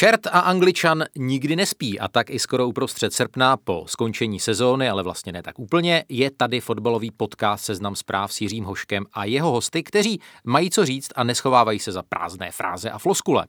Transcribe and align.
Čert 0.00 0.26
a 0.26 0.40
Angličan 0.40 1.04
nikdy 1.16 1.56
nespí 1.56 2.00
a 2.00 2.08
tak 2.08 2.30
i 2.30 2.38
skoro 2.38 2.68
uprostřed 2.68 3.12
srpna 3.12 3.56
po 3.56 3.84
skončení 3.86 4.40
sezóny, 4.40 4.88
ale 4.88 5.02
vlastně 5.02 5.32
ne 5.32 5.42
tak 5.42 5.58
úplně, 5.58 6.04
je 6.08 6.30
tady 6.30 6.60
fotbalový 6.60 7.10
podcast 7.10 7.64
Seznam 7.64 7.96
zpráv 7.96 8.32
s 8.32 8.40
Jiřím 8.40 8.64
Hoškem 8.64 9.06
a 9.12 9.24
jeho 9.24 9.50
hosty, 9.50 9.82
kteří 9.82 10.20
mají 10.44 10.70
co 10.70 10.86
říct 10.86 11.08
a 11.16 11.24
neschovávají 11.24 11.78
se 11.78 11.92
za 11.92 12.02
prázdné 12.02 12.50
fráze 12.50 12.90
a 12.90 12.98
floskule. 12.98 13.46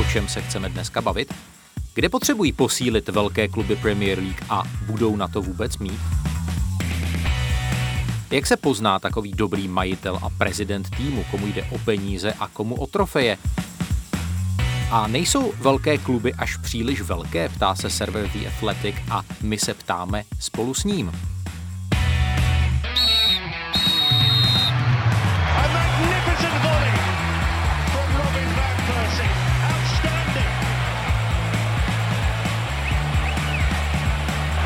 O 0.00 0.04
čem 0.12 0.28
se 0.28 0.42
chceme 0.42 0.68
dneska 0.68 1.00
bavit? 1.00 1.34
Kde 1.94 2.08
potřebují 2.08 2.52
posílit 2.52 3.08
velké 3.08 3.48
kluby 3.48 3.76
Premier 3.76 4.18
League 4.18 4.42
a 4.50 4.62
budou 4.86 5.16
na 5.16 5.28
to 5.28 5.42
vůbec 5.42 5.78
mít? 5.78 6.00
Jak 8.34 8.46
se 8.46 8.56
pozná 8.56 8.98
takový 8.98 9.32
dobrý 9.32 9.68
majitel 9.68 10.18
a 10.22 10.30
prezident 10.30 10.90
týmu, 10.96 11.24
komu 11.30 11.46
jde 11.46 11.62
o 11.62 11.78
peníze 11.78 12.32
a 12.32 12.48
komu 12.48 12.74
o 12.74 12.86
trofeje? 12.86 13.38
A 14.90 15.06
nejsou 15.06 15.52
velké 15.52 15.98
kluby 15.98 16.34
až 16.34 16.56
příliš 16.56 17.00
velké, 17.00 17.48
ptá 17.48 17.74
se 17.74 17.90
server 17.90 18.28
The 18.28 18.46
Athletic 18.46 18.94
a 19.10 19.22
my 19.42 19.58
se 19.58 19.74
ptáme 19.74 20.22
spolu 20.40 20.74
s 20.74 20.84
ním. 20.84 21.12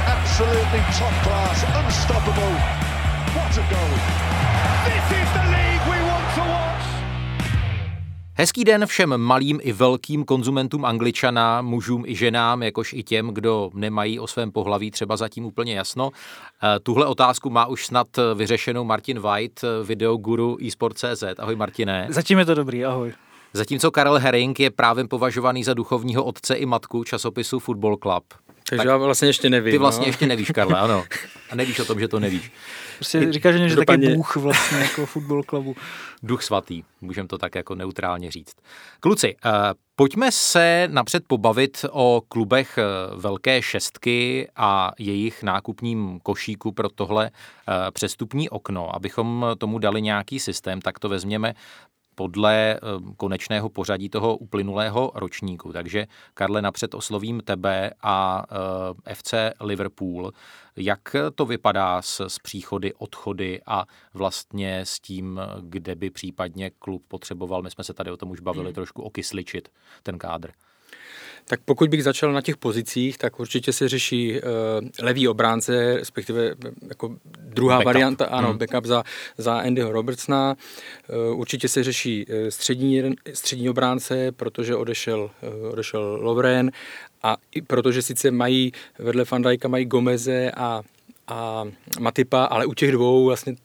Absolutely 0.07 0.85
top 0.99 1.23
class, 1.23 1.65
unstoppable. 1.85 2.88
Hezký 8.41 8.65
den 8.65 8.87
všem 8.87 9.17
malým 9.17 9.59
i 9.63 9.73
velkým 9.73 10.25
konzumentům 10.25 10.85
angličana, 10.85 11.63
mužům 11.63 12.05
i 12.07 12.15
ženám, 12.15 12.63
jakož 12.63 12.93
i 12.93 13.03
těm, 13.03 13.29
kdo 13.29 13.71
nemají 13.75 14.21
o 14.21 14.27
svém 14.27 14.53
pohlaví 14.53 14.91
třeba 14.91 15.17
zatím 15.17 15.45
úplně 15.45 15.75
jasno. 15.75 16.11
Eh, 16.63 16.81
tuhle 16.81 17.07
otázku 17.07 17.51
má 17.51 17.67
už 17.67 17.87
snad 17.87 18.07
vyřešenou 18.35 18.85
Martin 18.85 19.21
White, 19.21 19.63
videoguru 19.85 20.59
eSport.cz. 20.67 21.25
Ahoj 21.39 21.57
Martine. 21.57 22.07
Zatím 22.11 22.39
je 22.39 22.45
to 22.45 22.55
dobrý, 22.55 22.85
ahoj. 22.85 23.13
Zatímco 23.53 23.91
Karel 23.91 24.19
Herring 24.19 24.61
je 24.61 24.71
právě 24.71 25.05
považovaný 25.09 25.65
za 25.65 25.75
duchovního 25.75 26.25
otce 26.25 26.55
i 26.55 26.67
matku 26.67 27.05
časopisu 27.05 27.59
Football 27.59 27.97
Club. 27.97 28.25
Takže 28.69 28.77
tak 28.77 28.87
já 28.87 28.97
vlastně 28.97 29.29
ještě 29.29 29.51
nevím. 29.51 29.73
Ty 29.73 29.79
vlastně 29.79 30.07
no? 30.07 30.09
ještě 30.09 30.27
nevíš, 30.27 30.51
Karle, 30.51 30.81
ano. 30.81 31.05
A 31.51 31.55
nevíš 31.55 31.79
o 31.79 31.85
tom, 31.85 32.01
že 32.01 32.09
to 32.09 32.21
nevíš. 32.21 32.53
Prostě 32.99 33.33
říká, 33.33 33.53
že 33.53 33.59
je 33.59 33.77
taky 33.77 34.15
Bůh 34.15 34.37
vlastně 34.37 34.79
jako 34.79 35.07
fotbal 35.07 35.43
klubu. 35.43 35.77
Duch 36.23 36.43
svatý, 36.43 36.83
můžeme 37.01 37.29
to 37.29 37.39
tak 37.39 37.55
jako 37.55 37.75
neutrálně 37.75 38.31
říct. 38.31 38.55
Kluci, 39.01 39.37
uh, 39.45 39.53
pojďme 39.97 40.33
se 40.33 40.89
napřed 40.91 41.25
pobavit 41.27 41.85
o 41.91 42.23
klubech 42.29 42.79
eh, 42.79 42.83
Velké 43.17 43.63
šestky 43.63 44.49
a 44.57 44.93
jejich 44.99 45.43
nákupním 45.43 46.21
košíku 46.23 46.73
pro 46.73 46.89
tohle 46.89 47.31
uh, 47.31 47.75
přestupní 47.91 48.51
okno. 48.51 48.97
Abychom 48.97 49.47
tomu 49.59 49.79
dali 49.79 50.03
nějaký 50.03 50.41
systém, 50.41 50.81
tak 50.81 50.99
to 50.99 51.09
vezměme 51.09 51.55
podle 52.19 52.75
eh, 52.75 52.79
konečného 53.17 53.69
pořadí 53.69 54.09
toho 54.09 54.37
uplynulého 54.37 55.13
ročníku. 55.15 55.73
Takže, 55.73 56.07
Karle, 56.35 56.63
napřed 56.63 56.95
oslovím 56.95 57.41
tebe 57.41 57.91
a 58.03 58.45
eh, 59.07 59.15
FC 59.15 59.35
Liverpool. 59.61 60.33
Jak 60.77 61.17
to 61.35 61.47
vypadá 61.47 62.03
s, 62.03 62.21
s 62.21 62.39
příchody, 62.39 62.95
odchody 62.95 63.61
a 63.67 63.87
vlastně 64.15 64.81
s 64.81 65.01
tím, 65.01 65.41
kde 65.61 65.95
by 65.95 66.11
případně 66.11 66.71
klub 66.71 67.03
potřeboval, 67.09 67.63
my 67.63 67.71
jsme 67.71 67.85
se 67.85 67.95
tady 67.95 68.11
o 68.11 68.17
tom 68.17 68.31
už 68.31 68.41
bavili, 68.41 68.67
hmm. 68.67 68.75
trošku 68.75 69.03
okysličit 69.03 69.69
ten 70.03 70.19
kádr? 70.19 70.51
Tak 71.49 71.61
pokud 71.65 71.91
bych 71.91 72.05
začal 72.05 72.33
na 72.33 72.43
těch 72.43 72.57
pozicích, 72.57 73.19
tak 73.19 73.41
určitě 73.41 73.73
se 73.73 73.89
řeší 73.89 74.33
uh, 74.33 74.41
levý 75.03 75.29
obránce, 75.29 75.97
respektive 75.97 76.47
eh, 76.47 76.71
jako 76.89 77.17
druhá 77.41 77.77
backup. 77.77 77.87
varianta, 77.87 78.25
ano, 78.27 78.49
hmm. 78.49 78.59
backup 78.59 78.85
za, 78.85 79.05
za 79.39 79.59
Andyho 79.59 79.93
Robertsona. 79.93 80.57
Uh, 81.31 81.41
určitě 81.41 81.69
se 81.69 81.85
řeší 81.85 82.27
uh, 82.27 82.49
střední, 82.49 83.03
střední 83.33 83.71
obránce, 83.71 84.33
protože 84.33 84.77
odešel, 84.77 85.31
uh, 85.63 85.73
odešel 85.73 86.19
Lovren 86.21 86.71
a 87.23 87.37
i 87.55 87.63
protože 87.63 88.03
sice 88.03 88.31
mají 88.31 88.73
vedle 88.99 89.25
Fandajka 89.25 89.69
mají 89.69 89.85
Gomeze 89.85 90.51
a 90.57 90.83
a 91.29 91.65
Matipa, 92.01 92.45
ale 92.45 92.67
u 92.67 92.75
těch 92.75 92.93
dvou 92.93 93.25
vlastně 93.25 93.57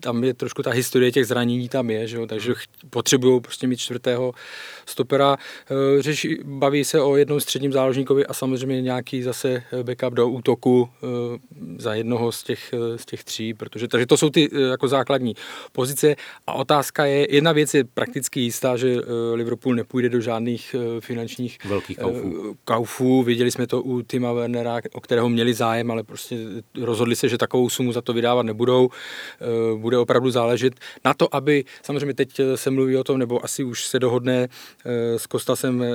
tam 0.00 0.24
je 0.24 0.34
trošku 0.34 0.62
ta 0.62 0.70
historie 0.70 1.12
těch 1.12 1.26
zranění 1.26 1.68
tam 1.68 1.90
je, 1.90 2.06
že 2.06 2.16
jo? 2.16 2.26
takže 2.26 2.54
potřebují 2.90 3.40
prostě 3.40 3.66
mít 3.66 3.76
čtvrtého 3.76 4.32
stopera. 4.86 5.36
Eh, 5.70 6.02
řeší, 6.02 6.38
baví 6.44 6.84
se 6.84 7.00
o 7.00 7.16
jednou 7.16 7.40
středním 7.40 7.72
záložníkovi 7.72 8.26
a 8.26 8.32
samozřejmě 8.32 8.82
nějaký 8.82 9.22
zase 9.22 9.62
backup 9.82 10.14
do 10.14 10.28
útoku 10.28 10.88
eh, 10.88 11.06
za 11.78 11.94
jednoho 11.94 12.32
z 12.32 12.42
těch, 12.42 12.74
eh, 12.74 12.98
z 12.98 13.04
těch 13.04 13.24
tří, 13.24 13.54
protože 13.54 13.88
takže 13.88 14.06
to 14.06 14.16
jsou 14.16 14.30
ty 14.30 14.48
jako 14.70 14.88
základní 14.88 15.34
pozice 15.72 16.16
a 16.46 16.52
otázka 16.52 17.04
je, 17.04 17.34
jedna 17.34 17.52
věc 17.52 17.74
je 17.74 17.84
prakticky 17.84 18.40
jistá, 18.40 18.76
že 18.76 18.96
Liverpool 19.34 19.74
nepůjde 19.74 20.08
do 20.08 20.20
žádných 20.20 20.76
finančních 21.00 21.58
velkých 21.64 21.98
kaufů. 21.98 22.56
kaufů. 22.64 23.22
Viděli 23.22 23.50
jsme 23.50 23.66
to 23.66 23.82
u 23.82 24.02
Tima 24.02 24.32
Wernera, 24.32 24.80
o 24.92 25.00
kterého 25.00 25.28
měli 25.28 25.54
zájem, 25.54 25.90
ale 25.90 26.02
prostě 26.02 26.36
rozhodli 26.80 27.16
se, 27.16 27.28
že 27.28 27.38
takovou 27.38 27.68
sumu 27.68 27.92
za 27.92 28.00
to 28.00 28.12
vydávat 28.12 28.46
nebudou 28.46 28.90
bude 29.78 29.98
opravdu 29.98 30.30
záležet 30.30 30.74
na 31.04 31.14
to, 31.14 31.34
aby, 31.34 31.64
samozřejmě 31.82 32.14
teď 32.14 32.40
se 32.54 32.70
mluví 32.70 32.96
o 32.96 33.04
tom, 33.04 33.18
nebo 33.18 33.44
asi 33.44 33.64
už 33.64 33.86
se 33.86 33.98
dohodne 33.98 34.48
eh, 34.84 35.18
s 35.18 35.26
Kostasem 35.26 35.82
eh, 35.82 35.88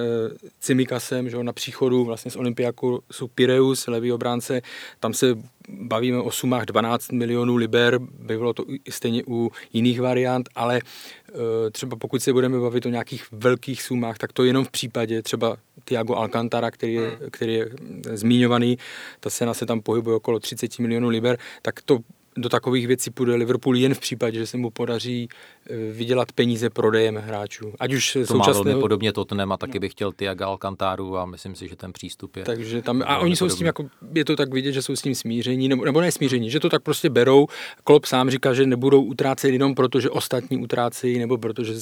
Cimikasem, 0.59 1.29
že 1.29 1.43
na 1.43 1.53
příchodu 1.53 2.05
vlastně 2.05 2.31
z 2.31 2.35
Olympiaku 2.35 3.03
jsou 3.11 3.27
Pireus, 3.27 3.87
levý 3.87 4.11
obránce, 4.11 4.61
tam 4.99 5.13
se 5.13 5.35
bavíme 5.69 6.17
o 6.17 6.31
sumách 6.31 6.65
12 6.65 7.11
milionů 7.11 7.55
liber, 7.55 7.99
by 7.99 8.37
bylo 8.37 8.53
to 8.53 8.65
stejně 8.89 9.23
u 9.27 9.51
jiných 9.73 10.01
variant, 10.01 10.49
ale 10.55 10.81
eh, 11.29 11.71
třeba 11.71 11.97
pokud 11.97 12.23
se 12.23 12.33
budeme 12.33 12.59
bavit 12.59 12.85
o 12.85 12.89
nějakých 12.89 13.25
velkých 13.31 13.83
sumách, 13.83 14.17
tak 14.17 14.33
to 14.33 14.43
jenom 14.43 14.65
v 14.65 14.71
případě 14.71 15.21
třeba 15.21 15.57
Tiago 15.85 16.15
Alcantara, 16.15 16.71
který 16.71 16.93
je, 16.93 17.09
hmm. 17.09 17.29
který 17.31 17.53
je 17.53 17.69
zmiňovaný, 18.13 18.77
ta 19.19 19.29
cena 19.29 19.53
se 19.53 19.65
tam 19.65 19.81
pohybuje 19.81 20.15
okolo 20.15 20.39
30 20.39 20.79
milionů 20.79 21.09
liber, 21.09 21.37
tak 21.61 21.81
to 21.81 21.99
do 22.37 22.49
takových 22.49 22.87
věcí 22.87 23.11
půjde 23.11 23.35
Liverpool 23.35 23.75
jen 23.75 23.93
v 23.93 23.99
případě, 23.99 24.39
že 24.39 24.47
se 24.47 24.57
mu 24.57 24.69
podaří 24.69 25.29
eh, 25.69 25.75
vydělat 25.91 26.31
peníze 26.31 26.69
prodejem 26.69 27.15
hráčů. 27.15 27.73
Ať 27.79 27.93
už 27.93 28.13
to 28.13 28.25
současného... 28.25 28.63
má 28.63 28.63
velmi 28.63 28.81
podobně 28.81 29.13
Tottenham 29.13 29.51
a 29.51 29.57
taky 29.57 29.79
bych 29.79 29.91
chtěl 29.91 30.11
Tiago 30.11 30.45
Alcantaru 30.45 31.17
a 31.17 31.25
myslím 31.25 31.55
si, 31.55 31.67
že 31.67 31.75
ten 31.75 31.93
přístup 31.93 32.35
je... 32.35 32.43
Takže 32.43 32.81
tam, 32.81 33.03
a 33.05 33.17
oni 33.17 33.35
jsou 33.35 33.45
podobný. 33.45 33.55
s 33.55 33.57
tím, 33.57 33.67
jako, 33.67 33.85
je 34.13 34.25
to 34.25 34.35
tak 34.35 34.53
vidět, 34.53 34.71
že 34.71 34.81
jsou 34.81 34.95
s 34.95 35.01
tím 35.01 35.15
smíření, 35.15 35.67
nebo, 35.67 35.85
nebo 35.85 36.01
ne 36.01 36.11
smíření, 36.11 36.49
že 36.49 36.59
to 36.59 36.69
tak 36.69 36.83
prostě 36.83 37.09
berou. 37.09 37.47
Klopp 37.83 38.05
sám 38.05 38.29
říká, 38.29 38.53
že 38.53 38.65
nebudou 38.65 39.03
utrácet 39.03 39.51
jenom 39.51 39.75
proto, 39.75 39.99
že 39.99 40.09
ostatní 40.09 40.57
utrácejí, 40.57 41.19
nebo 41.19 41.37
protože 41.37 41.73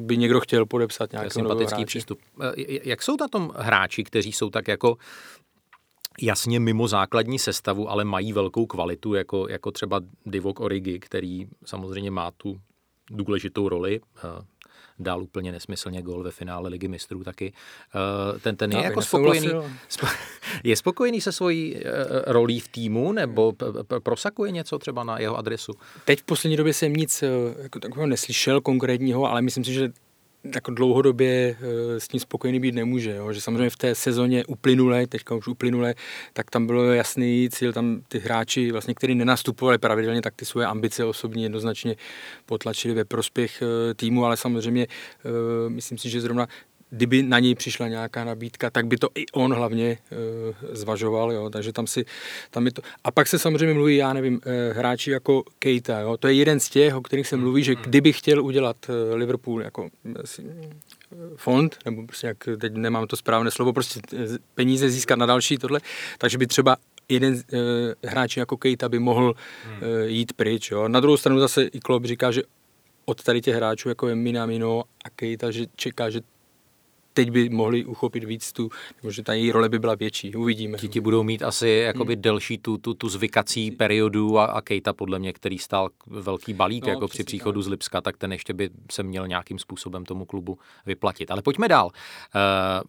by 0.00 0.16
někdo 0.16 0.40
chtěl 0.40 0.66
podepsat 0.66 1.12
nějaký 1.12 1.30
sympatický 1.30 1.84
přístup. 1.84 2.18
Eh, 2.42 2.52
jak 2.84 3.02
jsou 3.02 3.16
na 3.20 3.28
tom 3.28 3.52
hráči, 3.56 4.04
kteří 4.04 4.32
jsou 4.32 4.50
tak 4.50 4.68
jako 4.68 4.96
jasně 6.20 6.60
mimo 6.60 6.88
základní 6.88 7.38
sestavu, 7.38 7.90
ale 7.90 8.04
mají 8.04 8.32
velkou 8.32 8.66
kvalitu, 8.66 9.14
jako, 9.14 9.48
jako 9.48 9.70
třeba 9.70 10.00
Divok 10.24 10.60
Origi, 10.60 10.98
který 10.98 11.46
samozřejmě 11.64 12.10
má 12.10 12.30
tu 12.30 12.60
důležitou 13.10 13.68
roli, 13.68 14.00
eh, 14.16 14.20
dal 14.98 15.22
úplně 15.22 15.52
nesmyslně 15.52 16.02
gol 16.02 16.22
ve 16.22 16.30
finále 16.30 16.68
Ligy 16.68 16.88
mistrů 16.88 17.24
taky. 17.24 17.52
Eh, 18.34 18.38
ten, 18.38 18.56
ten 18.56 18.72
je 18.72 18.78
Já 18.78 18.84
jako 18.84 19.02
spokojený, 19.02 19.48
je 20.64 20.76
spokojený 20.76 21.20
se 21.20 21.32
svojí 21.32 21.76
eh, 21.76 21.82
rolí 22.26 22.60
v 22.60 22.68
týmu 22.68 23.12
nebo 23.12 23.52
prosakuje 24.02 24.50
něco 24.50 24.78
třeba 24.78 25.04
na 25.04 25.18
jeho 25.18 25.36
adresu? 25.36 25.72
Teď 26.04 26.20
v 26.20 26.22
poslední 26.22 26.56
době 26.56 26.74
jsem 26.74 26.92
nic 26.92 27.24
jako 27.62 27.80
takového 27.80 28.06
neslyšel 28.06 28.60
konkrétního, 28.60 29.30
ale 29.30 29.42
myslím 29.42 29.64
si, 29.64 29.72
že 29.72 29.92
jako 30.54 30.70
dlouhodobě 30.70 31.56
eh, 31.60 32.00
s 32.00 32.08
tím 32.08 32.20
spokojený 32.20 32.60
být 32.60 32.74
nemůže. 32.74 33.14
Jo? 33.14 33.32
Že 33.32 33.40
samozřejmě 33.40 33.70
v 33.70 33.76
té 33.76 33.94
sezóně 33.94 34.44
uplynulé, 34.46 35.06
teďka 35.06 35.34
už 35.34 35.48
uplynulé, 35.48 35.94
tak 36.32 36.50
tam 36.50 36.66
bylo 36.66 36.84
jasný 36.92 37.48
cíl, 37.52 37.72
tam 37.72 38.02
ty 38.08 38.18
hráči, 38.18 38.72
vlastně, 38.72 38.94
kteří 38.94 39.14
nenastupovali 39.14 39.78
pravidelně, 39.78 40.22
tak 40.22 40.34
ty 40.36 40.44
svoje 40.44 40.66
ambice 40.66 41.04
osobní 41.04 41.42
jednoznačně 41.42 41.96
potlačili 42.46 42.94
ve 42.94 43.04
prospěch 43.04 43.62
eh, 43.62 43.94
týmu, 43.94 44.24
ale 44.24 44.36
samozřejmě 44.36 44.86
eh, 44.86 45.70
myslím 45.70 45.98
si, 45.98 46.10
že 46.10 46.20
zrovna 46.20 46.48
kdyby 46.92 47.22
na 47.22 47.38
něj 47.38 47.54
přišla 47.54 47.88
nějaká 47.88 48.24
nabídka, 48.24 48.70
tak 48.70 48.86
by 48.86 48.96
to 48.96 49.08
i 49.14 49.26
on 49.32 49.54
hlavně 49.54 49.86
e, 49.90 49.98
zvažoval, 50.76 51.32
jo, 51.32 51.50
takže 51.50 51.72
tam 51.72 51.86
si, 51.86 52.04
tam 52.50 52.66
je 52.66 52.72
to. 52.72 52.82
A 53.04 53.10
pak 53.10 53.26
se 53.26 53.38
samozřejmě 53.38 53.74
mluví, 53.74 53.96
já 53.96 54.12
nevím, 54.12 54.40
e, 54.44 54.72
hráči 54.72 55.10
jako 55.10 55.42
Keita, 55.58 56.00
jo, 56.00 56.16
to 56.16 56.28
je 56.28 56.34
jeden 56.34 56.60
z 56.60 56.68
těch, 56.68 56.94
o 56.94 57.00
kterých 57.00 57.28
se 57.28 57.36
mluví, 57.36 57.64
že 57.64 57.74
kdyby 57.74 58.12
chtěl 58.12 58.44
udělat 58.44 58.76
e, 58.88 59.14
Liverpool 59.14 59.62
jako 59.62 59.88
asi, 60.22 60.42
fond, 61.36 61.78
nebo 61.84 62.06
prostě 62.06 62.26
jak 62.26 62.36
teď 62.58 62.72
nemám 62.72 63.06
to 63.06 63.16
správné 63.16 63.50
slovo, 63.50 63.72
prostě 63.72 64.00
peníze 64.54 64.90
získat 64.90 65.18
na 65.18 65.26
další 65.26 65.58
tohle, 65.58 65.80
takže 66.18 66.38
by 66.38 66.46
třeba 66.46 66.76
jeden 67.08 67.34
uh, 67.34 67.60
hráč 68.04 68.36
jako 68.36 68.56
Keita 68.56 68.88
by 68.88 68.98
mohl 68.98 69.34
uh, 69.34 69.88
jít 70.06 70.32
pryč. 70.32 70.70
Jo. 70.70 70.88
Na 70.88 71.00
druhou 71.00 71.16
stranu 71.16 71.40
zase 71.40 71.62
i 71.62 71.80
Klopp 71.80 72.06
říká, 72.06 72.30
že 72.30 72.42
od 73.04 73.22
tady 73.22 73.40
těch 73.40 73.54
hráčů, 73.54 73.88
jako 73.88 74.08
je 74.08 74.14
Minamino 74.14 74.82
a 75.04 75.10
Keita, 75.10 75.50
že 75.50 75.66
čeká, 75.76 76.10
že 76.10 76.20
teď 77.12 77.30
by 77.30 77.48
mohli 77.48 77.84
uchopit 77.84 78.24
víc 78.24 78.52
tu, 78.52 78.70
nebo 79.02 79.10
že 79.10 79.22
ta 79.22 79.32
její 79.32 79.52
role 79.52 79.68
by 79.68 79.78
byla 79.78 79.94
větší. 79.94 80.34
Uvidíme. 80.34 80.78
Ti, 80.78 80.88
ti 80.88 81.00
budou 81.00 81.22
mít 81.22 81.42
asi 81.42 81.68
jakoby 81.68 82.14
hmm. 82.14 82.22
delší 82.22 82.58
tu, 82.58 82.78
tu, 82.78 82.94
tu 82.94 83.08
zvykací 83.08 83.70
periodu 83.70 84.38
a, 84.38 84.44
a 84.44 84.60
Kejta 84.60 84.92
podle 84.92 85.18
mě, 85.18 85.32
který 85.32 85.58
stál 85.58 85.88
velký 86.06 86.54
balík 86.54 86.86
no, 86.86 86.92
jako 86.92 87.08
při 87.08 87.24
příchodu 87.24 87.60
tak. 87.60 87.64
z 87.64 87.68
Lipska, 87.68 88.00
tak 88.00 88.16
ten 88.16 88.32
ještě 88.32 88.52
by 88.52 88.70
se 88.90 89.02
měl 89.02 89.28
nějakým 89.28 89.58
způsobem 89.58 90.04
tomu 90.04 90.24
klubu 90.24 90.58
vyplatit. 90.86 91.30
Ale 91.30 91.42
pojďme 91.42 91.68
dál. 91.68 91.86
Uh, 91.86 91.92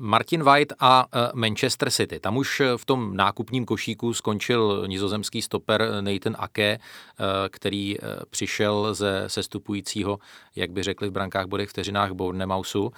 Martin 0.07 0.43
White 0.43 0.73
a 0.79 1.05
uh, 1.05 1.39
Manchester 1.39 1.91
City. 1.91 2.19
Tam 2.19 2.37
už 2.37 2.61
v 2.77 2.85
tom 2.85 3.15
nákupním 3.15 3.65
košíku 3.65 4.13
skončil 4.13 4.83
nizozemský 4.87 5.41
stoper 5.41 5.89
Nathan 6.01 6.35
Ake, 6.39 6.77
uh, 6.77 7.25
který 7.49 7.99
uh, 7.99 8.07
přišel 8.29 8.93
ze 8.93 9.23
sestupujícího, 9.27 10.19
jak 10.55 10.71
by 10.71 10.83
řekli 10.83 11.09
v 11.09 11.11
brankách 11.11 11.45
bodech 11.45 11.69
vteřinách 11.69 12.11
Bournemouthsu. 12.11 12.83
Uh, 12.83 12.91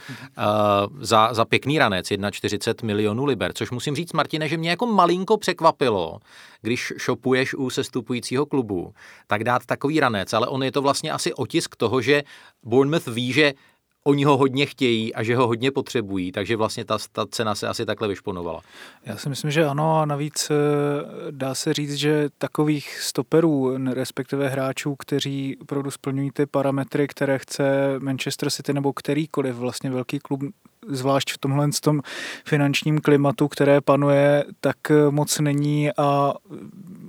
za, 1.15 1.33
za 1.33 1.45
pěkný 1.45 1.79
ranec, 1.79 2.05
1,40 2.11 2.85
milionů 2.85 3.25
liber, 3.25 3.53
což 3.53 3.71
musím 3.71 3.95
říct, 3.95 4.13
Martine, 4.13 4.47
že 4.47 4.57
mě 4.57 4.69
jako 4.69 4.85
malinko 4.85 5.37
překvapilo, 5.37 6.19
když 6.61 6.93
šopuješ 6.97 7.53
u 7.53 7.69
sestupujícího 7.69 8.45
klubu, 8.45 8.93
tak 9.27 9.43
dát 9.43 9.65
takový 9.65 9.99
ranec, 9.99 10.33
ale 10.33 10.47
on 10.47 10.63
je 10.63 10.71
to 10.71 10.81
vlastně 10.81 11.11
asi 11.11 11.33
otisk 11.33 11.75
toho, 11.75 12.01
že 12.01 12.23
Bournemouth 12.63 13.07
ví, 13.07 13.33
že 13.33 13.53
oni 14.07 14.23
ho 14.23 14.37
hodně 14.37 14.65
chtějí 14.65 15.15
a 15.15 15.23
že 15.23 15.35
ho 15.35 15.47
hodně 15.47 15.71
potřebují, 15.71 16.31
takže 16.31 16.55
vlastně 16.55 16.85
ta, 16.85 16.97
ta 17.11 17.25
cena 17.25 17.55
se 17.55 17.67
asi 17.67 17.85
takhle 17.85 18.07
vyšponovala. 18.07 18.61
Já 19.05 19.17
si 19.17 19.29
myslím, 19.29 19.51
že 19.51 19.65
ano 19.65 19.99
a 19.99 20.05
navíc 20.05 20.51
eh, 20.51 20.55
dá 21.31 21.55
se 21.55 21.73
říct, 21.73 21.93
že 21.93 22.29
takových 22.37 22.99
stoperů, 22.99 23.77
respektive 23.93 24.49
hráčů, 24.49 24.95
kteří 24.95 25.57
opravdu 25.61 25.91
splňují 25.91 26.31
ty 26.31 26.45
parametry, 26.45 27.07
které 27.07 27.39
chce 27.39 27.95
Manchester 27.99 28.49
City 28.49 28.73
nebo 28.73 28.93
kterýkoliv 28.93 29.55
vlastně 29.55 29.89
velký 29.89 30.19
klub 30.19 30.41
zvlášť 30.87 31.33
v 31.33 31.37
tomhle 31.37 31.69
tom 31.81 32.01
finančním 32.45 32.99
klimatu, 32.99 33.47
které 33.47 33.81
panuje, 33.81 34.45
tak 34.61 34.77
moc 35.09 35.39
není 35.39 35.89
a 35.97 36.33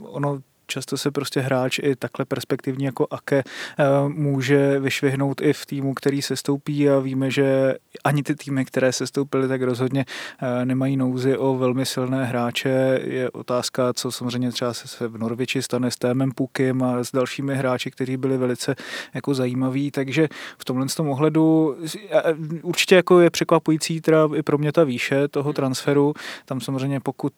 ono 0.00 0.40
často 0.66 0.96
se 0.96 1.10
prostě 1.10 1.40
hráč 1.40 1.78
i 1.78 1.96
takhle 1.96 2.24
perspektivní 2.24 2.84
jako 2.84 3.06
Ake 3.10 3.38
eh, 3.38 3.84
může 4.08 4.80
vyšvihnout 4.80 5.40
i 5.40 5.52
v 5.52 5.66
týmu, 5.66 5.94
který 5.94 6.22
se 6.22 6.36
stoupí 6.36 6.90
a 6.90 6.98
víme, 6.98 7.30
že 7.30 7.74
ani 8.04 8.22
ty 8.22 8.34
týmy, 8.34 8.64
které 8.64 8.92
se 8.92 9.06
stoupily, 9.06 9.48
tak 9.48 9.62
rozhodně 9.62 10.04
eh, 10.42 10.64
nemají 10.64 10.96
nouzy 10.96 11.36
o 11.36 11.54
velmi 11.54 11.86
silné 11.86 12.24
hráče. 12.24 13.00
Je 13.04 13.30
otázka, 13.30 13.92
co 13.92 14.12
samozřejmě 14.12 14.52
třeba 14.52 14.74
se 14.74 15.08
v 15.08 15.18
Norviči 15.18 15.62
stane 15.62 15.90
s 15.90 15.96
Témem 15.96 16.32
Pukem 16.32 16.82
a 16.82 17.04
s 17.04 17.12
dalšími 17.12 17.54
hráči, 17.54 17.90
kteří 17.90 18.16
byli 18.16 18.38
velice 18.38 18.74
jako 19.14 19.34
zajímaví, 19.34 19.90
takže 19.90 20.28
v 20.58 20.64
tomhle 20.64 20.86
tom 20.96 21.08
ohledu 21.08 21.76
eh, 22.10 22.22
určitě 22.62 22.94
jako 22.94 23.20
je 23.20 23.30
překvapující 23.30 24.00
teda 24.00 24.28
i 24.34 24.42
pro 24.42 24.58
mě 24.58 24.72
ta 24.72 24.84
výše 24.84 25.28
toho 25.28 25.52
transferu. 25.52 26.14
Tam 26.44 26.60
samozřejmě 26.60 27.00
pokud 27.00 27.32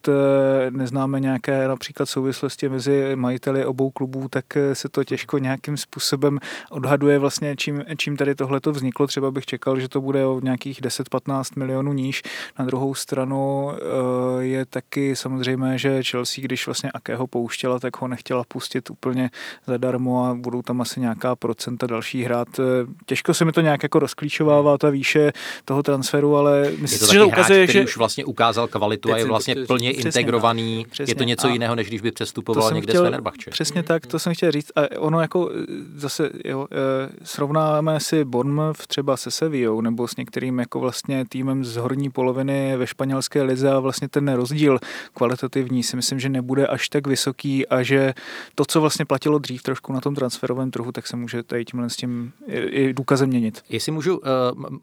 neznáme 0.71 1.21
nějaké 1.21 1.69
například 1.69 2.07
souvislosti 2.07 2.69
mezi 2.69 3.17
majiteli 3.19 3.65
obou 3.65 3.91
klubů, 3.91 4.29
tak 4.31 4.57
eh, 4.57 4.75
se 4.75 4.89
to 4.89 5.05
těžko 5.05 5.39
nějakým 5.39 5.77
způsobem 5.77 6.39
odhaduje 6.71 7.19
vlastně, 7.19 7.57
čím, 7.57 7.85
čím 7.97 8.17
tady 8.17 8.35
tohle 8.35 8.61
to 8.61 8.73
vzniklo. 8.73 9.07
Třeba 9.07 9.31
bych 9.31 9.47
čekal, 9.47 9.81
že 9.81 9.89
to 9.89 10.01
bude 10.01 10.27
o 10.27 10.41
nějakých 10.41 10.83
10-15 10.83 11.45
milionů 11.57 11.93
níž. 11.93 12.23
Na 12.59 12.65
druhou 12.65 12.95
stranu 12.95 13.71
eh, 13.73 14.45
je 14.45 14.67
taky 14.67 15.17
samozřejmé, 15.17 15.79
že 15.79 16.03
Chelsea, 16.03 16.45
když 16.45 16.67
vlastně 16.67 16.91
akého 16.91 17.27
pouštěla, 17.27 17.79
tak 17.79 18.01
ho 18.01 18.09
nechtěla 18.09 18.45
pustit 18.49 18.91
úplně 18.91 19.31
zadarmo 19.67 20.25
a 20.25 20.35
budou 20.35 20.63
tam 20.63 20.81
asi 20.81 21.01
nějaká 21.01 21.37
procenta 21.37 21.87
další 21.87 22.23
hrát. 22.23 22.49
Eh, 22.59 22.63
těžko 23.07 23.35
se 23.35 23.45
mi 23.45 23.53
to 23.53 23.61
nějak 23.61 23.83
jako 23.83 23.99
rozklíčovává 23.99 24.79
ta 24.79 24.91
výše 24.91 25.33
toho 25.65 25.83
transferu, 25.83 26.37
ale 26.37 26.73
myslím, 26.79 27.07
to 27.07 27.13
že 27.13 27.19
to 27.19 27.29
ukazuje, 27.29 27.59
hráč, 27.59 27.71
že 27.71 27.85
už 27.85 27.97
vlastně 27.97 28.25
ukázal 28.25 28.67
kvalitu 28.67 29.13
a 29.13 29.19
je 29.19 29.25
vlastně 29.25 29.57
plně 29.67 29.91
integrovaný. 29.91 30.87
Přesně, 30.91 31.11
je 31.11 31.15
to 31.15 31.25
něco 31.25 31.49
jiného, 31.49 31.75
než 31.75 31.89
když 31.89 32.01
by 32.01 32.13
přestupoval 32.13 32.73
někde 32.73 32.93
chtěl, 32.93 33.08
Fenerbahče. 33.11 33.51
Přesně 33.51 33.83
tak, 33.83 34.07
to 34.07 34.19
jsem 34.19 34.35
chtěl 34.35 34.53
říct. 34.53 34.73
A 34.77 35.01
ono 35.01 35.21
jako 35.21 35.51
e, 35.51 35.55
zase 35.97 36.31
jo, 36.45 36.67
e, 36.73 36.77
srovnáme 37.25 38.01
si 38.01 38.25
Bournemouth 38.25 38.87
třeba 38.87 39.17
se 39.17 39.31
Sevillou 39.31 39.81
nebo 39.81 40.09
s 40.09 40.17
některým 40.17 40.59
jako 40.59 40.81
vlastně 40.81 41.25
týmem 41.29 41.65
z 41.65 41.77
horní 41.77 42.11
poloviny 42.11 42.77
ve 42.77 42.87
španělské 42.87 43.43
lize 43.43 43.71
a 43.71 43.79
vlastně 43.79 44.09
ten 44.09 44.33
rozdíl 44.33 44.79
kvalitativní 45.15 45.83
si 45.83 45.97
myslím, 45.97 46.21
že 46.21 46.29
nebude 46.29 46.67
až 46.67 46.89
tak 46.89 47.07
vysoký 47.07 47.67
a 47.69 47.83
že 47.83 48.15
to, 48.55 48.65
co 48.65 48.81
vlastně 48.81 49.05
platilo 49.05 49.39
dřív 49.39 49.63
trošku 49.63 49.93
na 49.93 50.01
tom 50.01 50.15
transferovém 50.15 50.71
trhu, 50.71 50.93
tak 50.93 51.07
se 51.07 51.17
může 51.17 51.43
tady 51.43 51.65
tímhle 51.65 51.91
s 51.91 51.97
tím 51.97 52.33
i 52.49 52.93
důkazem 52.93 53.29
měnit. 53.29 53.63
Jestli 53.69 53.93
můžu, 53.93 54.21
e, 54.25 54.29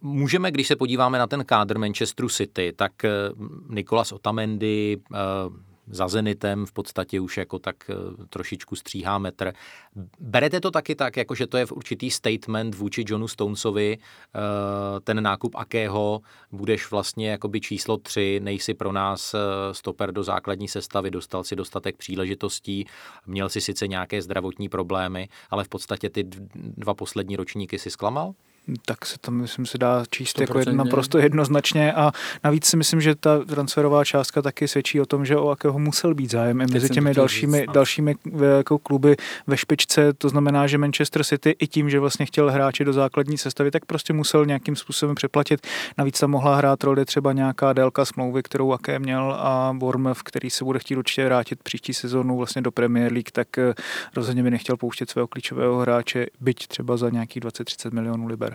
můžeme, 0.01 0.51
když 0.51 0.67
se 0.67 0.75
podíváme 0.75 1.19
na 1.19 1.27
ten 1.27 1.45
kádr 1.45 1.77
Manchesteru 1.77 2.29
City, 2.29 2.73
tak 2.75 2.91
Nikolas 3.69 4.11
Otamendi, 4.11 4.97
za 5.87 6.07
Zenitem 6.07 6.65
v 6.65 6.71
podstatě 6.71 7.19
už 7.19 7.37
jako 7.37 7.59
tak 7.59 7.75
eh, 7.89 7.93
trošičku 8.29 8.75
stříhá 8.75 9.17
metr. 9.17 9.53
Berete 10.19 10.59
to 10.59 10.71
taky 10.71 10.95
tak, 10.95 11.17
jako 11.17 11.35
že 11.35 11.47
to 11.47 11.57
je 11.57 11.65
v 11.65 11.71
určitý 11.71 12.11
statement 12.11 12.75
vůči 12.75 13.03
Johnu 13.07 13.27
Stonesovi, 13.27 13.97
eh, 13.97 14.39
ten 14.99 15.23
nákup 15.23 15.55
akého 15.55 16.21
budeš 16.51 16.91
vlastně 16.91 17.29
jakoby 17.29 17.61
číslo 17.61 17.97
tři, 17.97 18.39
nejsi 18.43 18.73
pro 18.73 18.91
nás 18.91 19.33
eh, 19.33 19.39
stoper 19.71 20.11
do 20.11 20.23
základní 20.23 20.67
sestavy, 20.67 21.11
dostal 21.11 21.43
si 21.43 21.55
dostatek 21.55 21.97
příležitostí, 21.97 22.85
měl 23.25 23.49
si 23.49 23.61
sice 23.61 23.87
nějaké 23.87 24.21
zdravotní 24.21 24.69
problémy, 24.69 25.29
ale 25.49 25.63
v 25.63 25.69
podstatě 25.69 26.09
ty 26.09 26.23
dva 26.55 26.93
poslední 26.93 27.35
ročníky 27.35 27.79
si 27.79 27.89
zklamal? 27.89 28.33
Tak 28.85 29.05
se 29.05 29.17
to 29.21 29.31
myslím 29.31 29.65
se 29.65 29.77
dá 29.77 30.03
číst 30.09 30.41
jako 30.41 30.59
jedno, 30.59 30.73
naprosto 30.73 31.17
jednoznačně 31.17 31.93
a 31.93 32.11
navíc 32.43 32.65
si 32.65 32.77
myslím, 32.77 33.01
že 33.01 33.15
ta 33.15 33.39
transferová 33.45 34.05
částka 34.05 34.41
taky 34.41 34.67
svědčí 34.67 35.01
o 35.01 35.05
tom, 35.05 35.25
že 35.25 35.37
o 35.37 35.49
jakého 35.49 35.79
musel 35.79 36.13
být 36.13 36.31
zájem 36.31 36.61
i 36.61 36.65
mezi 36.73 36.89
těmi 36.89 37.13
dalšími, 37.13 37.57
říct, 37.57 37.71
dalšími 37.73 38.15
jako 38.57 38.77
kluby 38.77 39.15
ve 39.47 39.57
špičce, 39.57 40.13
to 40.13 40.29
znamená, 40.29 40.67
že 40.67 40.77
Manchester 40.77 41.23
City 41.23 41.55
i 41.59 41.67
tím, 41.67 41.89
že 41.89 41.99
vlastně 41.99 42.25
chtěl 42.25 42.51
hráči 42.51 42.85
do 42.85 42.93
základní 42.93 43.37
sestavy, 43.37 43.71
tak 43.71 43.85
prostě 43.85 44.13
musel 44.13 44.45
nějakým 44.45 44.75
způsobem 44.75 45.15
přeplatit. 45.15 45.67
Navíc 45.97 46.19
tam 46.19 46.31
mohla 46.31 46.55
hrát 46.55 46.83
roli 46.83 47.05
třeba 47.05 47.33
nějaká 47.33 47.73
délka 47.73 48.05
smlouvy, 48.05 48.43
kterou 48.43 48.71
Aké 48.71 48.99
měl 48.99 49.33
a 49.39 49.73
Bournemouth, 49.77 50.21
který 50.21 50.49
se 50.49 50.63
bude 50.63 50.79
chtít 50.79 50.97
určitě 50.97 51.25
vrátit 51.25 51.63
příští 51.63 51.93
sezónu 51.93 52.37
vlastně 52.37 52.61
do 52.61 52.71
Premier 52.71 53.11
League, 53.11 53.31
tak 53.31 53.57
eh, 53.57 53.73
rozhodně 54.15 54.43
by 54.43 54.51
nechtěl 54.51 54.77
pouštět 54.77 55.09
svého 55.09 55.27
klíčového 55.27 55.77
hráče, 55.77 56.25
byť 56.41 56.67
třeba 56.67 56.97
za 56.97 57.09
nějakých 57.09 57.43
20-30 57.43 57.93
milionů 57.93 58.27
liber. 58.27 58.54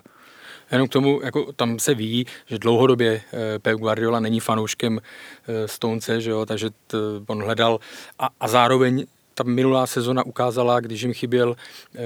Jenom 0.73 0.88
k 0.88 0.93
tomu, 0.93 1.20
jako 1.23 1.52
tam 1.52 1.79
se 1.79 1.94
ví, 1.94 2.26
že 2.47 2.58
dlouhodobě 2.58 3.23
eh, 3.33 3.59
Pep 3.59 3.78
Guardiola 3.78 4.21
není 4.21 4.40
fanouškem 4.40 5.00
eh, 5.00 5.69
Stonce, 5.69 6.21
že 6.21 6.30
jo, 6.30 6.47
takže 6.47 6.71
t, 6.71 6.97
on 7.26 7.42
hledal 7.42 7.80
a, 8.19 8.28
a 8.40 8.49
zároveň 8.49 9.07
ta 9.35 9.45
minulá 9.45 9.87
sezona 9.87 10.26
ukázala, 10.26 10.80
když 10.80 11.02
jim 11.02 11.12
chyběl 11.12 11.57
eh, 11.95 11.99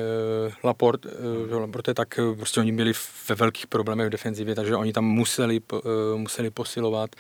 Laport, 0.65 1.07
eh, 1.07 1.55
Laporte, 1.55 1.95
tak 1.95 2.21
prostě 2.37 2.61
oni 2.61 2.73
byli 2.73 2.93
ve 3.29 3.35
velkých 3.35 3.67
problémech 3.67 4.07
v 4.07 4.11
defenzivě, 4.11 4.55
takže 4.55 4.77
oni 4.77 4.93
tam 4.93 5.05
museli, 5.05 5.61
eh, 5.73 6.17
museli 6.17 6.51
posilovat. 6.51 7.11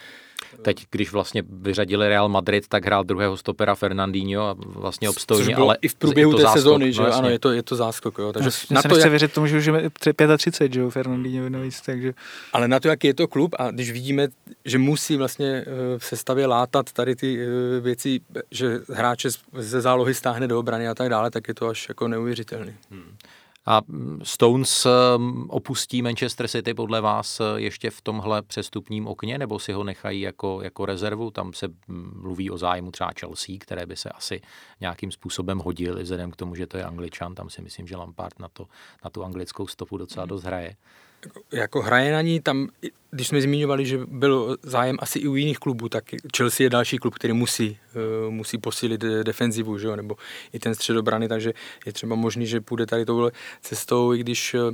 Teď, 0.63 0.87
když 0.91 1.13
vlastně 1.13 1.43
vyřadili 1.49 2.09
Real 2.09 2.29
Madrid, 2.29 2.69
tak 2.69 2.87
hrál 2.87 3.05
druhého 3.05 3.37
stopera 3.37 3.75
Fernandinho 3.75 4.49
a 4.49 4.55
vlastně 4.59 5.09
obstojně, 5.09 5.57
ale 5.57 5.79
i 5.83 5.89
v 5.89 5.95
průběhu 5.95 6.35
té 6.35 6.43
záskok, 6.43 6.59
sezóny, 6.59 6.93
že 6.93 7.03
no, 7.03 7.15
ano, 7.15 7.29
je 7.29 7.39
to, 7.39 7.53
je 7.53 7.63
to 7.63 7.77
záskok. 7.77 8.19
Jo. 8.19 8.33
Takže 8.33 8.51
na 8.71 8.83
to, 8.83 8.97
jak... 8.97 9.11
věřit 9.11 9.33
tomu, 9.33 9.47
že 9.47 9.59
už 9.59 9.67
je 9.67 9.91
35, 10.37 10.75
že 10.75 10.81
jo, 10.81 10.91
Fernandinho 10.91 11.49
navíc, 11.49 11.81
takže... 11.81 12.15
Ale 12.53 12.69
na 12.69 12.81
to, 12.81 12.89
jaký 12.89 13.07
je 13.07 13.15
to 13.15 13.29
klub 13.29 13.55
a 13.59 13.71
když 13.71 13.91
vidíme, 13.91 14.29
že 14.65 14.79
musí 14.79 15.17
vlastně 15.17 15.47
eh, 15.47 15.65
v 15.99 16.05
sestavě 16.05 16.47
látat 16.47 16.93
tady 16.93 17.17
ty 17.17 17.39
eh, 17.41 17.81
věci, 17.81 18.21
že 18.51 18.81
hráče 18.89 19.29
ze 19.53 19.81
zálohy 19.81 20.15
stáhne 20.15 20.49
do 20.49 20.59
obrany 20.59 20.89
a 20.89 20.95
tak 20.95 21.09
dále, 21.09 21.31
tak 21.31 21.49
je 21.49 21.55
to 21.55 21.69
až 21.69 21.89
jako 21.89 22.09
neuvěřitelný. 22.09 22.75
Hmm. 22.91 23.17
A 23.67 23.83
Stones 24.23 24.87
um, 24.87 25.47
opustí 25.51 26.03
Manchester 26.03 26.49
City 26.49 26.75
podle 26.75 27.01
vás 27.01 27.41
uh, 27.41 27.47
ještě 27.57 27.91
v 27.91 28.01
tomhle 28.01 28.43
přestupním 28.43 29.07
okně, 29.07 29.39
nebo 29.39 29.59
si 29.59 29.73
ho 29.73 29.85
nechají 29.85 30.21
jako, 30.21 30.63
jako 30.63 30.87
rezervu? 30.87 31.31
Tam 31.31 31.53
se 31.53 31.69
mluví 31.89 32.51
o 32.51 32.59
zájmu 32.59 32.91
třeba 32.91 33.11
Chelsea, 33.21 33.57
které 33.61 33.87
by 33.87 33.97
se 33.97 34.09
asi 34.09 34.41
nějakým 34.81 35.11
způsobem 35.11 35.59
hodili, 35.59 36.03
vzhledem 36.03 36.31
k 36.31 36.37
tomu, 36.37 36.55
že 36.55 36.67
to 36.67 36.77
je 36.77 36.85
angličan. 36.85 37.35
Tam 37.35 37.51
si 37.51 37.63
myslím, 37.63 37.87
že 37.87 37.97
Lampard 37.97 38.39
na, 38.39 38.49
to, 38.49 38.67
na 39.05 39.11
tu 39.11 39.25
anglickou 39.25 39.67
stopu 39.67 39.97
docela 39.97 40.27
dost 40.27 40.45
hraje 40.45 40.77
jako 41.53 41.83
hraje 41.83 42.13
na 42.13 42.23
ní, 42.23 42.41
tam, 42.41 42.69
když 43.11 43.29
jsme 43.29 43.41
zmiňovali, 43.41 43.87
že 43.87 43.99
byl 44.07 44.57
zájem 44.63 44.97
asi 45.01 45.19
i 45.19 45.29
u 45.29 45.35
jiných 45.35 45.59
klubů, 45.59 45.89
tak 45.89 46.05
Chelsea 46.37 46.65
je 46.65 46.71
další 46.71 46.99
klub, 46.99 47.15
který 47.15 47.33
musí, 47.33 47.79
uh, 48.27 48.33
musí 48.33 48.59
posílit 48.59 49.01
defenzivu, 49.01 49.79
že 49.79 49.87
jo? 49.87 49.97
nebo 49.97 50.17
i 50.53 50.59
ten 50.59 50.75
středobrany, 50.75 51.29
takže 51.29 51.53
je 51.87 51.93
třeba 51.93 52.17
možný, 52.17 52.47
že 52.47 52.61
půjde 52.61 52.87
tady 52.87 53.05
touhle 53.05 53.33
cestou, 53.61 54.15
i 54.15 54.19
když 54.19 54.55
uh, 54.55 54.71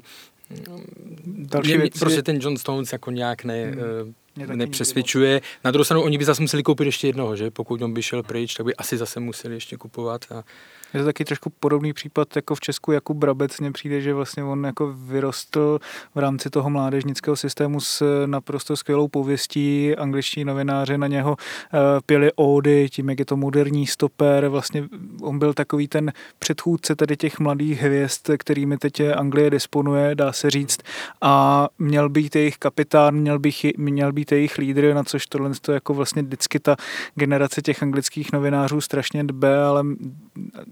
Další 1.26 1.68
mě, 1.68 1.78
věc 1.78 1.98
prostě 1.98 2.22
ten 2.22 2.38
John 2.40 2.56
Stones 2.56 2.92
jako 2.92 3.10
nějak 3.10 3.44
ne, 3.44 3.64
hmm. 3.64 4.58
nepřesvědčuje. 4.58 5.40
Na 5.64 5.70
druhou 5.70 5.84
stranu, 5.84 6.02
oni 6.02 6.18
by 6.18 6.24
zase 6.24 6.42
museli 6.42 6.62
koupit 6.62 6.84
ještě 6.84 7.06
jednoho, 7.06 7.36
že? 7.36 7.50
Pokud 7.50 7.82
on 7.82 7.94
by 7.94 8.02
šel 8.02 8.22
pryč, 8.22 8.54
tak 8.54 8.66
by 8.66 8.76
asi 8.76 8.96
zase 8.96 9.20
museli 9.20 9.54
ještě 9.54 9.76
kupovat. 9.76 10.32
A 10.32 10.44
je 10.94 11.00
to 11.00 11.06
taky 11.06 11.24
trošku 11.24 11.50
podobný 11.60 11.92
případ 11.92 12.36
jako 12.36 12.54
v 12.54 12.60
Česku 12.60 12.92
Jakub 12.92 13.16
Brabec. 13.16 13.60
Mně 13.60 13.72
přijde, 13.72 14.00
že 14.00 14.14
vlastně 14.14 14.44
on 14.44 14.64
jako 14.64 14.92
vyrostl 14.92 15.78
v 16.14 16.18
rámci 16.18 16.50
toho 16.50 16.70
mládežnického 16.70 17.36
systému 17.36 17.80
s 17.80 18.26
naprosto 18.26 18.76
skvělou 18.76 19.08
pověstí. 19.08 19.96
Angličtí 19.96 20.44
novináři 20.44 20.98
na 20.98 21.06
něho 21.06 21.36
eh, 21.38 21.78
pěli 22.06 22.32
ódy, 22.36 22.88
tím, 22.90 23.08
jak 23.08 23.18
je 23.18 23.24
to 23.24 23.36
moderní 23.36 23.86
stoper. 23.86 24.48
Vlastně 24.48 24.88
on 25.22 25.38
byl 25.38 25.54
takový 25.54 25.88
ten 25.88 26.12
předchůdce 26.38 26.96
tady 26.96 27.16
těch 27.16 27.38
mladých 27.38 27.80
hvězd, 27.80 28.30
kterými 28.38 28.78
teď 28.78 29.00
Anglie 29.16 29.50
disponuje, 29.50 30.14
dá 30.14 30.32
se 30.32 30.50
říct. 30.50 30.80
A 31.20 31.68
měl 31.78 32.08
být 32.08 32.36
jejich 32.36 32.58
kapitán, 32.58 33.14
měl, 33.14 33.38
bych, 33.38 33.66
měl 33.76 34.12
být 34.12 34.32
jejich 34.32 34.58
lídr, 34.58 34.94
na 34.94 35.04
což 35.04 35.26
tohle 35.26 35.50
to 35.60 35.72
jako 35.72 35.94
vlastně 35.94 36.22
vždycky 36.22 36.60
ta 36.60 36.76
generace 37.14 37.62
těch 37.62 37.82
anglických 37.82 38.32
novinářů 38.32 38.80
strašně 38.80 39.24
dbe, 39.24 39.62
ale 39.64 39.84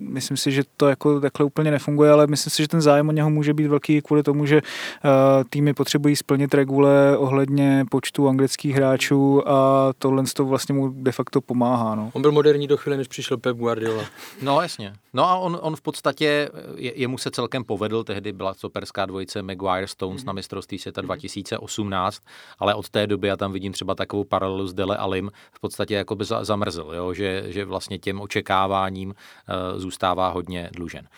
myslím 0.08 0.36
si, 0.36 0.52
že 0.52 0.62
to 0.76 0.88
jako 0.88 1.20
takhle 1.20 1.46
úplně 1.46 1.70
nefunguje, 1.70 2.10
ale 2.10 2.26
myslím 2.26 2.50
si, 2.50 2.62
že 2.62 2.68
ten 2.68 2.80
zájem 2.80 3.08
o 3.08 3.12
něho 3.12 3.30
může 3.30 3.54
být 3.54 3.66
velký 3.66 4.02
kvůli 4.02 4.22
tomu, 4.22 4.46
že 4.46 4.56
uh, 4.56 5.10
týmy 5.50 5.74
potřebují 5.74 6.16
splnit 6.16 6.54
regule 6.54 7.16
ohledně 7.18 7.84
počtu 7.90 8.28
anglických 8.28 8.74
hráčů 8.74 9.48
a 9.48 9.90
tohle 9.98 10.24
to 10.34 10.44
vlastně 10.44 10.74
mu 10.74 10.88
de 10.88 11.12
facto 11.12 11.40
pomáhá. 11.40 11.94
No. 11.94 12.10
On 12.12 12.22
byl 12.22 12.32
moderní 12.32 12.66
do 12.66 12.76
chvíle, 12.76 12.96
než 12.96 13.08
přišel 13.08 13.36
Pep 13.36 13.56
Guardiola. 13.56 14.04
No 14.42 14.60
jasně. 14.60 14.92
No 15.12 15.24
a 15.24 15.36
on, 15.36 15.58
on 15.62 15.76
v 15.76 15.80
podstatě, 15.80 16.50
je, 16.76 17.00
jemu 17.00 17.18
se 17.18 17.30
celkem 17.30 17.64
povedl, 17.64 18.04
tehdy 18.04 18.32
byla 18.32 18.54
superská 18.54 19.06
dvojice 19.06 19.42
Maguire 19.42 19.86
Stones 19.86 20.22
mm-hmm. 20.22 20.26
na 20.26 20.32
mistrovství 20.32 20.78
světa 20.78 21.00
2018, 21.00 22.22
ale 22.58 22.74
od 22.74 22.88
té 22.88 23.06
doby 23.06 23.28
já 23.28 23.36
tam 23.36 23.52
vidím 23.52 23.72
třeba 23.72 23.94
takovou 23.94 24.24
paralelu 24.24 24.66
s 24.66 24.74
Dele 24.74 24.96
Alim, 24.96 25.30
v 25.52 25.60
podstatě 25.60 25.94
jako 25.94 26.14
by 26.14 26.24
zamrzl, 26.24 26.90
jo? 26.94 27.14
Že, 27.14 27.44
že 27.46 27.64
vlastně 27.64 27.98
těm 27.98 28.20
očekáváním 28.20 29.08
uh, 29.08 29.78
zůstává 29.80 29.97
hodně 30.28 30.70
dlužen. 30.72 31.08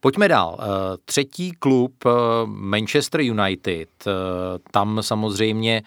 Pojďme 0.00 0.28
dál. 0.28 0.58
Eh, 0.60 0.66
třetí 1.04 1.52
klub 1.52 1.94
eh, 2.06 2.10
Manchester 2.46 3.20
United. 3.20 3.88
Eh, 4.06 4.10
tam 4.70 4.98
samozřejmě 5.00 5.82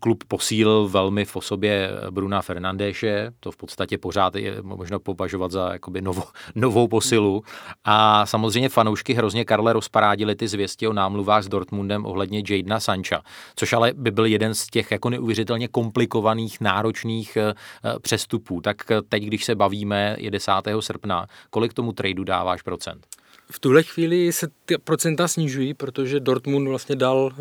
klub 0.00 0.24
posílil 0.28 0.88
velmi 0.88 1.24
v 1.24 1.36
osobě 1.36 1.90
Bruna 2.10 2.42
Fernandéše, 2.42 3.30
to 3.40 3.50
v 3.50 3.56
podstatě 3.56 3.98
pořád 3.98 4.36
je 4.36 4.62
možno 4.62 5.00
považovat 5.00 5.50
za 5.50 5.72
jakoby 5.72 6.02
novo, 6.02 6.22
novou 6.54 6.88
posilu. 6.88 7.42
A 7.84 8.26
samozřejmě 8.26 8.68
fanoušky 8.68 9.14
hrozně 9.14 9.44
Karle 9.44 9.72
rozparádili 9.72 10.34
ty 10.34 10.48
zvěsti 10.48 10.88
o 10.88 10.92
námluvách 10.92 11.42
s 11.42 11.48
Dortmundem 11.48 12.06
ohledně 12.06 12.42
Jadena 12.50 12.80
Sancha, 12.80 13.22
což 13.56 13.72
ale 13.72 13.92
by 13.96 14.10
byl 14.10 14.26
jeden 14.26 14.54
z 14.54 14.66
těch 14.66 14.90
jako 14.90 15.10
neuvěřitelně 15.10 15.68
komplikovaných, 15.68 16.60
náročných 16.60 17.36
eh, 17.36 17.54
přestupů. 18.00 18.60
Tak 18.60 18.76
teď, 19.08 19.24
když 19.24 19.44
se 19.44 19.54
bavíme, 19.54 20.16
je 20.18 20.30
10. 20.30 20.52
srpna, 20.80 21.26
kolik 21.50 21.72
tomu 21.72 21.92
tradu 21.92 22.24
dáváš 22.24 22.62
procent? 22.62 23.06
V 23.50 23.60
tuhle 23.60 23.82
chvíli 23.82 24.32
se 24.32 24.48
ty 24.64 24.78
procenta 24.78 25.28
snižují, 25.28 25.74
protože 25.74 26.20
Dortmund 26.20 26.68
vlastně 26.68 26.96
dal 26.96 27.16
uh, 27.18 27.32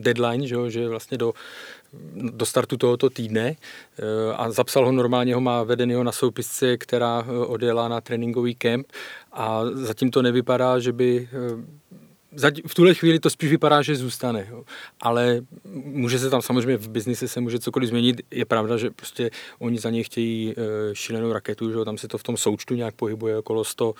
deadline, 0.00 0.46
že, 0.46 0.56
že 0.68 0.88
vlastně 0.88 1.18
do, 1.18 1.32
do 2.14 2.46
startu 2.46 2.76
tohoto 2.76 3.10
týdne 3.10 3.56
uh, 3.56 4.34
a 4.36 4.50
zapsal 4.50 4.86
ho 4.86 4.92
normálně, 4.92 5.34
ho 5.34 5.40
má 5.40 5.62
vedenýho 5.62 6.04
na 6.04 6.12
soupisce, 6.12 6.76
která 6.76 7.20
uh, 7.22 7.52
odjela 7.52 7.88
na 7.88 8.00
tréninkový 8.00 8.54
kemp 8.54 8.86
a 9.32 9.60
zatím 9.72 10.10
to 10.10 10.22
nevypadá, 10.22 10.78
že 10.78 10.92
by 10.92 11.28
v 12.66 12.74
tuhle 12.74 12.94
chvíli 12.94 13.20
to 13.20 13.30
spíš 13.30 13.50
vypadá, 13.50 13.82
že 13.82 13.96
zůstane, 13.96 14.46
jo. 14.50 14.64
ale 15.00 15.40
může 15.84 16.18
se 16.18 16.30
tam 16.30 16.42
samozřejmě 16.42 16.76
v 16.76 16.88
biznise 16.88 17.28
se 17.28 17.40
může 17.40 17.58
cokoliv 17.58 17.88
změnit. 17.88 18.20
Je 18.30 18.44
pravda, 18.44 18.76
že 18.76 18.90
prostě 18.90 19.30
oni 19.58 19.78
za 19.78 19.90
něj 19.90 20.04
chtějí 20.04 20.54
uh, 20.56 20.62
šílenou 20.92 21.32
raketu, 21.32 21.70
že 21.70 21.84
tam 21.84 21.98
se 21.98 22.08
to 22.08 22.18
v 22.18 22.22
tom 22.22 22.36
součtu 22.36 22.74
nějak 22.74 22.94
pohybuje 22.94 23.36
okolo 23.38 23.64
100, 23.64 23.90
uh, 23.90 23.94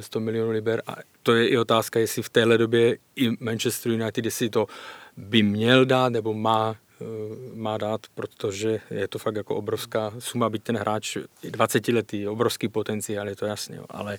100 0.00 0.20
milionů 0.20 0.50
liber 0.50 0.82
a 0.86 0.96
to 1.22 1.34
je 1.34 1.48
i 1.48 1.58
otázka, 1.58 2.00
jestli 2.00 2.22
v 2.22 2.28
téhle 2.28 2.58
době 2.58 2.98
i 3.16 3.30
Manchester 3.40 3.92
United, 3.92 4.24
jestli 4.24 4.50
to 4.50 4.66
by 5.16 5.42
měl 5.42 5.84
dát 5.84 6.08
nebo 6.08 6.34
má 6.34 6.76
Eh, 6.76 6.83
má 7.54 7.78
dát, 7.78 8.00
protože 8.14 8.80
je 8.90 9.08
to 9.08 9.18
fakt 9.18 9.36
jako 9.36 9.54
obrovská 9.54 10.12
suma, 10.18 10.50
byť 10.50 10.62
ten 10.62 10.76
hráč 10.76 11.16
20 11.50 11.88
letý, 11.88 12.28
obrovský 12.28 12.68
potenciál, 12.68 13.28
je 13.28 13.36
to 13.36 13.46
jasně, 13.46 13.78
ale, 13.90 14.18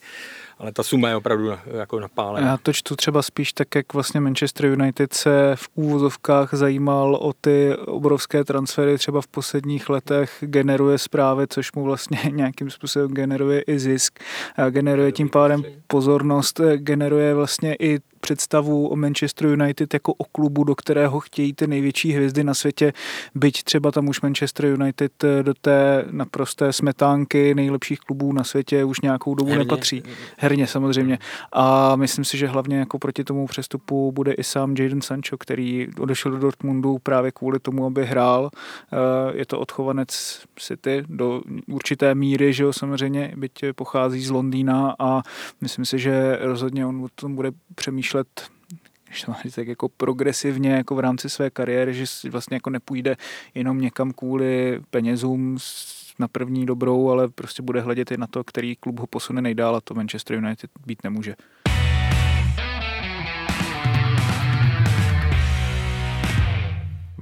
ale 0.59 0.71
ta 0.71 0.83
suma 0.83 1.09
je 1.09 1.15
opravdu 1.15 1.51
jako 1.77 1.99
napálená. 1.99 2.47
Já 2.47 2.57
to 2.57 2.73
čtu 2.73 2.95
třeba 2.95 3.21
spíš 3.21 3.53
tak, 3.53 3.75
jak 3.75 3.93
vlastně 3.93 4.19
Manchester 4.19 4.65
United 4.65 5.13
se 5.13 5.55
v 5.55 5.69
úvozovkách 5.75 6.53
zajímal 6.53 7.15
o 7.15 7.33
ty 7.33 7.75
obrovské 7.75 8.43
transfery, 8.43 8.97
třeba 8.97 9.21
v 9.21 9.27
posledních 9.27 9.89
letech 9.89 10.37
generuje 10.39 10.97
zprávy, 10.97 11.47
což 11.47 11.71
mu 11.71 11.83
vlastně 11.83 12.19
nějakým 12.31 12.69
způsobem 12.69 13.11
generuje 13.11 13.61
i 13.61 13.79
zisk, 13.79 14.19
generuje 14.69 15.11
tím 15.11 15.29
pádem 15.29 15.63
pozornost, 15.87 16.61
generuje 16.75 17.33
vlastně 17.33 17.75
i 17.79 17.99
představu 18.25 18.87
o 18.87 18.95
Manchester 18.95 19.47
United 19.47 19.93
jako 19.93 20.13
o 20.13 20.23
klubu, 20.23 20.63
do 20.63 20.75
kterého 20.75 21.19
chtějí 21.19 21.53
ty 21.53 21.67
největší 21.67 22.11
hvězdy 22.11 22.43
na 22.43 22.53
světě, 22.53 22.93
byť 23.35 23.63
třeba 23.63 23.91
tam 23.91 24.07
už 24.07 24.21
Manchester 24.21 24.65
United 24.65 25.23
eh, 25.23 25.43
do 25.43 25.53
té 25.53 26.05
naprosté 26.11 26.73
smetánky 26.73 27.55
nejlepších 27.55 27.99
klubů 27.99 28.33
na 28.33 28.43
světě 28.43 28.83
už 28.83 29.01
nějakou 29.01 29.35
dobu 29.35 29.49
Herně. 29.49 29.63
nepatří. 29.63 30.03
Herně 30.37 30.67
samozřejmě. 30.67 31.19
A 31.53 31.95
myslím 31.95 32.25
si, 32.25 32.37
že 32.37 32.47
hlavně 32.47 32.77
jako 32.77 32.99
proti 32.99 33.23
tomu 33.23 33.47
přestupu 33.47 34.11
bude 34.11 34.33
i 34.33 34.43
sám 34.43 34.75
Jadon 34.79 35.01
Sancho, 35.01 35.37
který 35.37 35.87
odešel 35.99 36.31
do 36.31 36.37
Dortmundu 36.37 36.97
právě 37.03 37.31
kvůli 37.31 37.59
tomu, 37.59 37.85
aby 37.85 38.05
hrál. 38.05 38.49
Eh, 38.49 39.37
je 39.37 39.45
to 39.45 39.59
odchovanec 39.59 40.41
City 40.59 41.03
do 41.09 41.41
určité 41.67 42.15
míry, 42.15 42.53
že 42.53 42.63
jo, 42.63 42.73
samozřejmě, 42.73 43.33
byť 43.37 43.53
pochází 43.75 44.21
z 44.21 44.29
Londýna 44.29 44.95
a 44.99 45.21
myslím 45.61 45.85
si, 45.85 45.99
že 45.99 46.37
rozhodně 46.41 46.85
on 46.85 47.03
o 47.03 47.07
tom 47.15 47.35
bude 47.35 47.51
přemýšlet 47.75 48.14
přemýšlet 48.23 49.55
tak 49.55 49.67
jako 49.67 49.89
progresivně 49.89 50.71
jako 50.71 50.95
v 50.95 50.99
rámci 50.99 51.29
své 51.29 51.49
kariéry, 51.49 51.93
že 51.93 52.05
vlastně 52.29 52.55
jako 52.55 52.69
nepůjde 52.69 53.15
jenom 53.55 53.81
někam 53.81 54.11
kvůli 54.11 54.81
penězům 54.89 55.57
na 56.19 56.27
první 56.27 56.65
dobrou, 56.65 57.09
ale 57.09 57.27
prostě 57.27 57.61
bude 57.61 57.81
hledět 57.81 58.11
i 58.11 58.17
na 58.17 58.27
to, 58.27 58.43
který 58.43 58.75
klub 58.75 58.99
ho 58.99 59.07
posune 59.07 59.41
nejdál 59.41 59.75
a 59.75 59.81
to 59.81 59.93
Manchester 59.93 60.37
United 60.37 60.69
být 60.85 61.03
nemůže. 61.03 61.35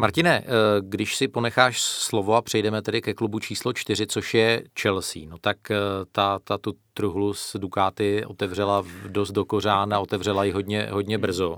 Martine, 0.03 0.39
eh, 0.39 0.45
když 0.81 1.15
si 1.15 1.27
ponecháš 1.27 1.81
slovo 1.81 2.35
a 2.35 2.41
přejdeme 2.41 2.81
tedy 2.81 3.01
ke 3.01 3.13
klubu 3.13 3.39
číslo 3.39 3.73
čtyři, 3.73 4.07
což 4.07 4.33
je 4.33 4.63
Chelsea, 4.81 5.21
no 5.29 5.37
tak 5.41 5.71
eh, 5.71 5.75
ta, 6.11 6.39
ta 6.43 6.57
tu 6.57 6.73
truhlu 6.93 7.33
s 7.33 7.55
Ducati 7.59 8.25
otevřela 8.25 8.83
dost 9.07 9.31
do 9.31 9.45
kořán 9.45 9.93
a 9.93 9.99
otevřela 9.99 10.43
ji 10.43 10.51
hodně, 10.51 10.87
hodně 10.91 11.17
brzo. 11.17 11.57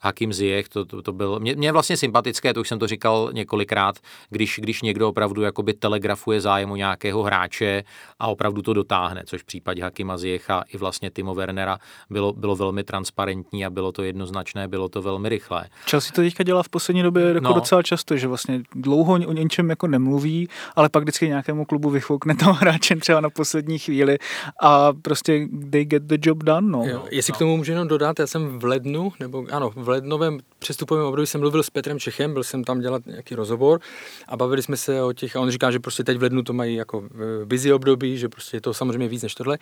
Hakim 0.00 0.32
Ziyech, 0.32 0.68
to, 0.68 0.84
to, 0.84 1.02
to 1.02 1.12
byl, 1.12 1.40
mě, 1.40 1.56
mě 1.56 1.72
vlastně 1.72 1.96
sympatické, 1.96 2.54
to 2.54 2.60
už 2.60 2.68
jsem 2.68 2.78
to 2.78 2.86
říkal 2.86 3.30
několikrát, 3.32 3.96
když, 4.30 4.60
když 4.62 4.82
někdo 4.82 5.08
opravdu 5.08 5.42
jakoby 5.42 5.74
telegrafuje 5.74 6.40
zájem 6.40 6.70
o 6.70 6.76
nějakého 6.76 7.22
hráče 7.22 7.84
a 8.18 8.26
opravdu 8.26 8.62
to 8.62 8.72
dotáhne, 8.72 9.22
což 9.26 9.42
v 9.42 9.44
případě 9.44 9.82
Hakima 9.82 10.18
Ziyecha 10.18 10.64
i 10.68 10.76
vlastně 10.76 11.10
Timo 11.10 11.34
Wernera 11.34 11.78
bylo, 12.10 12.32
bylo 12.32 12.56
velmi 12.56 12.84
transparentní 12.84 13.66
a 13.66 13.70
bylo 13.70 13.92
to 13.92 14.02
jednoznačné, 14.02 14.68
bylo 14.68 14.88
to 14.88 15.02
velmi 15.02 15.28
rychlé. 15.28 15.68
Chelsea 15.90 16.12
to 16.14 16.22
teďka 16.22 16.44
dělá 16.44 16.62
v 16.62 16.68
poslední 16.68 17.02
době 17.02 17.24
jako 17.24 17.40
no. 17.40 17.54
docela 17.54 17.82
často, 17.82 18.16
že 18.16 18.28
vlastně 18.28 18.62
dlouho 18.74 19.14
o 19.14 19.32
něčem 19.32 19.70
jako 19.70 19.86
nemluví, 19.86 20.48
ale 20.76 20.88
pak 20.88 21.02
vždycky 21.02 21.28
nějakému 21.28 21.64
klubu 21.64 21.90
vyfoukne 21.90 22.34
toho 22.36 22.52
hráče 22.52 22.96
třeba 22.96 23.20
na 23.20 23.30
poslední 23.30 23.78
chvíli 23.78 24.18
a 24.62 24.92
prostě 24.92 25.48
they 25.70 25.84
get 25.84 26.02
the 26.02 26.16
job 26.22 26.44
done. 26.44 26.68
No. 26.70 26.84
Jo, 26.86 27.04
jestli 27.10 27.32
no. 27.32 27.34
k 27.34 27.38
tomu 27.38 27.56
můžu 27.56 27.72
jenom 27.72 27.88
dodat, 27.88 28.18
já 28.18 28.26
jsem 28.26 28.58
v 28.58 28.64
lednu, 28.64 29.12
nebo 29.20 29.46
ano, 29.50 29.70
v 29.76 29.87
v 29.88 29.90
lednovém 29.90 30.38
přestupovém 30.58 31.06
období 31.06 31.26
jsem 31.26 31.40
mluvil 31.40 31.62
s 31.62 31.70
Petrem 31.70 31.98
Čechem, 31.98 32.32
byl 32.32 32.44
jsem 32.44 32.64
tam 32.64 32.80
dělat 32.80 33.06
nějaký 33.06 33.34
rozhovor 33.34 33.80
a 34.28 34.36
bavili 34.36 34.62
jsme 34.62 34.76
se 34.76 35.02
o 35.02 35.12
těch, 35.12 35.36
a 35.36 35.40
on 35.40 35.50
říká, 35.50 35.70
že 35.70 35.78
prostě 35.78 36.04
teď 36.04 36.18
v 36.18 36.22
lednu 36.22 36.42
to 36.42 36.52
mají 36.52 36.74
jako 36.74 37.04
busy 37.44 37.72
období, 37.72 38.18
že 38.18 38.28
prostě 38.28 38.56
je 38.56 38.60
to 38.60 38.74
samozřejmě 38.74 39.08
víc 39.08 39.22
než 39.22 39.34
tohle. 39.34 39.58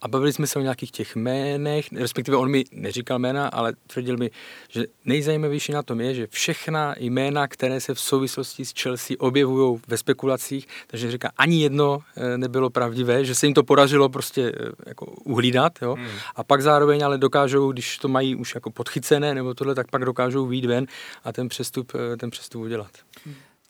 A 0.00 0.08
bavili 0.08 0.32
jsme 0.32 0.46
se 0.46 0.58
o 0.58 0.62
nějakých 0.62 0.90
těch 0.90 1.16
jménech, 1.16 1.92
respektive 1.92 2.36
on 2.36 2.50
mi 2.50 2.64
neříkal 2.72 3.18
jména, 3.18 3.48
ale 3.48 3.72
tvrdil 3.86 4.16
mi, 4.16 4.30
že 4.68 4.84
nejzajímavější 5.04 5.72
na 5.72 5.82
tom 5.82 6.00
je, 6.00 6.14
že 6.14 6.26
všechna 6.30 6.94
jména, 6.98 7.48
které 7.48 7.80
se 7.80 7.94
v 7.94 8.00
souvislosti 8.00 8.64
s 8.64 8.72
Chelsea 8.82 9.16
objevují 9.18 9.80
ve 9.88 9.96
spekulacích, 9.96 10.68
takže 10.86 11.10
říká, 11.10 11.30
ani 11.36 11.62
jedno 11.62 11.98
eh, 12.16 12.38
nebylo 12.38 12.70
pravdivé, 12.70 13.24
že 13.24 13.34
se 13.34 13.46
jim 13.46 13.54
to 13.54 13.62
podařilo 13.62 14.08
prostě 14.08 14.52
eh, 14.54 14.68
jako 14.86 15.06
uhlídat, 15.06 15.72
jo? 15.82 15.94
Hmm. 15.94 16.06
a 16.36 16.44
pak 16.44 16.62
zároveň 16.62 17.04
ale 17.04 17.18
dokážou, 17.18 17.72
když 17.72 17.98
to 17.98 18.08
mají 18.08 18.36
už 18.36 18.54
jako 18.54 18.70
podchycené 18.70 19.34
nebo 19.34 19.54
tohle, 19.64 19.74
tak 19.74 19.90
pak 19.90 20.04
dokážou 20.04 20.46
výjít 20.46 20.64
ven 20.64 20.86
a 21.24 21.32
ten 21.32 21.48
přestup, 21.48 21.92
eh, 21.94 22.16
ten 22.16 22.30
přestup 22.30 22.62
udělat. 22.62 22.90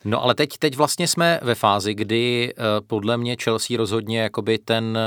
No 0.05 0.23
ale 0.23 0.35
teď, 0.35 0.57
teď 0.57 0.75
vlastně 0.75 1.07
jsme 1.07 1.39
ve 1.43 1.55
fázi, 1.55 1.93
kdy 1.93 2.53
uh, 2.57 2.63
podle 2.87 3.17
mě 3.17 3.35
Chelsea 3.43 3.77
rozhodně 3.77 4.21
jakoby 4.21 4.57
ten, 4.57 4.97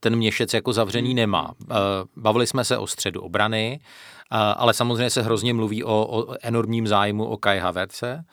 ten 0.00 0.16
měšec 0.16 0.54
jako 0.54 0.72
zavřený 0.72 1.08
hmm. 1.08 1.16
nemá. 1.16 1.52
Bavili 2.16 2.46
jsme 2.46 2.64
se 2.64 2.78
o 2.78 2.86
středu 2.86 3.20
obrany, 3.20 3.80
ale 4.30 4.74
samozřejmě 4.74 5.10
se 5.10 5.22
hrozně 5.22 5.54
mluví 5.54 5.84
o, 5.84 6.06
o 6.10 6.34
enormním 6.42 6.86
zájmu 6.86 7.24
o 7.24 7.36
Kai 7.36 7.58
Havertze 7.58 8.24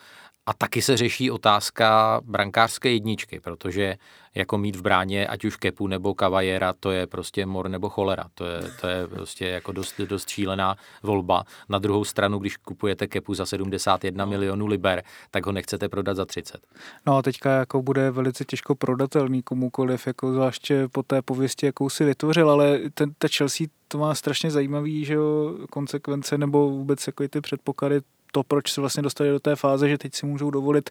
A 0.46 0.54
taky 0.54 0.82
se 0.82 0.98
řeší 0.98 1.32
otázka 1.32 2.22
brankářské 2.24 2.92
jedničky, 2.92 3.40
protože 3.40 3.96
jako 4.36 4.58
mít 4.58 4.76
v 4.76 4.82
bráně 4.82 5.28
ať 5.28 5.46
už 5.46 5.56
kepu 5.56 5.88
nebo 5.88 6.14
kavajera, 6.14 6.74
to 6.80 6.92
je 6.92 7.08
prostě 7.08 7.46
mor 7.46 7.70
nebo 7.70 7.90
cholera. 7.90 8.26
To 8.34 8.46
je, 8.46 8.62
to 8.82 8.88
je 8.88 9.08
prostě 9.08 9.48
jako 9.48 9.72
dost, 9.72 10.02
dost 10.02 10.30
šílená 10.30 10.76
volba. 11.04 11.44
Na 11.70 11.80
druhou 11.80 12.04
stranu, 12.04 12.40
když 12.40 12.58
kupujete 12.58 13.08
kepu 13.08 13.34
za 13.34 13.46
71 13.46 14.26
milionů 14.26 14.68
liber, 14.68 15.04
tak 15.32 15.46
ho 15.46 15.52
nechcete 15.52 15.90
prodat 15.90 16.18
za 16.18 16.26
30. 16.26 16.58
No 17.06 17.18
a 17.18 17.22
teďka 17.22 17.52
jako 17.52 17.82
bude 17.82 18.12
velice 18.12 18.46
těžko 18.46 18.76
prodatelný 18.76 19.44
komukoliv, 19.44 20.08
jako 20.08 20.34
zvláště 20.34 20.88
po 20.88 21.04
té 21.04 21.22
pověsti, 21.22 21.66
jakou 21.66 21.90
si 21.90 22.06
vytvořil, 22.06 22.50
ale 22.50 22.80
ten, 22.94 23.14
ta 23.18 23.28
Chelsea 23.38 23.68
to 23.88 23.98
má 23.98 24.16
strašně 24.16 24.52
zajímavý, 24.52 25.06
že 25.06 25.14
jo, 25.14 25.58
konsekvence 25.70 26.38
nebo 26.38 26.70
vůbec 26.70 27.08
jako 27.08 27.28
ty 27.28 27.42
předpoklady 27.42 28.02
to, 28.32 28.44
proč 28.44 28.72
se 28.72 28.82
vlastně 28.82 29.04
dostali 29.04 29.30
do 29.30 29.40
té 29.40 29.56
fáze, 29.56 29.90
že 29.90 29.98
teď 29.98 30.16
si 30.16 30.26
můžou 30.26 30.52
dovolit 30.52 30.90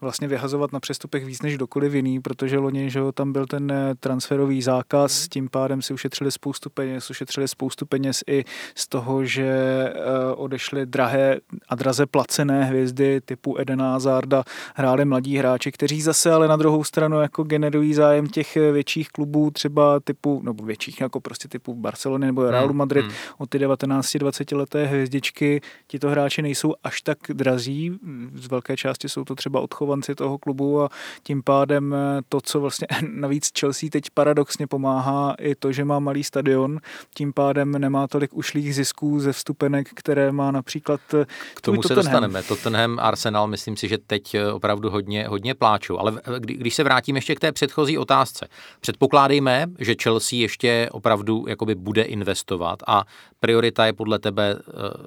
vlastně 0.00 0.28
vyhazovat 0.28 0.72
na 0.72 0.80
přestupech 0.80 1.24
víc 1.24 1.42
než 1.42 1.58
dokoliv 1.58 1.94
jiný, 1.94 2.20
protože 2.20 2.58
loni, 2.58 2.90
že 2.90 3.00
tam 3.14 3.32
byl 3.32 3.46
ten 3.46 3.72
eh, 3.72 3.94
transferový 4.00 4.62
zákaz, 4.62 5.20
mhm. 5.20 5.28
tím 5.28 5.48
pádem 5.48 5.82
si 5.82 5.94
ušetřili 5.94 6.32
spoustu 6.32 6.70
peněz, 6.70 7.10
ušetřili 7.10 7.48
spoustu 7.48 7.86
peněz 7.86 8.24
i 8.26 8.44
z 8.74 8.88
toho, 8.88 9.24
že 9.24 9.44
eh, 9.44 9.92
odešly 10.34 10.86
drahé 10.86 11.40
a 11.68 11.74
draze 11.74 12.06
placené 12.06 12.64
hvězdy 12.64 13.20
typu 13.20 13.58
Eden 13.58 13.80
Hazarda, 13.80 14.44
hráli 14.74 15.04
mladí 15.04 15.36
hráči, 15.36 15.72
kteří 15.72 16.02
zase 16.02 16.32
ale 16.32 16.48
na 16.48 16.56
druhou 16.56 16.84
stranu 16.84 17.20
jako 17.20 17.42
generují 17.42 17.94
zájem 17.94 18.26
těch 18.26 18.56
eh, 18.56 18.72
větších 18.72 19.08
klubů, 19.08 19.50
třeba 19.50 20.00
typu, 20.00 20.40
nebo 20.44 20.64
větších 20.64 21.00
jako 21.00 21.20
prostě 21.20 21.48
typu 21.48 21.74
Barcelony 21.74 22.26
nebo 22.26 22.50
Realu 22.50 22.68
mhm, 22.68 22.76
Madrid, 22.76 23.04
hmm. 23.04 23.14
od 23.38 23.50
ty 23.50 23.58
19-20 23.58 24.56
leté 24.56 24.86
hvězdičky, 24.86 25.60
tito 25.86 26.10
hráči 26.10 26.42
nejsou 26.42 26.73
až 26.84 27.02
tak 27.02 27.18
drazí. 27.28 27.98
Z 28.34 28.46
velké 28.46 28.76
části 28.76 29.08
jsou 29.08 29.24
to 29.24 29.34
třeba 29.34 29.60
odchovanci 29.60 30.14
toho 30.14 30.38
klubu 30.38 30.82
a 30.82 30.88
tím 31.22 31.42
pádem 31.42 31.94
eh, 31.94 32.22
to, 32.28 32.40
co 32.40 32.60
vlastně 32.60 32.86
navíc 33.12 33.50
Chelsea 33.60 33.88
teď 33.92 34.10
paradoxně 34.14 34.66
pomáhá, 34.66 35.34
i 35.38 35.54
to, 35.54 35.72
že 35.72 35.84
má 35.84 35.98
malý 35.98 36.24
stadion, 36.24 36.80
tím 37.14 37.32
pádem 37.32 37.72
nemá 37.72 38.08
tolik 38.08 38.34
ušlých 38.34 38.74
zisků 38.74 39.20
ze 39.20 39.32
vstupenek, 39.32 39.88
které 39.94 40.32
má 40.32 40.50
například 40.50 41.00
eh, 41.14 41.26
K 41.54 41.60
tomu 41.60 41.82
se 41.82 41.88
Tottenham. 41.88 42.04
dostaneme. 42.04 42.42
Tottenham, 42.42 42.98
Arsenal, 42.98 43.46
myslím 43.46 43.76
si, 43.76 43.88
že 43.88 43.98
teď 43.98 44.34
eh, 44.34 44.52
opravdu 44.52 44.90
hodně, 44.90 45.28
hodně 45.28 45.54
pláčou. 45.54 45.98
Ale 45.98 46.20
když 46.38 46.74
se 46.74 46.84
vrátím 46.84 47.16
ještě 47.16 47.34
k 47.34 47.40
té 47.40 47.52
předchozí 47.52 47.98
otázce, 47.98 48.48
předpokládejme, 48.80 49.66
že 49.78 49.94
Chelsea 50.02 50.38
ještě 50.38 50.88
opravdu 50.92 51.44
jakoby 51.48 51.74
bude 51.74 52.02
investovat 52.02 52.78
a 52.86 53.04
priorita 53.40 53.86
je 53.86 53.92
podle 53.92 54.18
tebe 54.18 54.56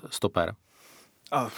stoper. 0.10 0.54
A, 1.32 1.50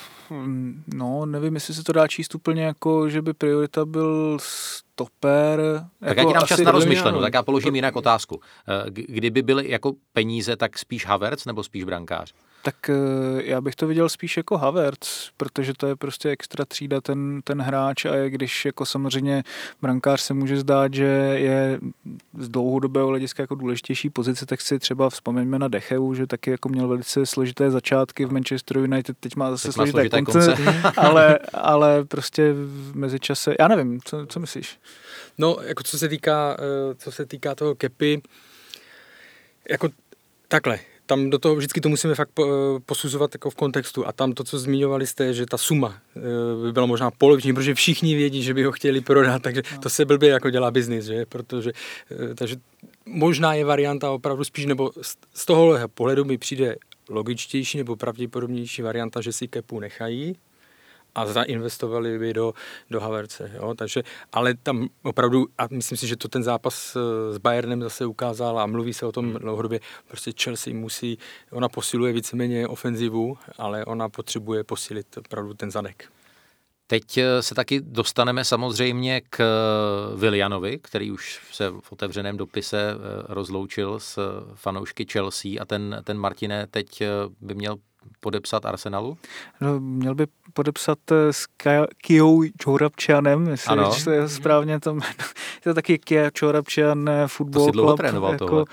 no, 0.93 1.25
nevím, 1.25 1.53
jestli 1.53 1.73
se 1.73 1.83
to 1.83 1.93
dá 1.93 2.07
číst 2.07 2.35
úplně 2.35 2.63
jako, 2.63 3.09
že 3.09 3.21
by 3.21 3.33
priorita 3.33 3.85
byl 3.85 4.37
stoper. 4.41 5.59
Tak 5.99 6.17
jako 6.17 6.21
já 6.21 6.27
ti 6.27 6.33
dám 6.33 6.47
čas 6.47 6.59
na 6.59 6.71
rozmyšlenou, 6.71 7.21
tak 7.21 7.33
já 7.33 7.43
položím 7.43 7.75
jinak 7.75 7.95
otázku. 7.95 8.41
Eh, 8.67 8.89
kdyby 8.89 9.41
byly 9.41 9.71
jako 9.71 9.93
peníze, 10.13 10.55
tak 10.55 10.77
spíš 10.77 11.05
Havertz 11.05 11.45
nebo 11.45 11.63
spíš 11.63 11.83
brankář? 11.83 12.33
Tak 12.61 12.89
eh, 12.89 12.93
já 13.43 13.61
bych 13.61 13.75
to 13.75 13.87
viděl 13.87 14.09
spíš 14.09 14.37
jako 14.37 14.57
Havertz, 14.57 15.29
protože 15.37 15.73
to 15.73 15.87
je 15.87 15.95
prostě 15.95 16.29
extra 16.29 16.65
třída 16.65 17.01
ten, 17.01 17.41
ten 17.43 17.61
hráč 17.61 18.05
a 18.05 18.15
je, 18.15 18.29
když 18.29 18.65
jako 18.65 18.85
samozřejmě 18.85 19.43
brankář 19.81 20.21
se 20.21 20.33
může 20.33 20.57
zdát, 20.57 20.93
že 20.93 21.03
je 21.35 21.79
z 22.37 22.49
dlouhodobého 22.49 23.07
hlediska 23.07 23.43
jako 23.43 23.55
důležitější 23.55 24.09
pozice, 24.09 24.45
tak 24.45 24.61
si 24.61 24.79
třeba 24.79 25.09
vzpomeňme 25.09 25.59
na 25.59 25.67
Decheu, 25.67 26.13
že 26.13 26.27
taky 26.27 26.51
jako 26.51 26.69
měl 26.69 26.87
velice 26.87 27.25
složité 27.25 27.71
začátky 27.71 28.25
v 28.25 28.31
Manchester 28.31 28.77
United, 28.77 29.17
teď 29.19 29.35
má 29.35 29.51
zase 29.51 29.67
teď 29.67 29.73
složité, 29.73 29.99
má 29.99 30.25
konce, 30.25 30.55
konce. 30.55 30.91
ale, 30.97 31.39
ale 31.53 32.05
prostě 32.05 32.53
v 32.53 32.95
mezičase, 32.95 33.55
já 33.59 33.67
nevím, 33.67 33.99
co, 34.01 34.25
co 34.25 34.39
myslíš? 34.39 34.79
No, 35.37 35.57
jako 35.61 35.83
co 35.83 35.97
se 35.97 36.09
týká, 36.09 36.57
eh, 36.59 36.95
co 36.95 37.11
se 37.11 37.25
týká 37.25 37.55
toho 37.55 37.75
kepy, 37.75 38.21
jako 39.69 39.89
takhle, 40.47 40.79
tam 41.09 41.29
do 41.29 41.39
toho 41.39 41.55
vždycky 41.55 41.81
to 41.81 41.89
musíme 41.89 42.15
fakt 42.15 42.29
posuzovat 42.85 43.35
jako 43.35 43.49
v 43.49 43.55
kontextu. 43.55 44.07
A 44.07 44.11
tam 44.11 44.33
to, 44.33 44.43
co 44.43 44.59
zmiňovali 44.59 45.07
jste, 45.07 45.33
že 45.33 45.45
ta 45.45 45.57
suma 45.57 45.97
eh, 46.17 46.21
by 46.63 46.71
byla 46.71 46.85
možná 46.85 47.11
poloviční, 47.11 47.53
protože 47.53 47.73
všichni 47.73 48.15
vědí, 48.15 48.43
že 48.43 48.53
by 48.53 48.63
ho 48.63 48.71
chtěli 48.71 49.01
prodat, 49.01 49.41
takže 49.41 49.61
no. 49.71 49.79
to 49.79 49.89
se 49.89 50.05
blbě 50.05 50.29
jako 50.29 50.49
dělá 50.49 50.71
biznis, 50.71 51.05
že, 51.05 51.25
protože, 51.25 51.71
eh, 52.11 52.35
takže 52.35 52.55
možná 53.05 53.53
je 53.53 53.65
varianta 53.65 54.11
opravdu 54.11 54.43
spíš, 54.43 54.65
nebo 54.65 54.91
z 55.33 55.45
tohohle 55.45 55.87
pohledu 55.87 56.25
mi 56.25 56.37
přijde 56.37 56.75
logičtější 57.09 57.77
nebo 57.77 57.95
pravděpodobnější 57.95 58.81
varianta, 58.81 59.21
že 59.21 59.33
si 59.33 59.47
kepu 59.47 59.79
nechají, 59.79 60.35
a 61.15 61.25
zainvestovali 61.25 62.19
by 62.19 62.33
do, 62.33 62.53
do 62.89 62.99
Haverce. 62.99 63.51
Jo? 63.55 63.73
Takže, 63.73 64.03
ale 64.33 64.53
tam 64.53 64.87
opravdu, 65.03 65.47
a 65.57 65.67
myslím 65.71 65.97
si, 65.97 66.07
že 66.07 66.15
to 66.15 66.27
ten 66.27 66.43
zápas 66.43 66.95
eh, 66.95 67.33
s 67.33 67.37
Bayernem 67.37 67.81
zase 67.81 68.05
ukázal 68.05 68.59
a 68.59 68.65
mluví 68.65 68.93
se 68.93 69.05
o 69.05 69.11
tom 69.11 69.25
hmm. 69.25 69.39
dlouhodobě, 69.39 69.79
prostě 70.07 70.31
Chelsea 70.43 70.73
musí, 70.73 71.17
ona 71.51 71.69
posiluje 71.69 72.13
víceméně 72.13 72.67
ofenzivu, 72.67 73.37
ale 73.57 73.85
ona 73.85 74.09
potřebuje 74.09 74.63
posílit 74.63 75.17
opravdu 75.17 75.53
ten 75.53 75.71
zadek. 75.71 76.09
Teď 76.87 77.17
eh, 77.17 77.41
se 77.41 77.55
taky 77.55 77.81
dostaneme 77.81 78.45
samozřejmě 78.45 79.21
k 79.29 79.39
eh, 79.39 80.17
Vilianovi, 80.17 80.79
který 80.81 81.11
už 81.11 81.41
se 81.51 81.69
v 81.69 81.91
otevřeném 81.91 82.37
dopise 82.37 82.95
rozloučil 83.27 83.99
s 83.99 84.43
fanoušky 84.55 85.05
Chelsea 85.11 85.51
a 85.61 85.65
ten, 85.65 86.01
ten 86.03 86.17
Martine 86.17 86.67
teď 86.67 87.03
by 87.41 87.55
měl 87.55 87.77
podepsat 88.19 88.65
Arsenalu? 88.65 89.17
No, 89.61 89.79
měl 89.79 90.15
by 90.15 90.27
podepsat 90.53 90.99
eh, 91.11 91.33
s 91.33 91.47
Kijou 91.97 92.43
Čorabčanem, 92.57 93.47
jestli 93.47 93.71
ano. 93.71 93.91
to 94.03 94.11
je 94.11 94.29
správně 94.29 94.79
to 94.79 94.93
jméno. 94.93 95.13
Je 95.55 95.63
to 95.63 95.73
taky 95.73 95.97
Kia 95.99 96.29
Čorabčan 96.29 97.09
eh, 97.09 97.27
Football 97.27 97.65
to 97.65 97.71
Club. 97.71 97.97
trénoval 97.97 98.31
jako, 98.33 98.65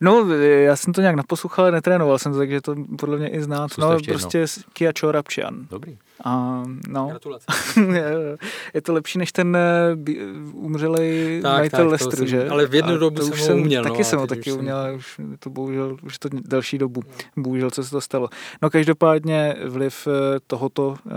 No, 0.00 0.34
já 0.34 0.76
jsem 0.76 0.92
to 0.92 1.00
nějak 1.00 1.16
naposlouchal, 1.16 1.64
ale 1.64 1.72
netrénoval 1.72 2.18
jsem 2.18 2.32
to, 2.32 2.38
takže 2.38 2.60
to 2.60 2.74
podle 2.98 3.16
mě 3.16 3.28
i 3.28 3.42
znát. 3.42 3.70
No, 3.78 3.96
prostě. 4.08 4.44
Kia 4.72 4.92
Čorabčan. 4.92 5.66
Dobrý. 5.70 5.98
A, 6.24 6.62
no. 6.88 7.06
Gratulace. 7.06 7.46
je 8.74 8.82
to 8.82 8.92
lepší 8.92 9.18
než 9.18 9.32
ten 9.32 9.56
uh, 9.56 10.64
umřelý 10.64 11.40
majitel 11.40 11.88
Lestru, 11.88 12.26
že? 12.26 12.48
Ale 12.48 12.66
v 12.66 12.74
jednu 12.74 12.98
dobu 12.98 13.22
jsem, 13.22 13.38
jsem 13.38 13.58
uměl. 13.58 13.82
Taky 13.82 13.98
no, 13.98 14.04
jsem 14.04 14.18
ho 14.18 14.26
taky 14.26 14.52
uměl, 14.52 14.76
ale 14.76 14.92
už 14.92 15.20
to 15.38 15.50
bohužel, 15.50 15.96
už 16.02 16.18
to 16.18 16.28
delší 16.32 16.78
dobu. 16.78 17.02
Bohužel, 17.36 17.70
co 17.70 17.84
se 17.84 17.90
to 17.90 18.00
stalo. 18.00 18.28
No 18.62 18.70
každopádně 18.70 19.56
vliv 19.66 20.08
eh, 20.10 20.40
tohoto 20.46 20.88
uh, 20.88 21.12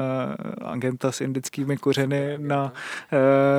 agenta 0.61 1.11
s 1.11 1.21
indickými 1.21 1.77
kořeny 1.77 2.37
na, 2.37 2.63
uh, 2.63 2.69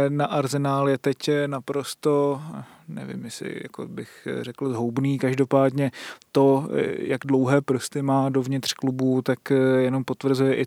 na 0.08 0.26
arzenál 0.26 0.88
je 0.88 0.98
teď 0.98 1.30
naprosto 1.46 2.40
nevím, 2.88 3.24
jestli 3.24 3.60
jako 3.62 3.86
bych 3.86 4.28
řekl 4.40 4.72
zhoubný, 4.72 5.18
každopádně 5.18 5.90
to, 6.32 6.68
jak 6.98 7.20
dlouhé 7.24 7.60
prsty 7.60 8.02
má 8.02 8.28
dovnitř 8.28 8.72
klubu, 8.72 9.22
tak 9.22 9.38
jenom 9.78 10.04
potvrzuje 10.04 10.56
i 10.56 10.64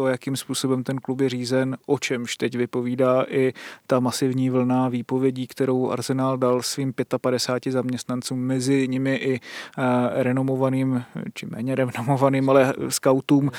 to, 0.00 0.06
jakým 0.06 0.36
způsobem 0.36 0.84
ten 0.84 0.98
klub 0.98 1.20
je 1.20 1.28
řízen, 1.28 1.76
o 1.86 1.98
čemž 1.98 2.36
teď 2.36 2.56
vypovídá 2.56 3.24
i 3.28 3.52
ta 3.86 4.00
masivní 4.00 4.50
vlna 4.50 4.88
výpovědí, 4.88 5.46
kterou 5.46 5.90
Arsenal 5.90 6.38
dal 6.38 6.62
svým 6.62 6.94
55 7.20 7.72
zaměstnancům, 7.72 8.38
mezi 8.38 8.88
nimi 8.88 9.14
i 9.16 9.40
uh, 9.40 9.84
renomovaným, 10.12 11.04
či 11.34 11.46
méně 11.46 11.74
renomovaným, 11.74 12.50
ale 12.50 12.74
scoutům, 12.88 13.50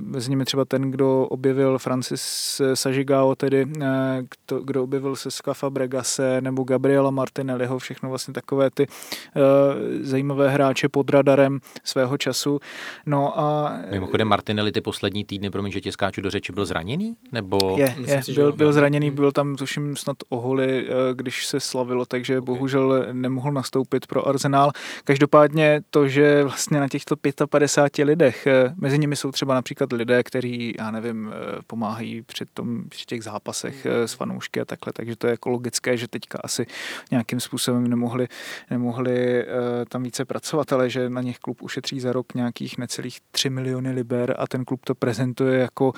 mezi 0.00 0.30
nimi 0.30 0.44
třeba 0.44 0.64
ten, 0.64 0.90
kdo 0.90 1.26
objevil 1.26 1.78
Francis 1.78 2.22
Sažigao, 2.74 3.34
tedy 3.34 3.64
uh, 3.64 4.60
kdo, 4.64 4.82
objevil 4.82 5.16
se 5.16 5.30
Skafa 5.30 5.70
Bregase 5.70 6.40
nebo 6.40 6.64
Gabriela 6.64 7.10
Martinelliho, 7.10 7.78
všechno 7.78 8.08
vlastně 8.08 8.34
takové 8.34 8.70
ty 8.70 8.86
zajímavé 10.00 10.48
hráče 10.48 10.88
pod 10.88 11.10
radarem 11.10 11.60
svého 11.84 12.18
času. 12.18 12.60
No 13.06 13.40
a... 13.40 13.78
Mimochodem 13.90 14.28
Martinelli 14.28 14.72
ty 14.72 14.80
poslední 14.80 15.24
týdny 15.24 15.47
týdny, 15.48 15.52
promiň, 15.52 15.72
že 15.72 15.80
tě 15.80 15.92
skáču 15.92 16.20
do 16.20 16.30
řeči, 16.30 16.52
byl 16.52 16.66
zraněný? 16.66 17.16
Nebo... 17.32 17.76
Je, 17.78 17.94
je 18.06 18.22
si, 18.22 18.32
byl, 18.32 18.52
byl 18.52 18.72
zraněný, 18.72 19.10
byl 19.10 19.32
tam 19.32 19.56
tuším 19.56 19.96
snad 19.96 20.16
oholi, 20.28 20.86
eh, 20.88 20.92
když 21.14 21.46
se 21.46 21.60
slavilo, 21.60 22.06
takže 22.06 22.38
okay. 22.38 22.46
bohužel 22.46 23.06
nemohl 23.12 23.52
nastoupit 23.52 24.06
pro 24.06 24.28
Arsenal. 24.28 24.70
Každopádně 25.04 25.80
to, 25.90 26.08
že 26.08 26.42
vlastně 26.42 26.80
na 26.80 26.88
těchto 26.88 27.16
55 27.50 28.04
lidech, 28.04 28.46
eh, 28.46 28.74
mezi 28.76 28.98
nimi 28.98 29.16
jsou 29.16 29.32
třeba 29.32 29.54
například 29.54 29.92
lidé, 29.92 30.22
kteří, 30.22 30.74
já 30.78 30.90
nevím, 30.90 31.32
eh, 31.32 31.62
pomáhají 31.66 32.22
při, 32.22 32.44
tom, 32.54 32.88
při 32.88 33.04
těch 33.06 33.22
zápasech 33.22 33.86
s 33.86 34.12
fanoušky 34.12 34.60
a 34.60 34.64
takhle, 34.64 34.92
takže 34.92 35.16
to 35.16 35.26
je 35.26 35.30
jako 35.30 35.50
logické, 35.50 35.96
že 35.96 36.08
teďka 36.08 36.38
asi 36.44 36.66
nějakým 37.10 37.40
způsobem 37.40 37.86
nemohli, 37.86 38.28
nemohli 38.70 39.46
tam 39.88 40.02
více 40.02 40.24
pracovat, 40.24 40.72
ale 40.72 40.90
že 40.90 41.10
na 41.10 41.22
nich 41.22 41.38
klub 41.38 41.62
ušetří 41.62 42.00
za 42.00 42.12
rok 42.12 42.34
nějakých 42.34 42.78
necelých 42.78 43.18
3 43.30 43.50
miliony 43.50 43.90
liber 43.90 44.34
a 44.38 44.46
ten 44.46 44.64
klub 44.64 44.84
to 44.84 44.94
prezentuje 44.94 45.27
prezentuje 45.34 45.60
jako 45.60 45.92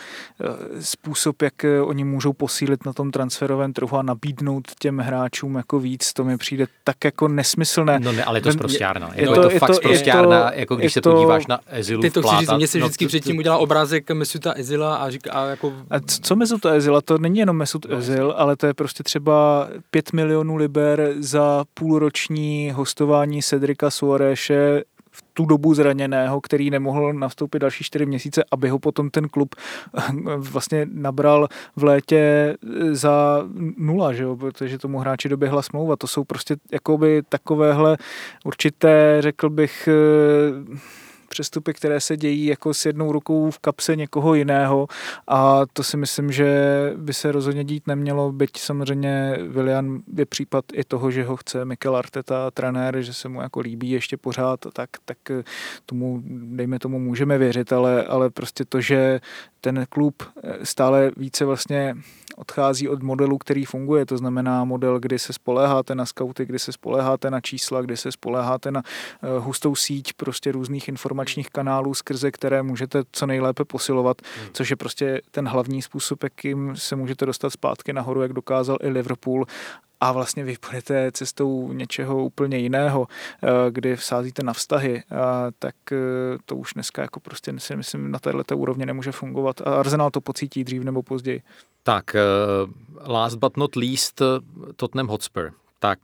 způsob, 0.81 1.43
jak 1.43 1.55
oni 1.85 2.05
můžou 2.05 2.33
posílit 2.33 2.87
na 2.87 2.93
tom 2.93 3.11
transferovém 3.11 3.73
trhu 3.73 3.97
a 3.97 4.03
nabídnout 4.03 4.65
těm 4.79 4.99
hráčům 4.99 5.57
jako 5.57 5.79
víc, 5.79 6.13
to 6.13 6.25
mi 6.25 6.37
přijde 6.37 6.67
tak 6.85 7.05
jako 7.05 7.29
nesmyslené. 7.29 8.01
No 8.01 8.13
ne, 8.13 8.25
ale 8.25 8.39
je 8.39 8.43
to 8.43 8.53
zprostárna. 8.53 9.11
Je, 9.15 9.23
je, 9.23 9.27
to, 9.27 9.35
je 9.35 9.41
to 9.41 9.59
fakt 9.59 9.75
zprostárna, 9.75 10.53
jako 10.53 10.77
když 10.77 10.93
se 10.93 11.01
to, 11.01 11.13
podíváš 11.13 11.47
na 11.47 11.61
Ezilu 11.67 12.03
Ty 12.03 12.11
to 12.11 12.23
chci 12.23 12.37
říct, 12.37 12.53
mě 12.57 12.67
se 12.67 12.79
vždycky 12.79 13.05
no, 13.05 13.09
předtím 13.09 13.39
udělá 13.39 13.59
obrázek 13.59 14.11
Mesuta 14.11 14.53
Ezila 14.57 14.97
a 14.97 15.11
říká 15.11 15.33
a 15.33 15.47
jako... 15.47 15.73
A 15.91 16.01
co 16.23 16.37
Mesuta 16.37 16.71
Ezila? 16.71 17.01
To 17.01 17.19
není 17.19 17.39
jenom 17.39 17.57
Mesut 17.57 17.87
no, 17.91 17.97
Ezil, 17.97 18.35
ale 18.37 18.57
to 18.57 18.67
je 18.67 18.75
prostě 18.75 19.03
třeba 19.03 19.69
5 19.91 20.13
milionů 20.13 20.57
liber 20.57 21.15
za 21.19 21.65
půlroční 21.75 22.73
hostování 22.75 23.43
Cedrika 23.43 23.91
Suareše 23.91 24.83
tu 25.41 25.47
dobu 25.47 25.75
zraněného, 25.75 26.41
který 26.41 26.71
nemohl 26.71 27.13
nastoupit 27.13 27.59
další 27.59 27.85
čtyři 27.85 28.07
měsíce, 28.07 28.45
aby 28.51 28.69
ho 28.69 28.79
potom 28.79 29.11
ten 29.11 29.29
klub 29.29 29.55
vlastně 30.37 30.87
nabral 30.93 31.49
v 31.77 31.85
létě 31.85 32.55
za 32.91 33.43
nula, 33.77 34.13
že 34.13 34.23
jo? 34.23 34.37
protože 34.37 34.79
tomu 34.79 34.99
hráči 34.99 35.29
doběhla 35.29 35.63
smlouva. 35.63 35.97
To 35.97 36.07
jsou 36.07 36.25
prostě 36.25 36.57
jakoby 36.73 37.23
takovéhle 37.29 37.97
určité, 38.45 39.17
řekl 39.21 39.51
bych, 39.51 39.89
přestupy, 41.31 41.73
které 41.73 42.01
se 42.01 42.17
dějí 42.17 42.47
jako 42.47 42.75
s 42.75 42.87
jednou 42.87 43.13
rukou 43.13 43.51
v 43.51 43.59
kapse 43.59 43.97
někoho 43.97 44.35
jiného. 44.35 44.87
A 45.29 45.61
to 45.73 45.83
si 45.83 45.97
myslím, 45.97 46.33
že 46.33 46.49
by 46.97 47.15
se 47.15 47.33
rozhodně 47.33 47.65
dít 47.65 47.87
nemělo, 47.87 48.33
byť 48.33 48.51
samozřejmě 48.59 49.39
William 49.49 50.03
je 50.17 50.27
případ 50.27 50.65
i 50.73 50.85
toho, 50.85 51.11
že 51.11 51.25
ho 51.25 51.37
chce 51.37 51.65
Mikel 51.65 51.97
Arteta, 51.97 52.51
trenér, 52.51 53.01
že 53.01 53.15
se 53.15 53.29
mu 53.29 53.43
jako 53.43 53.61
líbí 53.61 53.91
ještě 53.91 54.17
pořád, 54.17 54.61
tak, 54.73 54.91
tak 55.05 55.19
tomu, 55.87 56.23
dejme 56.27 56.79
tomu, 56.79 56.99
můžeme 56.99 57.39
věřit, 57.39 57.73
ale, 57.73 58.05
ale 58.05 58.31
prostě 58.31 58.65
to, 58.65 58.81
že 58.81 59.21
ten 59.61 59.87
klub 59.89 60.23
stále 60.63 61.11
více 61.17 61.45
vlastně 61.45 61.97
odchází 62.37 62.89
od 62.89 63.03
modelu, 63.03 63.39
který 63.39 63.65
funguje, 63.65 64.07
to 64.07 64.17
znamená 64.19 64.65
model, 64.65 65.01
kdy 65.01 65.19
se 65.19 65.33
spoléháte 65.33 65.95
na 65.95 66.07
skauty, 66.07 66.47
kdy 66.47 66.59
se 66.59 66.73
spoléháte 66.73 67.31
na 67.31 67.41
čísla, 67.41 67.83
kdy 67.83 67.97
se 67.97 68.13
spoléháte 68.13 68.71
na 68.71 68.83
eh, 68.83 69.39
hustou 69.39 69.75
síť 69.75 70.13
prostě 70.13 70.53
různých 70.53 70.89
informačních 70.89 71.51
kanálů, 71.51 71.95
skrze 71.95 72.31
které 72.31 72.63
můžete 72.63 73.03
co 73.13 73.27
nejlépe 73.27 73.65
posilovat, 73.65 74.23
hmm. 74.23 74.49
což 74.53 74.71
je 74.71 74.77
prostě 74.77 75.21
ten 75.31 75.49
hlavní 75.49 75.83
způsob, 75.83 76.23
jakým 76.23 76.77
se 76.77 76.97
můžete 76.97 77.27
dostat 77.27 77.51
zpátky 77.51 77.93
nahoru, 77.93 78.23
jak 78.23 78.33
dokázal 78.33 78.79
i 78.83 78.89
Liverpool 78.89 79.47
a 80.01 80.13
vlastně 80.13 80.45
vy 80.45 80.57
půjdete 80.61 81.13
cestou 81.13 81.73
něčeho 81.73 82.25
úplně 82.25 82.59
jiného, 82.59 83.07
eh, 83.43 83.49
kdy 83.71 83.97
vsázíte 83.97 84.43
na 84.43 84.53
vztahy, 84.53 85.03
tak 85.59 85.75
eh, 85.93 85.97
to 86.45 86.57
už 86.57 86.73
dneska 86.75 87.03
jako 87.03 87.21
prostě 87.21 87.55
si 87.59 87.77
myslím 87.77 88.11
na 88.11 88.19
této 88.19 88.57
úrovni 88.57 88.87
nemůže 88.87 89.13
fungovat 89.13 89.61
a 89.61 89.65
Arsenal 89.65 90.11
to 90.11 90.21
pocítí 90.21 90.65
dřív 90.65 90.83
nebo 90.83 91.03
později. 91.03 91.43
Tak, 91.83 92.15
eh, 92.15 92.21
last 93.07 93.37
but 93.37 93.57
not 93.57 93.77
least, 93.77 94.23
Tottenham 94.77 95.09
Hotspur. 95.09 95.53
Tak 95.79 95.99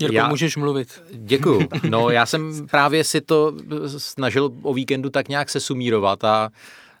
Jirko, 0.00 0.16
já... 0.16 0.28
můžeš 0.28 0.56
mluvit. 0.56 1.02
Děkuju. 1.12 1.68
No, 1.90 2.10
já 2.10 2.26
jsem 2.26 2.66
právě 2.66 3.04
si 3.04 3.20
to 3.20 3.52
snažil 3.98 4.50
o 4.62 4.74
víkendu 4.74 5.10
tak 5.10 5.28
nějak 5.28 5.50
se 5.50 5.60
sumírovat 5.60 6.24
a 6.24 6.50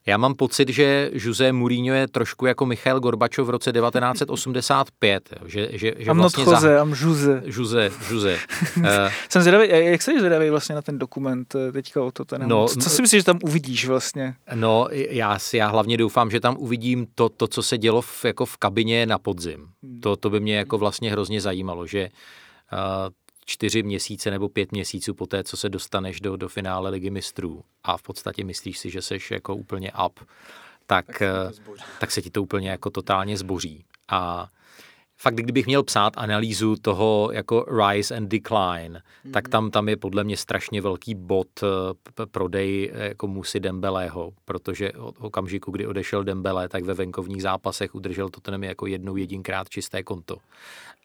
já 0.08 0.16
mám 0.16 0.34
pocit, 0.34 0.68
že 0.68 1.10
Jose 1.12 1.52
Mourinho 1.52 1.94
je 1.94 2.08
trošku 2.08 2.46
jako 2.46 2.66
Michal 2.66 3.00
Gorbačov 3.00 3.46
v 3.46 3.50
roce 3.50 3.72
1985. 3.72 5.34
Že, 5.46 5.68
že, 5.72 5.78
že 5.78 6.10
I'm 6.10 6.16
vlastně 6.16 6.44
not 6.44 6.54
Jose, 6.54 6.68
za... 6.68 6.82
I'm 6.82 6.94
Jose. 7.00 7.42
Jose, 7.46 7.90
Jose. 8.10 8.38
uh, 8.76 8.84
Jsem 9.28 9.42
zvědavý, 9.42 9.68
jak 9.68 10.02
jsi 10.02 10.18
zvědavý 10.18 10.50
vlastně 10.50 10.74
na 10.74 10.82
ten 10.82 10.98
dokument 10.98 11.54
eh, 11.54 11.72
teďka 11.72 12.02
o 12.02 12.10
to 12.10 12.24
ten 12.24 12.48
no, 12.48 12.68
Co 12.68 12.90
si 12.90 13.02
myslíš, 13.02 13.20
že 13.20 13.24
tam 13.24 13.38
uvidíš 13.42 13.86
vlastně? 13.86 14.34
No, 14.54 14.88
já, 14.90 15.38
si, 15.38 15.56
já 15.56 15.68
hlavně 15.68 15.96
doufám, 15.96 16.30
že 16.30 16.40
tam 16.40 16.56
uvidím 16.58 17.06
to, 17.14 17.28
to 17.28 17.46
co 17.46 17.62
se 17.62 17.78
dělo 17.78 18.02
v, 18.02 18.24
jako 18.24 18.46
v 18.46 18.56
kabině 18.56 19.06
na 19.06 19.18
podzim. 19.18 19.66
Hmm. 19.82 20.00
To, 20.00 20.16
to 20.16 20.30
by 20.30 20.40
mě 20.40 20.56
jako 20.56 20.78
vlastně 20.78 21.12
hrozně 21.12 21.40
zajímalo, 21.40 21.86
že 21.86 22.08
uh, 22.72 22.78
čtyři 23.48 23.82
měsíce 23.82 24.30
nebo 24.30 24.48
pět 24.48 24.72
měsíců 24.72 25.14
po 25.14 25.26
té, 25.26 25.44
co 25.44 25.56
se 25.56 25.68
dostaneš 25.68 26.20
do, 26.20 26.36
do 26.36 26.48
finále 26.48 26.90
ligy 26.90 27.10
mistrů 27.10 27.64
a 27.84 27.96
v 27.96 28.02
podstatě 28.02 28.44
myslíš 28.44 28.78
si, 28.78 28.90
že 28.90 29.02
seš 29.02 29.30
jako 29.30 29.54
úplně 29.54 29.92
up, 30.06 30.20
tak, 30.86 31.06
tak, 31.06 31.18
se, 31.18 31.62
tak 32.00 32.10
se 32.10 32.22
ti 32.22 32.30
to 32.30 32.42
úplně 32.42 32.70
jako 32.70 32.90
totálně 32.90 33.36
zboří. 33.36 33.84
A 34.08 34.48
fakt, 35.16 35.34
kdybych 35.34 35.66
měl 35.66 35.82
psát 35.82 36.12
analýzu 36.16 36.76
toho 36.76 37.30
jako 37.32 37.66
rise 37.86 38.16
and 38.16 38.28
decline, 38.28 39.02
mm-hmm. 39.02 39.32
tak 39.32 39.48
tam, 39.48 39.70
tam 39.70 39.88
je 39.88 39.96
podle 39.96 40.24
mě 40.24 40.36
strašně 40.36 40.80
velký 40.80 41.14
bod 41.14 41.48
eh, 41.62 42.26
prodej 42.30 42.92
eh, 42.94 43.08
jako 43.08 43.26
Musy 43.26 43.60
Dembeleho, 43.60 44.32
protože 44.44 44.92
od 44.92 45.14
okamžiku, 45.18 45.70
kdy 45.70 45.86
odešel 45.86 46.24
Dembele, 46.24 46.68
tak 46.68 46.84
ve 46.84 46.94
venkovních 46.94 47.42
zápasech 47.42 47.94
udržel 47.94 48.28
to 48.28 48.40
ten 48.40 48.64
jako 48.64 48.86
jednou 48.86 49.16
jedinkrát 49.16 49.68
čisté 49.68 50.02
konto. 50.02 50.36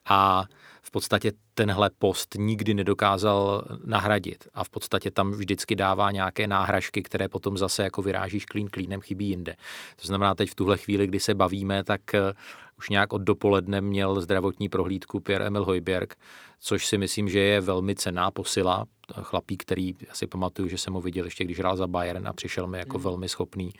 A 0.08 0.44
v 0.84 0.90
podstatě 0.90 1.32
tenhle 1.54 1.90
post 1.98 2.34
nikdy 2.38 2.74
nedokázal 2.74 3.64
nahradit 3.84 4.48
a 4.54 4.64
v 4.64 4.70
podstatě 4.70 5.10
tam 5.10 5.30
vždycky 5.30 5.76
dává 5.76 6.10
nějaké 6.10 6.46
náhražky, 6.46 7.02
které 7.02 7.28
potom 7.28 7.58
zase 7.58 7.82
jako 7.82 8.02
vyrážíš 8.02 8.44
klín 8.44 8.68
klínem 8.68 9.00
chybí 9.00 9.28
jinde. 9.28 9.56
To 10.00 10.06
znamená 10.06 10.34
teď 10.34 10.50
v 10.50 10.54
tuhle 10.54 10.76
chvíli, 10.76 11.06
kdy 11.06 11.20
se 11.20 11.34
bavíme, 11.34 11.84
tak 11.84 12.14
eh, 12.14 12.32
už 12.78 12.88
nějak 12.88 13.12
od 13.12 13.22
dopoledne 13.22 13.80
měl 13.80 14.20
zdravotní 14.20 14.68
prohlídku 14.68 15.20
Pierre 15.20 15.46
Emil 15.46 15.64
Hojberg, 15.64 16.14
což 16.60 16.86
si 16.86 16.98
myslím, 16.98 17.28
že 17.28 17.38
je 17.38 17.60
velmi 17.60 17.94
cená 17.94 18.30
posila. 18.30 18.84
Chlapík, 19.22 19.62
který 19.62 19.94
asi 20.10 20.26
pamatuju, 20.26 20.68
že 20.68 20.78
jsem 20.78 20.94
ho 20.94 21.00
viděl 21.00 21.24
ještě, 21.24 21.44
když 21.44 21.58
hrál 21.58 21.76
za 21.76 21.86
Bayern 21.86 22.28
a 22.28 22.32
přišel 22.32 22.66
mi 22.66 22.78
jako 22.78 22.98
mm. 22.98 23.04
velmi 23.04 23.28
schopný. 23.28 23.70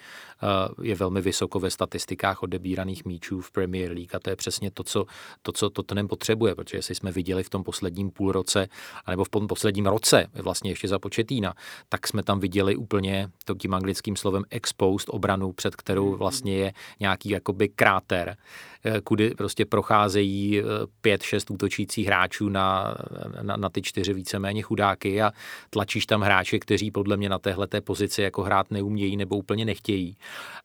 Eh, 0.42 0.46
je 0.82 0.94
velmi 0.94 1.20
vysoko 1.20 1.60
ve 1.60 1.70
statistikách 1.70 2.42
odebíraných 2.42 3.04
míčů 3.04 3.40
v 3.40 3.50
Premier 3.50 3.92
League 3.92 4.14
a 4.14 4.18
to 4.18 4.30
je 4.30 4.36
přesně 4.36 4.70
to, 4.70 4.84
co, 4.84 5.06
to, 5.42 5.52
co 5.52 5.70
Tottenham 5.70 6.08
potřebuje, 6.08 6.54
protože 6.54 6.78
jestli 6.78 6.94
jsme 6.94 7.12
viděli 7.12 7.42
v 7.42 7.50
tom 7.50 7.64
posledním 7.64 8.10
půlroce, 8.10 8.68
anebo 9.04 9.24
v 9.24 9.28
tom 9.28 9.46
posledním 9.46 9.86
roce, 9.86 10.26
vlastně 10.34 10.70
ještě 10.70 10.88
za 10.88 10.98
početína, 10.98 11.54
tak 11.88 12.06
jsme 12.06 12.22
tam 12.22 12.40
viděli 12.40 12.76
úplně 12.76 13.28
tím 13.58 13.74
anglickým 13.74 14.16
slovem 14.16 14.44
exposed 14.50 15.08
obranu, 15.08 15.52
před 15.52 15.76
kterou 15.76 16.10
mm. 16.10 16.18
vlastně 16.18 16.56
je 16.56 16.72
nějaký 17.00 17.28
jakoby 17.28 17.68
kráter, 17.68 18.36
eh, 18.84 19.00
kudy 19.00 19.30
prostě 19.30 19.64
procházejí 19.64 20.60
eh, 20.60 20.64
pět, 21.00 21.22
šest 21.22 21.50
útočících 21.50 22.06
hráčů 22.06 22.48
na 22.48 22.94
na, 23.42 23.56
na, 23.56 23.68
ty 23.68 23.82
čtyři 23.82 24.12
víceméně 24.12 24.62
chudáky 24.62 25.13
a 25.22 25.32
tlačíš 25.70 26.06
tam 26.06 26.22
hráče, 26.22 26.58
kteří 26.58 26.90
podle 26.90 27.16
mě 27.16 27.28
na 27.28 27.38
téhle 27.38 27.66
pozici 27.84 28.22
jako 28.22 28.42
hrát 28.42 28.70
neumějí 28.70 29.16
nebo 29.16 29.36
úplně 29.36 29.64
nechtějí. 29.64 30.16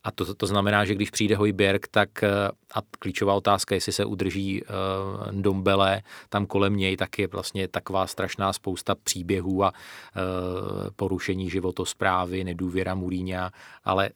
A 0.03 0.11
to, 0.11 0.33
to 0.33 0.47
znamená, 0.47 0.85
že 0.85 0.95
když 0.95 1.09
přijde 1.09 1.35
Hojberg, 1.35 1.87
tak 1.87 2.23
eh, 2.23 2.29
a 2.75 2.79
klíčová 2.99 3.33
otázka, 3.33 3.75
jestli 3.75 3.91
se 3.91 4.05
udrží 4.05 4.63
uh, 4.63 5.41
Dombele 5.41 6.01
tam 6.29 6.45
kolem 6.45 6.75
něj, 6.77 6.97
tak 6.97 7.19
je 7.19 7.27
vlastně 7.27 7.67
taková 7.67 8.07
strašná 8.07 8.53
spousta 8.53 8.95
příběhů 8.95 9.63
a 9.63 9.71
uh, 9.71 10.89
porušení 10.95 11.49
životosprávy, 11.49 12.43
nedůvěra 12.43 12.95
Muríňa, 12.95 13.51
ale 13.83 14.09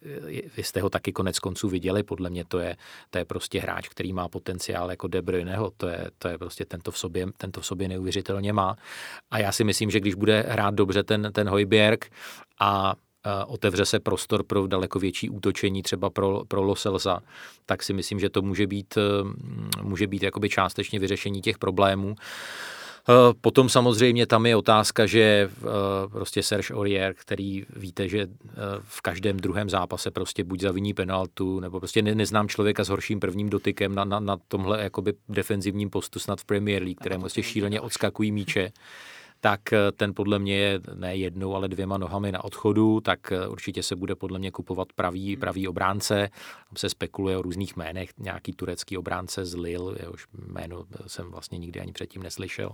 vy 0.57 0.63
jste 0.63 0.81
ho 0.81 0.89
taky 0.89 1.11
konec 1.11 1.39
konců 1.39 1.69
viděli, 1.69 2.03
podle 2.03 2.29
mě 2.29 2.45
to 2.45 2.59
je, 2.59 2.77
to 3.09 3.17
je 3.17 3.25
prostě 3.25 3.59
hráč, 3.59 3.89
který 3.89 4.13
má 4.13 4.27
potenciál 4.27 4.89
jako 4.89 5.07
De 5.07 5.21
Bruyneho, 5.21 5.71
to 5.77 5.87
je, 5.87 6.11
to 6.17 6.27
je 6.27 6.37
prostě 6.37 6.65
tento 6.65 6.91
v 6.91 6.97
sobě, 6.97 7.27
tento 7.37 7.61
v 7.61 7.65
sobě 7.65 7.87
neuvěřitelně 7.87 8.53
má. 8.53 8.75
A 9.31 9.39
já 9.39 9.51
si 9.51 9.63
myslím, 9.63 9.91
že 9.91 9.99
když 9.99 10.15
bude 10.23 10.45
hrát 10.47 10.75
dobře 10.75 11.03
ten, 11.03 11.29
ten 11.33 11.49
Hojbjerg 11.49 12.09
a 12.59 12.93
otevře 13.47 13.85
se 13.85 13.99
prostor 13.99 14.43
pro 14.43 14.67
daleko 14.67 14.99
větší 14.99 15.29
útočení 15.29 15.83
třeba 15.83 16.09
pro, 16.09 16.41
pro 16.47 16.61
Loselza, 16.61 17.19
tak 17.65 17.83
si 17.83 17.93
myslím, 17.93 18.19
že 18.19 18.29
to 18.29 18.41
může 18.41 18.67
být, 18.67 18.97
může 19.81 20.07
být 20.07 20.23
jakoby 20.23 20.49
částečně 20.49 20.99
vyřešení 20.99 21.41
těch 21.41 21.57
problémů. 21.57 22.15
Eh, 22.15 23.33
potom 23.41 23.69
samozřejmě 23.69 24.27
tam 24.27 24.45
je 24.45 24.55
otázka, 24.55 25.05
že 25.05 25.49
prostě 26.11 26.43
Serge 26.43 26.73
Aurier, 26.73 27.13
který 27.13 27.65
víte, 27.75 28.07
že 28.07 28.27
v 28.81 29.01
každém 29.01 29.37
druhém 29.37 29.69
zápase 29.69 30.11
prostě 30.11 30.43
buď 30.43 30.61
zaviní 30.61 30.93
penaltu, 30.93 31.59
nebo 31.59 31.79
prostě 31.79 32.01
neznám 32.01 32.47
člověka 32.47 32.83
s 32.83 32.89
horším 32.89 33.19
prvním 33.19 33.49
dotykem 33.49 33.95
na, 33.95 34.05
na, 34.05 34.19
na 34.19 34.37
tomhle 34.47 34.83
jakoby 34.83 35.13
defenzivním 35.29 35.89
postu 35.89 36.19
snad 36.19 36.41
v 36.41 36.45
Premier 36.45 36.83
League, 36.83 36.99
kterému 36.99 37.21
prostě 37.21 37.43
šíleně 37.43 37.81
odskakují 37.81 38.31
míče 38.31 38.71
tak 39.43 39.73
eh, 39.73 39.91
ten 39.91 40.13
podle 40.13 40.39
mě 40.39 40.57
je 40.57 40.79
ne 40.95 41.15
jednou, 41.15 41.55
ale 41.55 41.67
dvěma 41.67 41.97
nohami 41.97 42.31
na 42.31 42.43
odchodu, 42.43 43.01
tak 43.01 43.31
eh, 43.31 43.47
určitě 43.47 43.83
se 43.83 43.95
bude 43.95 44.15
podle 44.15 44.39
mě 44.39 44.51
kupovat 44.51 44.87
pravý, 44.95 45.31
hmm. 45.31 45.39
pravý 45.39 45.67
obránce. 45.67 46.29
Tam 46.69 46.77
se 46.77 46.89
spekuluje 46.89 47.37
o 47.37 47.41
různých 47.41 47.77
jménech, 47.77 48.09
nějaký 48.19 48.53
turecký 48.53 48.97
obránce 48.97 49.45
z 49.45 49.55
Lille, 49.55 49.95
jehož 49.99 50.25
jméno 50.47 50.83
jsem 51.07 51.31
vlastně 51.31 51.57
nikdy 51.57 51.79
ani 51.79 51.91
předtím 51.91 52.23
neslyšel. 52.23 52.69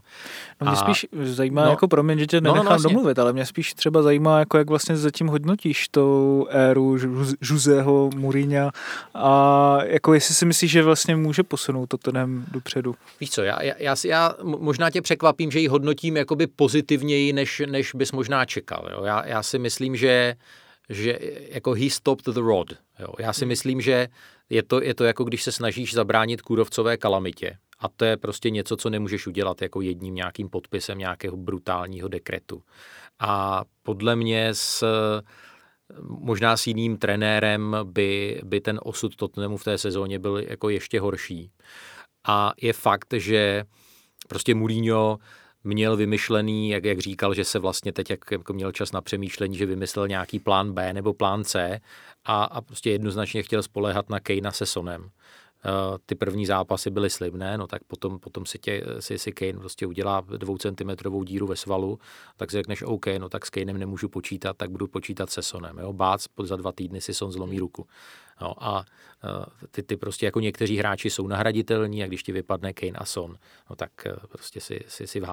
No 0.61 0.65
mě 0.65 0.73
a, 0.73 0.75
spíš 0.75 1.07
zajímá, 1.23 1.65
no, 1.65 1.69
jako 1.69 1.87
promiň, 1.87 2.19
že 2.19 2.27
tě 2.27 2.41
nenechám 2.41 2.57
no, 2.57 2.63
no, 2.63 2.69
vlastně. 2.69 2.93
domluvit, 2.93 3.19
ale 3.19 3.33
mě 3.33 3.45
spíš 3.45 3.73
třeba 3.73 4.01
zajímá, 4.01 4.39
jako 4.39 4.57
jak 4.57 4.69
vlastně 4.69 4.97
zatím 4.97 5.27
hodnotíš 5.27 5.87
tou 5.87 6.47
éru 6.49 6.97
Žuzeho, 7.41 8.09
Mourinha 8.15 8.71
a 9.13 9.77
jako 9.83 10.13
jestli 10.13 10.35
si 10.35 10.45
myslíš, 10.45 10.71
že 10.71 10.83
vlastně 10.83 11.15
může 11.15 11.43
posunout 11.43 11.85
to 11.85 11.97
tenem 11.97 12.45
dopředu. 12.51 12.95
Víš 13.19 13.31
co, 13.31 13.41
já, 13.41 13.63
já, 13.63 13.73
já, 13.79 13.95
já 14.05 14.33
možná 14.43 14.89
tě 14.89 15.01
překvapím, 15.01 15.51
že 15.51 15.59
ji 15.59 15.67
hodnotím 15.67 16.17
jakoby 16.17 16.47
pozitivněji, 16.59 17.33
než, 17.33 17.61
než 17.65 17.95
bys 17.95 18.11
možná 18.11 18.45
čekal. 18.45 18.89
Jo. 18.91 19.03
Já, 19.03 19.25
já 19.25 19.43
si 19.43 19.59
myslím, 19.59 19.95
že 19.95 20.35
že 20.89 21.19
jako 21.49 21.73
he 21.73 21.89
stopped 21.89 22.33
the 22.35 22.41
rod. 22.41 22.67
Jo. 22.99 23.13
Já 23.19 23.33
si 23.33 23.45
myslím, 23.45 23.81
že 23.81 24.07
je 24.49 24.63
to, 24.63 24.81
je 24.83 24.93
to 24.93 25.03
jako 25.03 25.23
když 25.23 25.43
se 25.43 25.51
snažíš 25.51 25.93
zabránit 25.93 26.41
kůrovcové 26.41 26.97
kalamitě. 26.97 27.57
A 27.79 27.89
to 27.89 28.05
je 28.05 28.17
prostě 28.17 28.49
něco, 28.49 28.77
co 28.77 28.89
nemůžeš 28.89 29.27
udělat 29.27 29.61
jako 29.61 29.81
jedním 29.81 30.15
nějakým 30.15 30.49
podpisem 30.49 30.97
nějakého 30.97 31.37
brutálního 31.37 32.07
dekretu. 32.07 32.63
A 33.19 33.63
podle 33.83 34.15
mě 34.15 34.49
s 34.53 34.83
možná 36.03 36.57
s 36.57 36.67
jiným 36.67 36.97
trenérem 36.97 37.77
by, 37.83 38.41
by 38.43 38.61
ten 38.61 38.79
osud 38.83 39.15
Tottenhamu 39.15 39.57
v 39.57 39.63
té 39.63 39.77
sezóně 39.77 40.19
byl 40.19 40.37
jako 40.37 40.69
ještě 40.69 40.99
horší. 40.99 41.51
A 42.27 42.53
je 42.61 42.73
fakt, 42.73 43.13
že 43.17 43.63
prostě 44.27 44.55
Mourinho 44.55 45.17
měl 45.69 45.97
vymyšlený, 45.97 46.69
jak, 46.69 46.85
jak 46.85 46.99
říkal, 46.99 47.33
že 47.33 47.45
se 47.45 47.59
vlastně 47.59 47.91
teď 47.91 48.09
jak, 48.09 48.31
jako 48.31 48.53
měl 48.53 48.71
čas 48.71 48.91
na 48.91 49.01
přemýšlení, 49.01 49.57
že 49.57 49.65
vymyslel 49.65 50.07
nějaký 50.07 50.39
plán 50.39 50.71
B 50.73 50.93
nebo 50.93 51.13
plán 51.13 51.43
C 51.43 51.79
a, 52.25 52.43
a 52.43 52.61
prostě 52.61 52.91
jednoznačně 52.91 53.43
chtěl 53.43 53.63
spolehat 53.63 54.09
na 54.09 54.19
Kejna 54.19 54.51
se 54.51 54.65
Sonem. 54.65 55.01
Uh, 55.01 55.97
ty 56.05 56.15
první 56.15 56.45
zápasy 56.45 56.89
byly 56.89 57.09
slibné, 57.09 57.57
no 57.57 57.67
tak 57.67 57.83
potom, 57.83 58.19
potom 58.19 58.45
si, 58.45 58.59
tě, 58.59 58.83
si, 58.99 59.17
si 59.17 59.31
Kane 59.31 59.59
prostě 59.59 59.87
udělá 59.87 60.23
dvoucentimetrovou 60.37 61.23
díru 61.23 61.47
ve 61.47 61.55
svalu, 61.55 61.99
tak 62.37 62.51
si 62.51 62.57
řekneš 62.57 62.81
OK, 62.81 63.05
no 63.17 63.29
tak 63.29 63.45
s 63.45 63.49
Kanem 63.49 63.77
nemůžu 63.77 64.09
počítat, 64.09 64.57
tak 64.57 64.71
budu 64.71 64.87
počítat 64.87 65.29
se 65.29 65.41
Sonem. 65.41 65.77
Jo? 65.77 65.93
Bác, 65.93 66.27
za 66.43 66.55
dva 66.55 66.71
týdny 66.71 67.01
si 67.01 67.13
Son 67.13 67.31
zlomí 67.31 67.59
ruku. 67.59 67.87
No 68.41 68.63
a 68.63 68.85
eh, 69.23 69.67
ty, 69.71 69.83
ty 69.83 69.97
prostě 69.97 70.25
jako 70.25 70.39
někteří 70.39 70.77
hráči 70.77 71.09
jsou 71.09 71.27
nahraditelní 71.27 72.03
a 72.03 72.07
když 72.07 72.23
ti 72.23 72.31
vypadne 72.31 72.73
Kane 72.73 72.91
a 72.91 73.05
Son, 73.05 73.37
no 73.69 73.75
tak 73.75 73.91
eh, 74.05 74.13
prostě 74.29 74.61
si, 74.61 74.79
si, 74.87 75.07
si 75.07 75.19
v. 75.19 75.25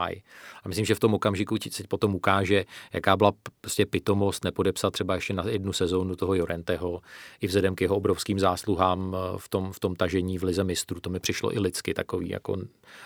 A 0.64 0.68
myslím, 0.68 0.86
že 0.86 0.94
v 0.94 1.00
tom 1.00 1.14
okamžiku 1.14 1.58
ti 1.58 1.70
se 1.70 1.82
potom 1.88 2.14
ukáže, 2.14 2.64
jaká 2.92 3.16
byla 3.16 3.32
prostě 3.60 3.86
pitomost 3.86 4.44
nepodepsat 4.44 4.92
třeba 4.92 5.14
ještě 5.14 5.32
na 5.32 5.44
jednu 5.48 5.72
sezónu 5.72 6.16
toho 6.16 6.34
Jorenteho 6.34 7.00
i 7.40 7.46
vzhledem 7.46 7.74
k 7.74 7.80
jeho 7.80 7.96
obrovským 7.96 8.38
zásluhám 8.38 9.16
eh, 9.16 9.38
v 9.38 9.48
tom, 9.48 9.72
v 9.72 9.80
tom 9.80 9.96
tažení 9.96 10.38
v 10.38 10.44
Lize 10.44 10.64
mistrů. 10.64 11.00
To 11.00 11.10
mi 11.10 11.20
přišlo 11.20 11.54
i 11.56 11.58
lidsky 11.58 11.94
takový, 11.94 12.28
jako, 12.28 12.56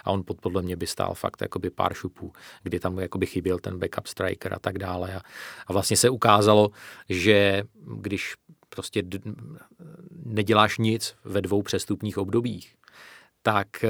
a 0.04 0.10
on 0.10 0.22
pod, 0.24 0.40
podle 0.40 0.62
mě 0.62 0.76
by 0.76 0.86
stál 0.86 1.14
fakt 1.14 1.40
jakoby 1.40 1.70
pár 1.70 1.94
šupů, 1.94 2.32
kdy 2.62 2.80
tam 2.80 2.98
jakoby 2.98 3.26
chyběl 3.26 3.58
ten 3.58 3.78
backup 3.78 4.06
striker 4.06 4.54
a 4.54 4.58
tak 4.58 4.78
dále. 4.78 5.14
A, 5.14 5.20
a 5.66 5.72
vlastně 5.72 5.96
se 5.96 6.10
ukázalo, 6.10 6.70
že 7.08 7.62
když 7.86 8.34
prostě 8.74 9.02
neděláš 10.24 10.78
nic 10.78 11.14
ve 11.24 11.42
dvou 11.42 11.62
přestupních 11.62 12.18
obdobích, 12.18 12.74
tak 13.42 13.84
eh, 13.84 13.88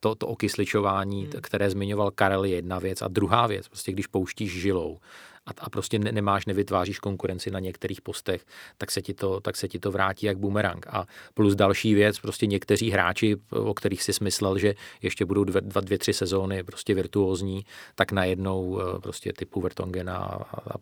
to, 0.00 0.14
to 0.14 0.26
okysličování, 0.26 1.22
hmm. 1.22 1.32
které 1.40 1.70
zmiňoval 1.70 2.10
Karel, 2.10 2.44
je 2.44 2.54
jedna 2.54 2.78
věc. 2.78 3.02
A 3.02 3.08
druhá 3.08 3.46
věc, 3.46 3.68
prostě 3.68 3.92
když 3.92 4.06
pouštíš 4.06 4.60
žilou 4.60 4.98
a, 5.46 5.50
a 5.60 5.70
prostě 5.70 5.98
ne, 5.98 6.12
nemáš, 6.12 6.46
nevytváříš 6.46 6.98
konkurenci 6.98 7.50
na 7.50 7.58
některých 7.58 8.00
postech, 8.00 8.44
tak 8.78 8.90
se, 8.90 9.02
ti 9.02 9.14
to, 9.14 9.40
tak 9.40 9.56
se 9.56 9.68
ti 9.68 9.78
to 9.78 9.90
vrátí 9.90 10.26
jak 10.26 10.38
bumerang. 10.38 10.86
A 10.90 11.06
plus 11.34 11.54
další 11.54 11.94
věc, 11.94 12.18
prostě 12.18 12.46
někteří 12.46 12.90
hráči, 12.90 13.36
o 13.50 13.74
kterých 13.74 14.02
si 14.02 14.12
smyslel, 14.12 14.58
že 14.58 14.74
ještě 15.02 15.24
budou 15.24 15.44
dvě, 15.44 15.60
dva, 15.60 15.80
dvě 15.80 15.98
tři 15.98 16.12
sezóny 16.12 16.62
prostě 16.62 16.94
virtuózní, 16.94 17.64
tak 17.94 18.12
najednou 18.12 18.80
eh, 18.80 19.00
prostě 19.00 19.32
typu 19.32 19.60
Vertongena 19.60 20.16
a, 20.16 20.34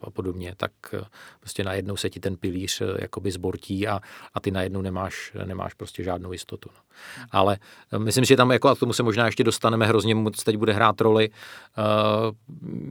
a, 0.07 0.11
podobně, 0.11 0.55
tak 0.57 0.73
eh, 0.93 1.05
prostě 1.41 1.65
najednou 1.65 1.97
se 1.97 2.11
ti 2.11 2.21
ten 2.21 2.37
pilíř 2.37 2.81
eh, 2.81 2.87
jakoby 2.99 3.31
zbortí 3.31 3.89
a, 3.89 4.01
a 4.35 4.41
ty 4.41 4.51
najednou 4.51 4.83
nemáš, 4.83 5.33
nemáš 5.45 5.75
prostě 5.75 6.03
žádnou 6.03 6.33
jistotu. 6.33 6.71
No. 6.75 6.81
Ale 7.31 7.59
myslím 7.99 8.25
že 8.25 8.37
tam 8.37 8.51
jako, 8.51 8.69
a 8.69 8.77
k 8.77 8.79
tomu 8.79 8.93
se 8.93 9.03
možná 9.03 9.27
ještě 9.27 9.45
dostaneme, 9.45 9.87
hrozně 9.87 10.15
moc 10.15 10.45
teď 10.45 10.57
bude 10.57 10.73
hrát 10.73 11.01
roli, 11.01 11.31
uh, 11.31 11.35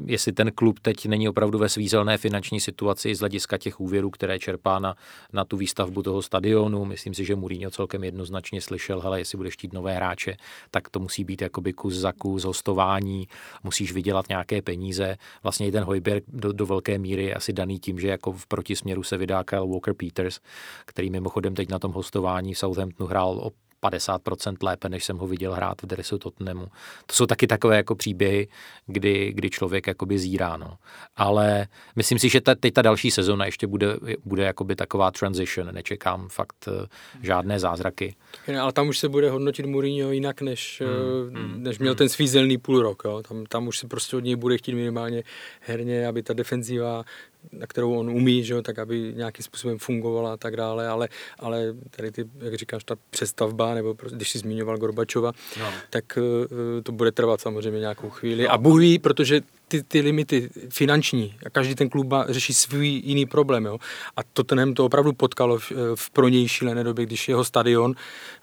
jestli 0.05 0.31
ten 0.31 0.51
klub 0.51 0.79
teď 0.79 1.05
není 1.05 1.29
opravdu 1.29 1.58
ve 1.59 1.69
svízelné 1.69 2.17
finanční 2.17 2.59
situaci 2.59 3.15
z 3.15 3.19
hlediska 3.19 3.57
těch 3.57 3.79
úvěrů, 3.79 4.09
které 4.09 4.39
čerpá 4.39 4.79
na, 4.79 4.95
na 5.33 5.45
tu 5.45 5.57
výstavbu 5.57 6.03
toho 6.03 6.21
stadionu. 6.21 6.85
Myslím 6.85 7.13
si, 7.13 7.25
že 7.25 7.35
Mourinho 7.35 7.71
celkem 7.71 8.03
jednoznačně 8.03 8.61
slyšel, 8.61 9.01
hele, 9.01 9.19
jestli 9.19 9.37
budeš 9.37 9.53
chtít 9.53 9.73
nové 9.73 9.93
hráče, 9.93 10.37
tak 10.71 10.89
to 10.89 10.99
musí 10.99 11.23
být 11.23 11.41
jakoby 11.41 11.73
kus 11.73 11.93
za 11.93 12.11
kus 12.11 12.43
hostování, 12.43 13.27
musíš 13.63 13.91
vydělat 13.91 14.29
nějaké 14.29 14.61
peníze. 14.61 15.17
Vlastně 15.43 15.67
i 15.67 15.71
ten 15.71 15.83
Hojberg 15.83 16.23
do, 16.27 16.53
do 16.53 16.65
velké 16.65 16.97
míry 16.97 17.23
je 17.23 17.35
asi 17.35 17.53
daný 17.53 17.79
tím, 17.79 17.99
že 17.99 18.07
jako 18.07 18.31
v 18.31 18.47
protisměru 18.47 19.03
se 19.03 19.17
vydá 19.17 19.43
Kyle 19.43 19.67
Walker 19.67 19.93
Peters, 19.93 20.39
který 20.85 21.09
mimochodem 21.09 21.55
teď 21.55 21.69
na 21.69 21.79
tom 21.79 21.91
hostování 21.91 22.53
v 22.53 22.57
Southamptonu 22.57 23.09
hrál 23.09 23.39
o 23.39 23.51
50% 23.83 24.55
lépe, 24.63 24.89
než 24.89 25.03
jsem 25.03 25.17
ho 25.17 25.27
viděl 25.27 25.53
hrát 25.53 25.81
v 25.81 25.85
dresu 25.85 26.17
Tottenhamu. 26.17 26.67
To 27.05 27.15
jsou 27.15 27.25
taky 27.25 27.47
takové 27.47 27.75
jako 27.75 27.95
příběhy, 27.95 28.47
kdy, 28.87 29.33
kdy 29.33 29.49
člověk 29.49 29.87
jakoby 29.87 30.19
zírá. 30.19 30.57
No. 30.57 30.77
Ale 31.15 31.67
myslím 31.95 32.19
si, 32.19 32.29
že 32.29 32.41
ta, 32.41 32.55
teď 32.55 32.73
ta 32.73 32.81
další 32.81 33.11
sezona 33.11 33.45
ještě 33.45 33.67
bude, 33.67 33.95
bude 34.25 34.43
jakoby 34.43 34.75
taková 34.75 35.11
transition. 35.11 35.73
Nečekám 35.73 36.29
fakt 36.29 36.67
uh, 36.67 36.73
žádné 37.21 37.59
zázraky. 37.59 38.15
Ne, 38.47 38.59
ale 38.59 38.73
tam 38.73 38.87
už 38.87 38.99
se 38.99 39.09
bude 39.09 39.29
hodnotit 39.29 39.65
Mourinho 39.65 40.11
jinak, 40.11 40.41
než, 40.41 40.83
hmm, 40.85 41.51
uh, 41.51 41.57
než 41.57 41.77
hmm, 41.77 41.83
měl 41.83 41.93
hmm. 41.93 41.97
ten 41.97 42.09
svízelný 42.09 42.57
půl 42.57 42.81
rok. 42.81 43.01
Jo. 43.05 43.21
Tam, 43.27 43.45
tam 43.45 43.67
už 43.67 43.79
se 43.79 43.87
prostě 43.87 44.17
od 44.17 44.23
něj 44.23 44.35
bude 44.35 44.57
chtít 44.57 44.75
minimálně 44.75 45.23
herně, 45.59 46.07
aby 46.07 46.23
ta 46.23 46.33
defenzíva 46.33 47.03
na 47.51 47.67
kterou 47.67 47.93
on 47.93 48.09
umí, 48.09 48.43
že 48.43 48.53
jo, 48.53 48.61
tak 48.61 48.79
aby 48.79 49.13
nějakým 49.15 49.43
způsobem 49.43 49.77
fungovala 49.77 50.33
a 50.33 50.37
tak 50.37 50.55
dále, 50.55 50.87
ale, 50.87 51.09
ale 51.39 51.75
tady 51.91 52.11
ty, 52.11 52.25
jak 52.37 52.53
říkáš, 52.55 52.83
ta 52.83 52.95
přestavba, 53.09 53.73
nebo 53.73 53.95
když 54.11 54.29
jsi 54.29 54.39
zmiňoval 54.39 54.77
Gorbačova, 54.77 55.31
no. 55.59 55.65
tak 55.89 56.17
uh, 56.17 56.81
to 56.83 56.91
bude 56.91 57.11
trvat 57.11 57.41
samozřejmě 57.41 57.79
nějakou 57.79 58.09
chvíli. 58.09 58.43
No. 58.43 58.51
A 58.51 58.57
Bůh 58.57 58.79
ví, 58.79 58.99
protože 58.99 59.41
ty, 59.69 59.83
ty 59.83 60.01
limity 60.01 60.49
finanční 60.69 61.35
a 61.45 61.49
každý 61.49 61.75
ten 61.75 61.89
klub 61.89 62.07
má, 62.07 62.25
řeší 62.29 62.53
svůj 62.53 62.87
jiný 62.87 63.25
problém. 63.25 63.65
Jo? 63.65 63.77
A 64.15 64.23
Tottenham 64.33 64.73
to 64.73 64.85
opravdu 64.85 65.13
potkalo 65.13 65.59
v, 65.59 65.71
v 65.95 66.09
pro 66.09 66.27
něj 66.27 66.47
šílené 66.47 66.83
době, 66.83 67.05
když 67.05 67.29
jeho 67.29 67.43
stadion 67.43 67.93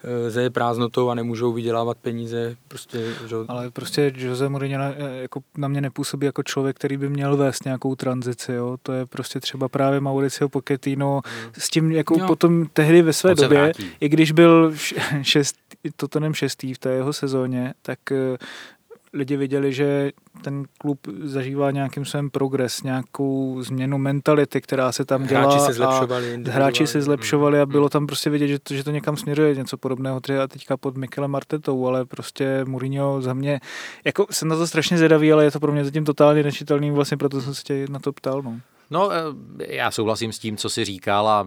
e, 0.03 0.31
zeje 0.31 0.49
prázdnotou 0.49 1.09
a 1.09 1.15
nemůžou 1.15 1.53
vydělávat 1.53 1.97
peníze. 1.97 2.55
Prostě, 2.67 3.13
že... 3.27 3.35
Ale 3.47 3.71
prostě 3.71 4.13
Jose 4.17 4.49
Mourinho 4.49 4.79
na, 4.79 4.93
jako, 5.21 5.39
na 5.57 5.67
mě 5.67 5.81
nepůsobí 5.81 6.25
jako 6.25 6.43
člověk, 6.43 6.75
který 6.75 6.97
by 6.97 7.09
měl 7.09 7.37
vést 7.37 7.65
nějakou 7.65 7.95
tranzici. 7.95 8.53
Jo? 8.53 8.77
To 8.83 8.93
je 8.93 9.05
prostě 9.05 9.39
třeba 9.39 9.67
právě 9.67 9.99
Mauricio 9.99 10.49
Pochettino 10.49 11.21
hmm. 11.25 11.51
s 11.57 11.69
tím, 11.69 11.91
jako 11.91 12.15
jo. 12.19 12.27
potom 12.27 12.65
tehdy 12.73 13.01
ve 13.01 13.13
své 13.13 13.35
době, 13.35 13.71
i 13.99 14.09
když 14.09 14.31
byl 14.31 14.73
šest, 15.21 15.55
Tottenham 15.95 16.33
šestý 16.33 16.73
v 16.73 16.77
té 16.77 16.89
jeho 16.89 17.13
sezóně, 17.13 17.73
tak 17.81 17.99
lidi 19.13 19.37
viděli, 19.37 19.73
že 19.73 20.11
ten 20.41 20.63
klub 20.77 20.99
zažívá 21.23 21.71
nějakým 21.71 22.05
svém 22.05 22.29
progres, 22.29 22.83
nějakou 22.83 23.57
změnu 23.61 23.97
mentality, 23.97 24.61
která 24.61 24.91
se 24.91 25.05
tam 25.05 25.23
dělá. 25.23 25.41
Hráči 25.41 25.59
se 25.59 25.73
zlepšovali. 25.73 26.43
Hráči 26.47 26.87
se 26.87 27.01
zlepšovali 27.01 27.59
a 27.59 27.65
bylo 27.65 27.89
tam 27.89 28.07
prostě 28.07 28.29
vidět, 28.29 28.47
že 28.47 28.59
to, 28.59 28.73
že 28.73 28.83
to 28.83 28.91
někam 28.91 29.17
směřuje, 29.17 29.55
něco 29.55 29.77
podobného 29.77 30.19
třeba 30.19 30.47
teďka 30.47 30.77
pod 30.77 30.97
Mikelem 30.97 31.31
Martetou, 31.31 31.87
ale 31.87 32.05
prostě 32.05 32.65
Mourinho 32.65 33.21
za 33.21 33.33
mě, 33.33 33.59
jako 34.05 34.25
jsem 34.31 34.47
na 34.47 34.55
to 34.55 34.67
strašně 34.67 34.97
zvědavý, 34.97 35.33
ale 35.33 35.43
je 35.43 35.51
to 35.51 35.59
pro 35.59 35.71
mě 35.71 35.85
zatím 35.85 36.05
totálně 36.05 36.43
nečitelný, 36.43 36.91
vlastně 36.91 37.17
proto 37.17 37.41
jsem 37.41 37.55
se 37.55 37.63
tě 37.63 37.85
na 37.89 37.99
to 37.99 38.13
ptal. 38.13 38.41
No. 38.41 38.59
No, 38.89 39.11
eh, 39.11 39.75
já 39.75 39.91
souhlasím 39.91 40.33
s 40.33 40.39
tím, 40.39 40.57
co 40.57 40.69
jsi 40.69 40.85
říkal 40.85 41.27
a 41.27 41.45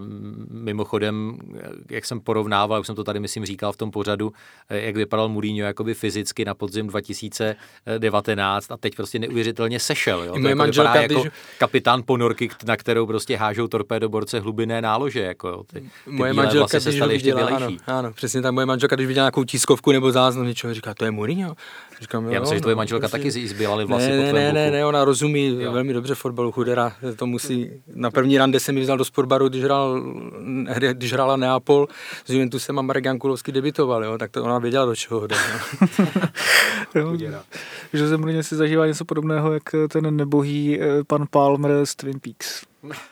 mimochodem, 0.50 1.38
jak 1.90 2.05
jsem 2.05 2.20
porovnával, 2.20 2.81
už 2.81 2.87
jsem 2.87 2.96
to 2.96 3.05
tady, 3.05 3.20
myslím, 3.20 3.44
říkal 3.44 3.72
v 3.72 3.76
tom 3.76 3.90
pořadu, 3.90 4.33
eh, 4.68 4.81
jak 4.81 4.96
vypadal 4.96 5.29
Mourinho 5.29 5.66
jakoby 5.66 5.94
fyzicky 5.94 6.44
na 6.44 6.55
podzim 6.55 6.87
2019 6.87 8.70
a 8.70 8.76
teď 8.76 8.94
prostě 8.96 9.18
neuvěřitelně 9.18 9.81
sešel. 9.81 10.22
Jo? 10.24 10.33
To 10.33 10.38
jako 10.38 10.59
manželka, 10.59 11.03
jako 11.03 11.20
když... 11.20 11.33
kapitán 11.59 12.03
ponorky, 12.07 12.48
na 12.66 12.76
kterou 12.76 13.07
prostě 13.07 13.37
hážou 13.37 13.68
torpédoborce 13.68 14.40
hlubinné 14.40 14.83
nálože. 14.83 15.20
Jako, 15.20 15.64
ty, 15.72 15.81
ty 15.81 15.90
moje 16.07 16.33
manželka, 16.33 16.81
se 16.81 16.92
staly 16.92 17.14
ještě 17.14 17.33
ano, 17.33 17.68
ano, 17.87 18.12
přesně 18.12 18.42
tak. 18.42 18.53
Moje 18.53 18.66
manželka, 18.66 18.96
když 18.96 19.07
viděla 19.07 19.24
nějakou 19.24 19.44
tiskovku 19.44 19.92
nebo 19.92 20.12
záznam 20.12 20.46
něčeho, 20.46 20.74
říká, 20.74 20.94
to 20.94 21.05
je 21.05 21.11
Mourinho. 21.11 21.57
Říkám, 22.00 22.30
já 22.30 22.40
myslím, 22.40 22.56
že 22.56 22.60
tvoje 22.60 22.76
manželka 22.76 23.08
prostě... 23.08 23.30
taky 23.30 23.48
zbývaly 23.48 23.84
vlasy 23.84 24.10
ne, 24.10 24.30
po 24.30 24.36
ne, 24.36 24.52
ne, 24.52 24.70
ne, 24.70 24.86
ona 24.86 25.04
rozumí 25.04 25.56
jo. 25.60 25.72
velmi 25.72 25.92
dobře 25.92 26.14
fotbalu, 26.14 26.52
chudera, 26.52 26.92
to 27.16 27.26
musí, 27.26 27.70
na 27.94 28.10
první 28.10 28.38
rande 28.38 28.60
se 28.60 28.72
mi 28.72 28.80
vzal 28.80 28.98
do 28.98 29.04
sportbaru, 29.04 29.48
když, 29.48 29.64
hrál, 29.64 30.02
když 30.92 31.12
hrála 31.12 31.36
Neapol 31.36 31.88
s 32.24 32.30
Juventusem 32.30 32.78
a 32.78 32.82
Marek 32.82 33.04
Jankulovský 33.04 33.52
debitoval, 33.52 34.04
jo, 34.04 34.18
tak 34.18 34.30
to 34.30 34.44
ona 34.44 34.58
věděla, 34.58 34.86
do 34.86 34.96
čeho 34.96 35.26
jde. 35.26 35.36
No. 36.94 37.18
že 37.92 38.08
se 38.08 38.16
Mourinho 38.16 38.42
si 38.42 38.56
zažívá 38.56 38.86
něco 38.86 39.04
podobného, 39.04 39.52
jak 39.52 39.62
ten 39.92 40.16
nebohý 40.16 40.80
eh, 40.80 41.04
pan 41.06 41.26
Palmer 41.30 41.86
z 41.86 41.94
Twin 41.94 42.20
Peaks. 42.20 42.62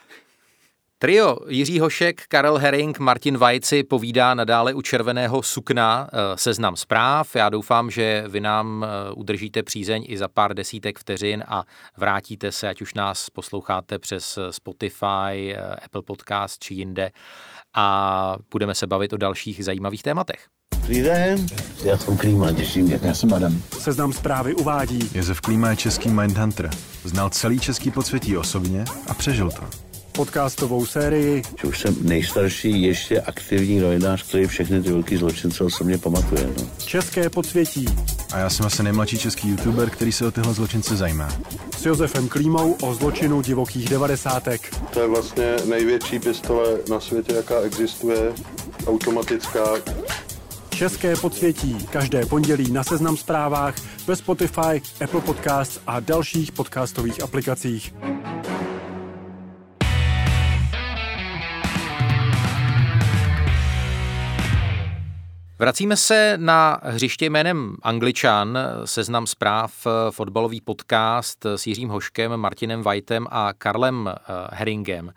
Trio 1.01 1.37
Jiří 1.47 1.79
Hošek, 1.79 2.21
Karel 2.27 2.57
Herring, 2.57 2.99
Martin 2.99 3.37
Vajci 3.37 3.83
povídá 3.83 4.33
nadále 4.33 4.73
u 4.73 4.81
červeného 4.81 5.43
sukna 5.43 6.09
eh, 6.13 6.37
seznam 6.37 6.75
zpráv. 6.75 7.35
Já 7.35 7.49
doufám, 7.49 7.91
že 7.91 8.23
vy 8.27 8.39
nám 8.39 8.85
eh, 8.85 9.13
udržíte 9.13 9.63
přízeň 9.63 10.05
i 10.07 10.17
za 10.17 10.27
pár 10.27 10.53
desítek 10.53 10.99
vteřin 10.99 11.43
a 11.47 11.63
vrátíte 11.97 12.51
se, 12.51 12.69
ať 12.69 12.81
už 12.81 12.93
nás 12.93 13.29
posloucháte 13.29 13.99
přes 13.99 14.37
eh, 14.37 14.53
Spotify, 14.53 15.55
Apple 15.85 16.01
Podcast 16.05 16.63
či 16.63 16.73
jinde 16.73 17.11
a 17.75 18.35
budeme 18.51 18.75
se 18.75 18.87
bavit 18.87 19.13
o 19.13 19.17
dalších 19.17 19.65
zajímavých 19.65 20.03
tématech. 20.03 20.45
Dobrý 20.81 21.01
den, 21.01 21.45
já 21.83 21.97
jsem 21.97 22.17
Klíma, 22.17 22.51
těším 22.51 22.91
Já 22.91 23.13
jsem 23.13 23.33
Adam. 23.33 23.61
Seznam 23.79 24.13
zprávy 24.13 24.55
uvádí. 24.55 25.09
Jezef 25.13 25.41
Klíma 25.41 25.69
je 25.69 25.75
český 25.75 26.09
Mindhunter. 26.09 26.69
Znal 27.03 27.29
celý 27.29 27.59
český 27.59 27.91
podsvětí 27.91 28.37
osobně 28.37 28.85
a 29.07 29.13
přežil 29.13 29.51
to 29.51 29.88
podcastovou 30.11 30.85
sérii. 30.85 31.41
Že 31.61 31.67
už 31.67 31.79
jsem 31.79 31.95
nejstarší 32.01 32.81
ještě 32.81 33.21
aktivní 33.21 33.79
novinář, 33.79 34.29
který 34.29 34.45
všechny 34.45 34.81
ty 34.81 34.91
velký 34.91 35.17
zločince 35.17 35.63
osobně 35.63 35.97
pamatuje. 35.97 36.49
No. 36.57 36.67
České 36.85 37.29
podsvětí. 37.29 37.85
A 38.33 38.37
já 38.37 38.49
jsem 38.49 38.65
asi 38.65 38.83
nejmladší 38.83 39.17
český 39.17 39.49
youtuber, 39.49 39.89
který 39.89 40.11
se 40.11 40.27
o 40.27 40.31
tyhle 40.31 40.53
zločince 40.53 40.95
zajímá. 40.95 41.29
S 41.77 41.85
Josefem 41.85 42.27
Klímou 42.27 42.73
o 42.81 42.93
zločinu 42.93 43.41
divokých 43.41 43.89
devadesátek. 43.89 44.75
To 44.93 45.01
je 45.01 45.07
vlastně 45.07 45.55
největší 45.65 46.19
pistole 46.19 46.77
na 46.89 46.99
světě, 46.99 47.33
jaká 47.33 47.61
existuje, 47.61 48.33
automatická. 48.87 49.61
České 50.69 51.15
podsvětí. 51.15 51.87
Každé 51.91 52.25
pondělí 52.25 52.71
na 52.71 52.83
Seznam 52.83 53.17
zprávách, 53.17 53.75
ve 54.07 54.15
Spotify, 54.15 54.81
Apple 55.03 55.21
Podcasts 55.21 55.79
a 55.87 55.99
dalších 55.99 56.51
podcastových 56.51 57.23
aplikacích. 57.23 57.93
Vracíme 65.59 65.97
se 65.97 66.33
na 66.37 66.79
hřiště 66.83 67.25
jménem 67.25 67.75
Angličan, 67.81 68.57
seznam 68.85 69.27
zpráv, 69.27 69.87
fotbalový 70.11 70.61
podcast 70.61 71.45
s 71.45 71.67
Jiřím 71.67 71.89
Hoškem, 71.89 72.37
Martinem 72.37 72.83
Whiteem 72.83 73.27
a 73.29 73.53
Karlem 73.53 74.09
eh, 74.09 74.21
Herringem. 74.51 75.13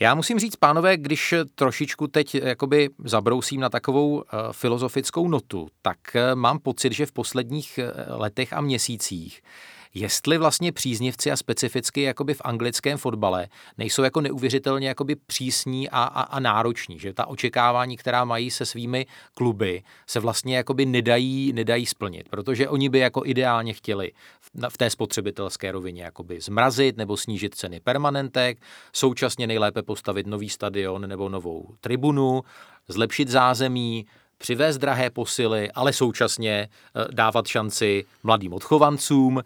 Já 0.00 0.14
musím 0.14 0.38
říct, 0.38 0.56
pánové, 0.56 0.96
když 0.96 1.34
trošičku 1.54 2.06
teď 2.06 2.34
jakoby 2.34 2.90
zabrousím 3.04 3.60
na 3.60 3.68
takovou 3.68 4.22
eh, 4.22 4.36
filozofickou 4.52 5.28
notu, 5.28 5.68
tak 5.82 5.98
eh, 6.14 6.34
mám 6.34 6.58
pocit, 6.58 6.92
že 6.92 7.06
v 7.06 7.12
posledních 7.12 7.78
letech 8.08 8.52
a 8.52 8.60
měsících 8.60 9.42
jestli 9.94 10.38
vlastně 10.38 10.72
příznivci 10.72 11.30
a 11.30 11.36
specificky 11.36 12.02
jakoby 12.02 12.34
v 12.34 12.40
anglickém 12.44 12.98
fotbale 12.98 13.48
nejsou 13.78 14.02
jako 14.02 14.20
neuvěřitelně 14.20 14.88
jakoby 14.88 15.16
přísní 15.16 15.90
a, 15.90 16.02
a, 16.02 16.22
a 16.22 16.40
nároční, 16.40 16.98
že 16.98 17.12
ta 17.12 17.26
očekávání, 17.26 17.96
která 17.96 18.24
mají 18.24 18.50
se 18.50 18.66
svými 18.66 19.06
kluby, 19.34 19.82
se 20.06 20.20
vlastně 20.20 20.56
jakoby 20.56 20.86
nedají, 20.86 21.52
nedají 21.52 21.86
splnit, 21.86 22.28
protože 22.28 22.68
oni 22.68 22.88
by 22.88 22.98
jako 22.98 23.22
ideálně 23.24 23.72
chtěli 23.74 24.12
v, 24.40 24.68
v 24.68 24.78
té 24.78 24.90
spotřebitelské 24.90 25.72
rovině 25.72 26.02
jakoby 26.02 26.40
zmrazit 26.40 26.96
nebo 26.96 27.16
snížit 27.16 27.54
ceny 27.54 27.80
permanentek, 27.80 28.58
současně 28.92 29.46
nejlépe 29.46 29.82
postavit 29.82 30.26
nový 30.26 30.48
stadion 30.48 31.08
nebo 31.08 31.28
novou 31.28 31.74
tribunu, 31.80 32.42
zlepšit 32.88 33.28
zázemí, 33.28 34.06
přivést 34.38 34.78
drahé 34.78 35.10
posily, 35.10 35.70
ale 35.70 35.92
současně 35.92 36.68
eh, 36.96 37.04
dávat 37.12 37.46
šanci 37.46 38.04
mladým 38.22 38.52
odchovancům, 38.52 39.42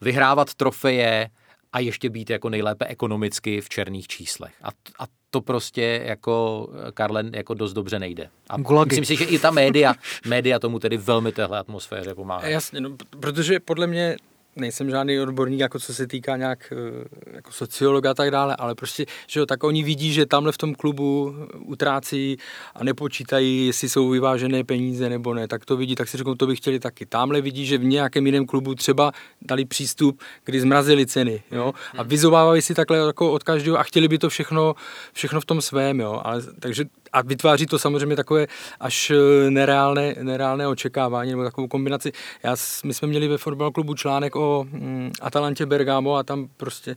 vyhrávat 0.00 0.54
trofeje 0.54 1.30
a 1.72 1.78
ještě 1.78 2.10
být 2.10 2.30
jako 2.30 2.48
nejlépe 2.48 2.84
ekonomicky 2.84 3.60
v 3.60 3.68
černých 3.68 4.08
číslech. 4.08 4.52
A, 4.62 4.68
a 4.98 5.06
to 5.30 5.40
prostě 5.40 6.02
jako 6.04 6.68
Karlen 6.94 7.30
jako 7.34 7.54
dost 7.54 7.72
dobře 7.72 7.98
nejde. 7.98 8.28
A 8.50 8.56
Gulagy. 8.56 8.88
myslím 8.88 9.04
si, 9.04 9.16
že 9.16 9.24
i 9.24 9.38
ta 9.38 9.50
média, 9.50 9.94
média 10.26 10.58
tomu 10.58 10.78
tedy 10.78 10.96
velmi 10.96 11.32
téhle 11.32 11.58
atmosféře 11.58 12.14
pomáhá. 12.14 12.46
Jasně, 12.46 12.80
no, 12.80 12.96
protože 13.20 13.60
podle 13.60 13.86
mě 13.86 14.16
nejsem 14.56 14.90
žádný 14.90 15.20
odborník, 15.20 15.60
jako 15.60 15.78
co 15.78 15.94
se 15.94 16.06
týká 16.06 16.36
nějak 16.36 16.72
eh, 16.72 17.34
jako 17.34 17.52
sociologa 17.52 18.10
a 18.10 18.14
tak 18.14 18.30
dále, 18.30 18.56
ale 18.56 18.74
prostě, 18.74 19.06
že 19.26 19.40
jo, 19.40 19.46
tak 19.46 19.64
oni 19.64 19.82
vidí, 19.82 20.12
že 20.12 20.26
tamhle 20.26 20.52
v 20.52 20.58
tom 20.58 20.74
klubu 20.74 21.34
utrácí 21.58 22.36
a 22.74 22.84
nepočítají, 22.84 23.66
jestli 23.66 23.88
jsou 23.88 24.08
vyvážené 24.08 24.64
peníze 24.64 25.08
nebo 25.08 25.34
ne, 25.34 25.48
tak 25.48 25.64
to 25.64 25.76
vidí, 25.76 25.94
tak 25.94 26.08
si 26.08 26.16
řeknou, 26.16 26.34
to 26.34 26.46
by 26.46 26.56
chtěli 26.56 26.80
taky. 26.80 27.06
Tamhle 27.06 27.40
vidí, 27.40 27.66
že 27.66 27.78
v 27.78 27.84
nějakém 27.84 28.26
jiném 28.26 28.46
klubu 28.46 28.74
třeba 28.74 29.12
dali 29.42 29.64
přístup, 29.64 30.20
kdy 30.44 30.60
zmrazili 30.60 31.06
ceny, 31.06 31.42
jo, 31.50 31.72
a 31.98 32.02
vyzovávají 32.02 32.62
si 32.62 32.74
takhle 32.74 32.98
jako 32.98 33.32
od 33.32 33.42
každého 33.42 33.78
a 33.78 33.82
chtěli 33.82 34.08
by 34.08 34.18
to 34.18 34.28
všechno, 34.28 34.74
všechno 35.12 35.40
v 35.40 35.44
tom 35.44 35.60
svém, 35.60 36.00
jo, 36.00 36.20
ale 36.24 36.42
takže 36.60 36.84
a 37.12 37.22
vytváří 37.22 37.66
to 37.66 37.78
samozřejmě 37.78 38.16
takové 38.16 38.46
až 38.80 39.10
eh, 39.10 39.50
nereálné, 39.50 40.14
nereálné 40.22 40.68
očekávání 40.68 41.30
nebo 41.30 41.44
takovou 41.44 41.68
kombinaci. 41.68 42.12
Já, 42.42 42.56
my 42.84 42.94
jsme 42.94 43.08
měli 43.08 43.28
ve 43.28 43.38
fotbal 43.38 43.70
klubu 43.70 43.94
článek 43.94 44.36
o 44.36 44.66
mm, 44.70 45.12
Atalantě 45.20 45.66
Bergamo 45.66 46.14
a 46.14 46.22
tam 46.22 46.48
prostě 46.56 46.90
e, 46.90 46.96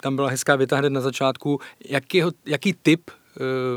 tam 0.00 0.16
byla 0.16 0.28
hezká 0.28 0.56
věta 0.56 0.76
hned 0.76 0.90
na 0.90 1.00
začátku, 1.00 1.60
jakýho, 1.88 2.30
jaký 2.46 2.72
typ 2.72 3.10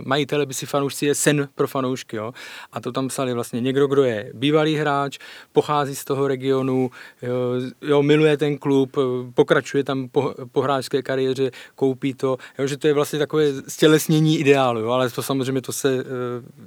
majitele 0.06 0.46
by 0.46 0.54
si 0.54 0.66
fanoušci 0.66 1.06
je 1.06 1.16
sen 1.16 1.50
pro 1.56 1.68
fanoušky. 1.68 2.16
Jo? 2.16 2.34
A 2.72 2.82
to 2.82 2.92
tam 2.92 3.08
psali 3.08 3.34
vlastně 3.34 3.62
někdo, 3.62 3.88
kdo 3.88 4.04
je 4.04 4.32
bývalý 4.34 4.76
hráč, 4.76 5.18
pochází 5.52 5.96
z 5.96 6.06
toho 6.06 6.28
regionu, 6.28 6.92
jo, 7.22 7.36
jo 7.82 8.04
miluje 8.04 8.38
ten 8.38 8.58
klub, 8.58 8.98
eh, 8.98 9.32
pokračuje 9.34 9.84
tam 9.84 10.10
po, 10.10 10.34
po 10.52 10.62
hráčské 10.62 11.02
kariéře, 11.02 11.52
koupí 11.76 12.13
to, 12.13 12.38
jo, 12.60 12.68
že 12.68 12.78
to 12.78 12.88
je 12.88 12.94
vlastně 12.94 13.20
takové 13.20 13.46
stělesnění 13.68 14.39
ideálu, 14.39 14.80
jo? 14.80 14.89
ale 14.89 15.10
to 15.10 15.24
samozřejmě 15.24 15.62
to 15.62 15.74
se 15.74 16.04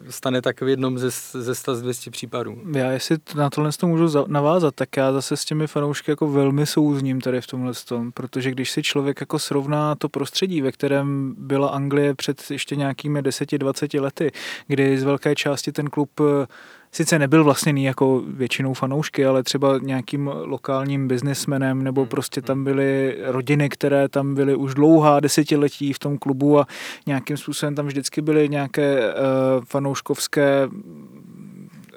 stane 0.08 0.42
tak 0.42 0.60
v 0.60 0.68
jednom 0.68 0.98
ze, 0.98 1.10
ze 1.32 1.54
100 1.54 1.76
z 1.76 1.82
200 1.82 2.10
případů. 2.10 2.58
Já 2.76 2.90
jestli 2.90 3.16
na 3.34 3.50
tohle 3.50 3.70
to 3.72 3.86
můžu 3.86 4.24
navázat, 4.26 4.74
tak 4.74 4.96
já 4.96 5.12
zase 5.12 5.36
s 5.36 5.44
těmi 5.44 5.66
fanoušky 5.66 6.10
jako 6.10 6.28
velmi 6.28 6.66
souzním 6.66 7.20
tady 7.20 7.40
v 7.40 7.46
tomhle 7.46 7.72
tom, 7.88 8.12
protože 8.12 8.50
když 8.50 8.70
si 8.70 8.82
člověk 8.82 9.20
jako 9.20 9.38
srovná 9.38 9.94
to 9.94 10.08
prostředí, 10.08 10.60
ve 10.62 10.72
kterém 10.72 11.34
byla 11.38 11.68
Anglie 11.68 12.14
před 12.14 12.50
ještě 12.50 12.75
nějakými 12.76 13.22
10-20 13.22 14.00
lety, 14.00 14.32
kdy 14.66 14.98
z 14.98 15.04
velké 15.04 15.34
části 15.34 15.72
ten 15.72 15.90
klub 15.90 16.10
eh, 16.20 16.46
sice 16.92 17.18
nebyl 17.18 17.44
vlastněný 17.44 17.84
jako 17.84 18.22
většinou 18.26 18.74
fanoušky, 18.74 19.26
ale 19.26 19.42
třeba 19.42 19.78
nějakým 19.82 20.30
lokálním 20.34 21.08
biznesmenem, 21.08 21.82
nebo 21.82 22.00
hmm, 22.00 22.08
prostě 22.08 22.42
tam 22.42 22.56
hmm. 22.56 22.64
byly 22.64 23.16
rodiny, 23.22 23.68
které 23.68 24.08
tam 24.08 24.34
byly 24.34 24.56
už 24.56 24.74
dlouhá 24.74 25.20
desetiletí 25.20 25.92
v 25.92 25.98
tom 25.98 26.18
klubu 26.18 26.58
a 26.58 26.66
nějakým 27.06 27.36
způsobem 27.36 27.74
tam 27.74 27.86
vždycky 27.86 28.22
byly 28.22 28.48
nějaké 28.48 28.98
uh, 28.98 29.64
fanouškovské 29.64 30.68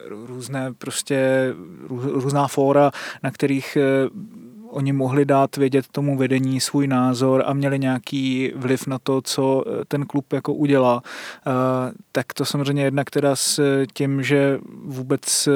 různé 0.10 0.74
prostě 0.78 1.54
různá 1.90 2.48
fóra, 2.48 2.92
na 3.24 3.32
kterých 3.32 3.78
eh, 3.78 4.10
oni 4.70 4.94
mohli 4.94 5.26
dát 5.26 5.58
vědět 5.58 5.86
tomu 5.92 6.18
vedení 6.18 6.60
svůj 6.60 6.88
názor 6.88 7.44
a 7.46 7.54
měli 7.54 7.80
nějaký 7.80 8.52
vliv 8.56 8.88
na 8.88 9.00
to, 9.00 9.22
co 9.22 9.64
eh, 9.68 9.86
ten 9.88 10.06
klub 10.06 10.34
jako 10.34 10.54
udělá, 10.54 11.02
eh, 11.04 11.52
tak 12.12 12.34
to 12.34 12.46
samozřejmě 12.46 12.84
jedna, 12.84 13.04
která 13.04 13.36
s 13.36 13.86
tím, 13.94 14.24
že 14.24 14.60
vůbec 14.84 15.48
eh, 15.48 15.52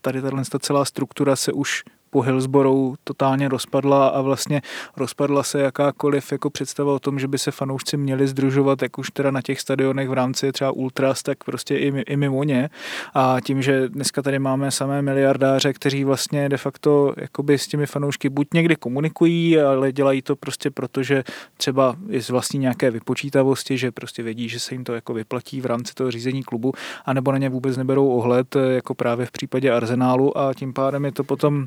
tady 0.00 0.22
tato 0.22 0.58
celá 0.58 0.84
struktura 0.84 1.36
se 1.36 1.52
už 1.52 1.84
po 2.16 2.22
Hillsborough 2.22 2.96
totálně 3.04 3.48
rozpadla 3.48 4.08
a 4.08 4.20
vlastně 4.20 4.62
rozpadla 4.96 5.42
se 5.42 5.60
jakákoliv 5.60 6.32
jako 6.32 6.50
představa 6.50 6.92
o 6.92 6.98
tom, 6.98 7.18
že 7.18 7.28
by 7.28 7.38
se 7.38 7.50
fanoušci 7.50 7.96
měli 7.96 8.26
združovat, 8.28 8.82
jak 8.82 8.98
už 8.98 9.10
teda 9.10 9.30
na 9.30 9.42
těch 9.42 9.60
stadionech 9.60 10.08
v 10.08 10.12
rámci 10.12 10.52
třeba 10.52 10.70
Ultras, 10.70 11.22
tak 11.22 11.44
prostě 11.44 11.76
i, 11.76 12.02
i 12.06 12.16
mimo 12.16 12.42
ně. 12.44 12.70
A 13.14 13.36
tím, 13.44 13.62
že 13.62 13.88
dneska 13.88 14.22
tady 14.22 14.38
máme 14.38 14.70
samé 14.70 15.02
miliardáře, 15.02 15.72
kteří 15.72 16.04
vlastně 16.04 16.48
de 16.48 16.56
facto 16.56 17.14
jakoby 17.16 17.58
s 17.58 17.66
těmi 17.66 17.86
fanoušky 17.86 18.28
buď 18.28 18.48
někdy 18.54 18.76
komunikují, 18.76 19.60
ale 19.60 19.92
dělají 19.92 20.22
to 20.22 20.36
prostě 20.36 20.70
proto, 20.70 21.02
že 21.02 21.24
třeba 21.56 21.96
je 22.08 22.22
z 22.22 22.30
vlastní 22.30 22.60
nějaké 22.60 22.90
vypočítavosti, 22.90 23.78
že 23.78 23.92
prostě 23.92 24.22
vědí, 24.22 24.48
že 24.48 24.60
se 24.60 24.74
jim 24.74 24.84
to 24.84 24.94
jako 24.94 25.14
vyplatí 25.14 25.60
v 25.60 25.66
rámci 25.66 25.94
toho 25.94 26.10
řízení 26.10 26.42
klubu, 26.42 26.72
anebo 27.04 27.32
na 27.32 27.38
ně 27.38 27.48
vůbec 27.48 27.76
neberou 27.76 28.08
ohled, 28.08 28.56
jako 28.56 28.94
právě 28.94 29.26
v 29.26 29.30
případě 29.30 29.70
Arsenálu 29.70 30.38
a 30.38 30.54
tím 30.54 30.72
pádem 30.72 31.04
je 31.04 31.12
to 31.12 31.24
potom 31.24 31.66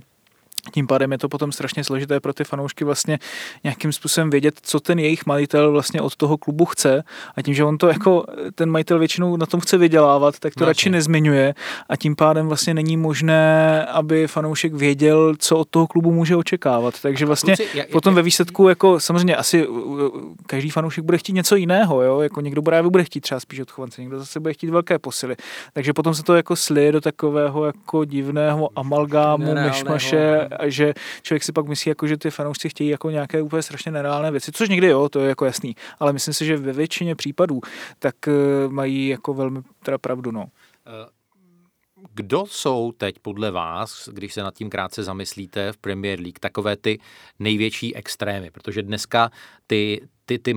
tím 0.74 0.88
pádem 0.88 1.12
je 1.12 1.17
to 1.17 1.30
potom 1.30 1.52
strašně 1.52 1.84
složité 1.84 2.19
pro 2.19 2.34
ty 2.34 2.43
fanoušky 2.43 2.86
vlastně 2.86 3.19
nějakým 3.63 3.91
způsobem 3.91 4.30
vědět, 4.30 4.60
co 4.62 4.80
ten 4.80 5.00
jejich 5.00 5.26
majitel 5.26 5.72
vlastně 5.72 6.02
od 6.02 6.15
toho 6.15 6.38
klubu 6.38 6.65
chce 6.65 7.04
a 7.36 7.41
tím, 7.41 7.54
že 7.54 7.63
on 7.63 7.78
to 7.78 7.88
jako 7.88 8.26
ten 8.56 8.69
majitel 8.69 9.00
většinou 9.00 9.38
na 9.38 9.45
tom 9.45 9.60
chce 9.60 9.78
vydělávat, 9.78 10.39
tak 10.39 10.56
to 10.56 10.63
no, 10.63 10.67
radši 10.67 10.89
nezmiňuje 10.89 11.54
a 11.89 11.95
tím 11.95 12.15
pádem 12.15 12.48
vlastně 12.48 12.74
není 12.74 12.98
možné, 12.98 13.86
aby 13.86 14.28
fanoušek 14.28 14.74
věděl, 14.74 15.36
co 15.39 15.58
od 15.58 15.69
toho 15.69 15.88
klubu 15.88 16.12
může 16.12 16.36
očekávat. 16.36 17.02
Takže 17.02 17.26
vlastně 17.26 17.56
Kluci, 17.56 17.84
potom 17.91 18.15
ve 18.15 18.22
výsledku 18.22 18.69
jako 18.69 19.00
samozřejmě 19.00 19.36
asi 19.36 19.67
každý 20.45 20.69
fanoušek 20.69 21.04
bude 21.04 21.17
chtít 21.17 21.34
něco 21.34 21.56
jiného, 21.56 22.02
jo? 22.02 22.19
jako 22.19 22.41
někdo 22.41 22.62
bude, 22.62 22.84
bude 22.84 23.04
chtít 23.04 23.22
třeba 23.22 23.39
spíš 23.39 23.60
odchovance, 23.60 24.02
někdo 24.02 24.19
zase 24.19 24.39
bude 24.39 24.54
chtít 24.54 24.69
velké 24.69 25.00
posily. 25.00 25.36
Takže 25.74 25.93
potom 25.93 26.13
se 26.13 26.24
to 26.24 26.36
jako 26.36 26.56
slije 26.56 26.91
do 26.91 27.02
takového 27.02 27.65
jako 27.65 28.06
divného 28.06 28.69
amalgámu, 28.76 29.56
myšmaše 29.56 30.48
že 30.65 30.93
člověk 31.21 31.43
si 31.43 31.51
pak 31.51 31.67
myslí, 31.67 31.89
jako, 31.89 32.07
že 32.07 32.17
ty 32.17 32.31
fanoušci 32.31 32.69
chtějí 32.69 32.89
jako 32.89 33.09
nějaké 33.09 33.41
úplně 33.41 33.62
strašně 33.62 33.91
nereálné 33.91 34.31
věci, 34.31 34.51
což 34.51 34.69
někdy 34.69 34.88
jo, 34.88 35.09
to 35.09 35.19
je 35.19 35.29
jako 35.29 35.45
jasný, 35.45 35.75
ale 35.99 36.13
myslím 36.13 36.33
si, 36.33 36.45
že 36.45 36.57
ve 36.57 36.73
většině 36.73 37.15
případů 37.15 37.62
tak 37.99 38.27
eh, 38.27 38.31
mají 38.67 39.07
jako 39.07 39.33
velmi 39.33 39.62
teda 39.83 39.97
pravdu, 39.97 40.31
no. 40.31 40.45
Eh, 40.88 41.09
kdo 42.13 42.45
jsou 42.45 42.91
teď 42.91 43.19
podle 43.19 43.51
vás, 43.51 44.09
když 44.12 44.33
se 44.33 44.43
nad 44.43 44.53
tím 44.53 44.69
krátce 44.69 45.03
zamyslíte 45.03 45.71
v 45.71 45.77
Premier 45.77 46.19
League, 46.19 46.39
takové 46.39 46.77
ty 46.77 47.00
největší 47.39 47.95
extrémy? 47.95 48.52
Protože 48.52 48.83
dneska 48.83 49.31
ty, 49.67 50.02
ty, 50.30 50.40
ty 50.40 50.54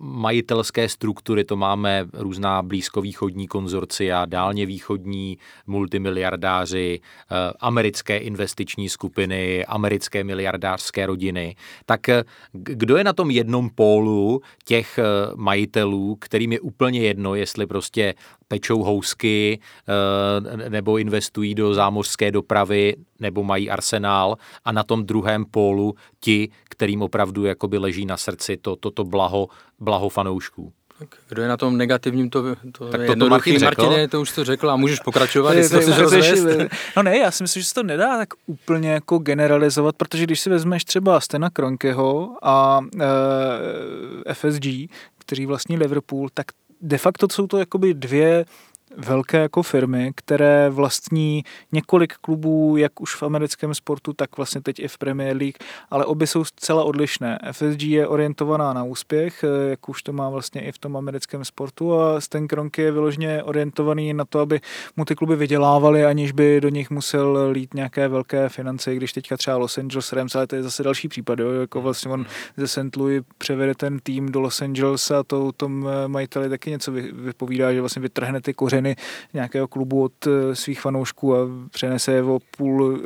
majitelské 0.00 0.88
struktury, 0.88 1.44
to 1.44 1.56
máme 1.56 2.06
různá 2.12 2.62
blízkovýchodní 2.62 3.48
konzorcia, 3.48 4.24
dálně 4.24 4.66
východní 4.66 5.38
multimiliardáři, 5.66 7.00
eh, 7.00 7.52
americké 7.60 8.18
investiční 8.18 8.88
skupiny, 8.88 9.66
americké 9.66 10.24
miliardářské 10.24 11.06
rodiny. 11.06 11.56
Tak 11.86 12.08
eh, 12.08 12.24
kdo 12.52 12.96
je 12.96 13.04
na 13.04 13.12
tom 13.12 13.30
jednom 13.30 13.70
pólu 13.70 14.40
těch 14.64 14.98
majitelů, 15.36 16.16
kterým 16.20 16.52
je 16.52 16.60
úplně 16.60 17.00
jedno, 17.00 17.34
jestli 17.34 17.66
prostě 17.66 18.14
pečou 18.48 18.82
housky 18.82 19.60
nebo 20.68 20.98
investují 20.98 21.54
do 21.54 21.74
zámořské 21.74 22.30
dopravy 22.30 22.94
nebo 23.20 23.44
mají 23.44 23.70
arsenál 23.70 24.36
a 24.64 24.72
na 24.72 24.82
tom 24.82 25.06
druhém 25.06 25.44
pólu 25.44 25.94
ti, 26.20 26.50
kterým 26.68 27.02
opravdu 27.02 27.44
jakoby 27.44 27.78
leží 27.78 28.06
na 28.06 28.16
srdci 28.16 28.56
to, 28.56 28.76
to, 28.76 28.90
to 28.90 29.04
blaho, 29.04 29.48
blaho 29.78 30.08
fanoušků. 30.08 30.72
Tak 31.00 31.08
kdo 31.28 31.42
je 31.42 31.48
na 31.48 31.56
tom 31.56 31.76
negativním, 31.76 32.30
to, 32.30 32.42
to 32.72 32.88
tak 32.88 33.00
je 33.00 33.06
to, 33.06 33.16
to 33.16 33.28
Martin 33.28 33.58
řekl. 33.58 33.82
Martine, 33.82 34.08
to 34.08 34.20
už 34.20 34.32
to 34.32 34.44
řekl 34.44 34.70
a 34.70 34.76
můžeš 34.76 35.00
pokračovat, 35.00 35.52
jestli 35.52 35.84
to 35.84 36.06
chceš 36.06 36.32
No 36.96 37.02
ne, 37.02 37.18
já 37.18 37.30
si 37.30 37.42
myslím, 37.42 37.62
že 37.62 37.68
se 37.68 37.74
to 37.74 37.82
nedá 37.82 38.18
tak 38.18 38.28
úplně 38.46 38.90
jako 38.90 39.18
generalizovat, 39.18 39.96
protože 39.96 40.24
když 40.24 40.40
si 40.40 40.50
vezmeš 40.50 40.84
třeba 40.84 41.20
Stena 41.20 41.50
Kronkeho 41.50 42.36
a 42.42 42.80
e, 43.00 44.34
FSG, 44.34 44.66
kteří 45.18 45.46
vlastní 45.46 45.76
Liverpool, 45.76 46.28
tak 46.34 46.46
de 46.80 46.98
facto 46.98 47.26
jsou 47.32 47.46
to 47.46 47.58
jakoby 47.58 47.94
dvě 47.94 48.44
velké 48.96 49.38
jako 49.38 49.62
firmy, 49.62 50.12
které 50.14 50.70
vlastní 50.70 51.44
několik 51.72 52.14
klubů, 52.14 52.76
jak 52.76 53.00
už 53.00 53.14
v 53.14 53.22
americkém 53.22 53.74
sportu, 53.74 54.12
tak 54.12 54.36
vlastně 54.36 54.60
teď 54.60 54.78
i 54.78 54.88
v 54.88 54.98
Premier 54.98 55.36
League, 55.36 55.56
ale 55.90 56.04
obě 56.04 56.26
jsou 56.26 56.44
zcela 56.44 56.84
odlišné. 56.84 57.38
FSG 57.52 57.82
je 57.82 58.06
orientovaná 58.06 58.72
na 58.72 58.84
úspěch, 58.84 59.44
eh, 59.44 59.70
jak 59.70 59.88
už 59.88 60.02
to 60.02 60.12
má 60.12 60.30
vlastně 60.30 60.60
i 60.60 60.72
v 60.72 60.78
tom 60.78 60.96
americkém 60.96 61.44
sportu 61.44 62.00
a 62.00 62.20
Stan 62.20 62.48
Kroenke 62.48 62.82
je 62.82 62.92
vyloženě 62.92 63.42
orientovaný 63.42 64.14
na 64.14 64.24
to, 64.24 64.40
aby 64.40 64.60
mu 64.96 65.04
ty 65.04 65.14
kluby 65.14 65.36
vydělávaly, 65.36 66.04
aniž 66.04 66.32
by 66.32 66.60
do 66.60 66.68
nich 66.68 66.90
musel 66.90 67.48
lít 67.50 67.74
nějaké 67.74 68.08
velké 68.08 68.48
finance, 68.48 68.94
když 68.94 69.12
teďka 69.12 69.36
třeba 69.36 69.56
Los 69.56 69.78
Angeles 69.78 70.12
Rams, 70.12 70.34
ale 70.34 70.46
to 70.46 70.56
je 70.56 70.62
zase 70.62 70.82
další 70.82 71.08
případ, 71.08 71.38
jo? 71.38 71.50
jako 71.50 71.82
vlastně 71.82 72.10
on 72.10 72.26
ze 72.56 72.68
St. 72.68 72.96
Louis 72.96 73.22
převede 73.38 73.74
ten 73.74 73.98
tým 73.98 74.32
do 74.32 74.40
Los 74.40 74.62
Angeles 74.62 75.10
a 75.10 75.22
to 75.22 75.52
tom 75.52 75.88
eh, 75.88 76.08
majiteli 76.08 76.48
taky 76.48 76.70
něco 76.70 76.92
vypovídá, 77.12 77.72
že 77.72 77.80
vlastně 77.80 78.02
vytrhne 78.02 78.40
ty 78.40 78.54
kořeny 78.54 78.79
kořeny 78.80 78.96
nějakého 79.32 79.68
klubu 79.68 80.02
od 80.02 80.26
eh, 80.26 80.56
svých 80.56 80.80
fanoušků 80.80 81.36
a 81.36 81.38
přenese 81.70 82.12
je 82.12 82.22
o 82.22 82.38
půl 82.56 83.00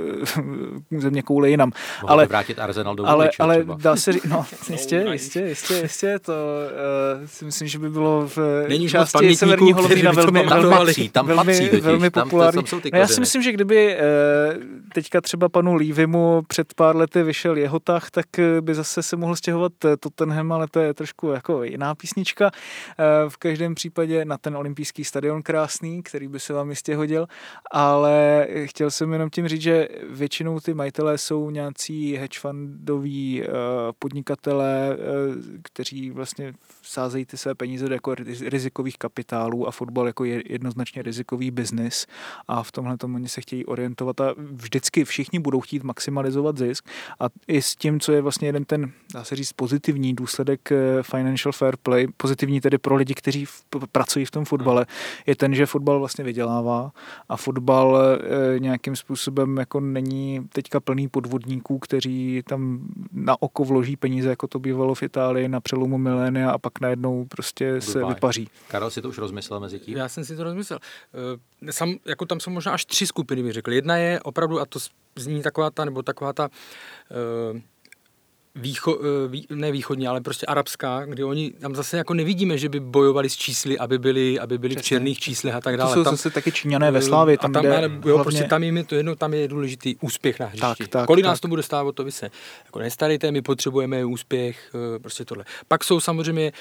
eh, 0.92 1.00
země 1.00 1.22
koule 1.22 1.50
jinam. 1.50 1.72
Mohl 2.02 2.12
ale 2.12 2.26
vrátit 2.26 2.58
Arsenal 2.58 2.94
do 2.94 3.06
ale, 3.06 3.30
ale 3.38 3.58
třeba. 3.58 3.76
dá 3.80 3.96
se 3.96 4.12
říct, 4.12 4.24
no, 4.24 4.46
jistě, 4.70 5.06
jistě, 5.12 5.40
jistě, 5.40 5.74
jistě, 5.74 6.18
to 6.18 6.32
uh, 6.32 7.26
si 7.26 7.44
myslím, 7.44 7.68
že 7.68 7.78
by 7.78 7.90
bylo 7.90 8.28
v 8.28 8.38
Není 8.68 8.88
části 8.88 9.36
severního 9.36 9.80
Londýna 9.80 10.12
velmi, 10.12 10.46
velmi, 10.46 10.76
patří, 10.76 11.08
tam 11.08 11.26
velmi, 11.26 11.68
velmi 11.80 12.10
populární. 12.10 12.62
Tam, 12.62 12.80
tam 12.80 12.90
no, 12.92 12.98
já 12.98 13.06
si 13.06 13.20
myslím, 13.20 13.42
že 13.42 13.52
kdyby 13.52 13.96
uh, 13.96 14.62
teďka 14.94 15.20
třeba 15.20 15.48
panu 15.48 15.74
Lívimu 15.74 16.42
před 16.48 16.74
pár 16.74 16.96
lety 16.96 17.22
vyšel 17.22 17.56
jeho 17.56 17.78
tah, 17.78 18.10
tak 18.10 18.26
by 18.60 18.74
zase 18.74 19.02
se 19.02 19.16
mohl 19.16 19.36
stěhovat 19.36 19.72
Tottenham, 20.00 20.52
ale 20.52 20.66
to 20.70 20.80
je 20.80 20.94
trošku 20.94 21.28
jako 21.28 21.62
jiná 21.62 21.94
písnička. 21.94 22.44
Uh, 22.50 23.30
v 23.30 23.36
každém 23.36 23.74
případě 23.74 24.24
na 24.24 24.38
ten 24.38 24.56
olympijský 24.56 25.04
stadion 25.04 25.42
krás 25.42 25.63
krásný, 25.64 26.02
který 26.02 26.28
by 26.28 26.40
se 26.40 26.52
vám 26.52 26.70
jistě 26.70 26.96
hodil, 26.96 27.26
ale 27.70 28.46
chtěl 28.64 28.90
jsem 28.90 29.12
jenom 29.12 29.30
tím 29.30 29.48
říct, 29.48 29.62
že 29.62 29.88
většinou 30.10 30.60
ty 30.60 30.74
majitelé 30.74 31.18
jsou 31.18 31.50
nějací 31.50 32.16
hedge 32.16 32.38
fundoví 32.38 33.42
uh, 33.42 33.48
podnikatelé, 33.98 34.96
uh, 34.96 35.34
kteří 35.62 36.10
vlastně 36.10 36.54
sázejí 36.82 37.24
ty 37.24 37.36
své 37.36 37.54
peníze 37.54 37.88
do 37.88 37.94
jako 37.94 38.14
rizikových 38.46 38.98
kapitálů 38.98 39.68
a 39.68 39.70
fotbal 39.70 40.06
jako 40.06 40.24
je 40.24 40.42
jednoznačně 40.46 41.02
rizikový 41.02 41.50
biznis 41.50 42.06
a 42.48 42.62
v 42.62 42.72
tomhle 42.72 42.96
tomu 42.96 43.16
oni 43.16 43.28
se 43.28 43.40
chtějí 43.40 43.66
orientovat 43.66 44.20
a 44.20 44.34
vždycky 44.38 45.04
všichni 45.04 45.38
budou 45.38 45.60
chtít 45.60 45.82
maximalizovat 45.82 46.58
zisk 46.58 46.88
a 47.20 47.24
i 47.48 47.62
s 47.62 47.76
tím, 47.76 48.00
co 48.00 48.12
je 48.12 48.20
vlastně 48.20 48.48
jeden 48.48 48.64
ten, 48.64 48.92
dá 49.14 49.24
se 49.24 49.36
říct, 49.36 49.52
pozitivní 49.52 50.14
důsledek 50.14 50.72
eh, 50.72 51.02
financial 51.02 51.52
fair 51.52 51.76
play, 51.76 52.06
pozitivní 52.16 52.60
tedy 52.60 52.78
pro 52.78 52.96
lidi, 52.96 53.14
kteří 53.14 53.46
pracují 53.92 54.24
v 54.24 54.30
tom 54.30 54.44
fotbale, 54.44 54.86
je 55.26 55.36
ten, 55.36 55.53
že 55.54 55.64
že 55.64 55.68
fotbal 55.68 55.98
vlastně 55.98 56.24
vydělává 56.24 56.92
a 57.28 57.36
fotbal 57.36 57.98
e, 57.98 58.58
nějakým 58.58 58.96
způsobem 58.96 59.56
jako 59.56 59.80
není 59.80 60.48
teďka 60.52 60.80
plný 60.80 61.08
podvodníků, 61.08 61.78
kteří 61.78 62.42
tam 62.48 62.88
na 63.12 63.42
oko 63.42 63.64
vloží 63.64 63.96
peníze, 63.96 64.28
jako 64.28 64.46
to 64.46 64.58
bývalo 64.58 64.94
v 64.94 65.02
Itálii 65.02 65.48
na 65.48 65.60
přelomu 65.60 65.98
milénia 65.98 66.50
a 66.50 66.58
pak 66.58 66.80
najednou 66.80 67.24
prostě 67.24 67.64
Goodbye. 67.64 67.92
se 67.92 68.04
vypaří. 68.04 68.48
Karel 68.68 68.90
si 68.90 69.02
to 69.02 69.08
už 69.08 69.18
rozmyslel 69.18 69.60
mezi 69.60 69.78
tím? 69.78 69.96
Já 69.96 70.08
jsem 70.08 70.24
si 70.24 70.36
to 70.36 70.44
rozmyslel. 70.44 70.78
E, 71.68 71.72
sam, 71.72 71.94
jako 72.04 72.26
tam 72.26 72.40
jsou 72.40 72.50
možná 72.50 72.72
až 72.72 72.84
tři 72.84 73.06
skupiny, 73.06 73.42
bych 73.42 73.52
řekl. 73.52 73.72
Jedna 73.72 73.96
je 73.96 74.20
opravdu, 74.20 74.60
a 74.60 74.66
to 74.66 74.78
zní 75.16 75.42
taková 75.42 75.70
ta, 75.70 75.84
nebo 75.84 76.02
taková 76.02 76.32
ta 76.32 76.48
e, 77.10 77.60
výcho, 78.54 78.98
eh, 79.00 79.28
vý, 79.28 79.46
ne 79.50 79.72
východní, 79.72 80.08
ale 80.08 80.20
prostě 80.20 80.46
arabská, 80.46 81.04
kdy 81.04 81.24
oni 81.24 81.50
tam 81.50 81.74
zase 81.74 81.96
jako 81.96 82.14
nevidíme, 82.14 82.58
že 82.58 82.68
by 82.68 82.80
bojovali 82.80 83.30
s 83.30 83.36
čísly, 83.36 83.78
aby 83.78 83.98
byli, 83.98 84.40
aby 84.40 84.58
byli 84.58 84.76
v 84.76 84.82
černých 84.82 85.18
číslech 85.18 85.54
a 85.54 85.60
tak 85.60 85.76
dále. 85.76 85.90
To 85.90 85.94
jsou 85.94 86.04
tam, 86.04 86.12
zase 86.12 86.30
taky 86.30 86.52
Číňané 86.52 86.90
ve 86.90 87.02
Slávě. 87.02 87.38
Tam, 87.38 87.50
a 87.50 87.54
tam, 87.54 87.66
ale, 87.66 87.82
jo, 87.82 88.00
hlavně... 88.04 88.22
prostě 88.22 88.44
tam 88.44 88.62
jim 88.62 88.76
je 88.76 88.84
to 88.84 88.94
jedno, 88.94 89.16
tam 89.16 89.34
je 89.34 89.48
důležitý 89.48 89.96
úspěch 90.00 90.40
na 90.40 90.46
hřišti. 90.46 90.60
Tak, 90.60 90.88
tak, 90.88 91.06
Kolik 91.06 91.24
tak. 91.24 91.30
nás 91.30 91.40
to 91.40 91.48
bude 91.48 91.62
stát, 91.62 91.82
o 91.82 91.92
to 91.92 92.04
vy 92.04 92.12
se 92.12 92.30
jako 92.64 92.78
nestarejte, 92.78 93.32
my 93.32 93.42
potřebujeme 93.42 94.04
úspěch, 94.04 94.70
eh, 94.74 94.98
prostě 94.98 95.24
tohle. 95.24 95.44
Pak 95.68 95.84
jsou 95.84 96.00
samozřejmě 96.00 96.52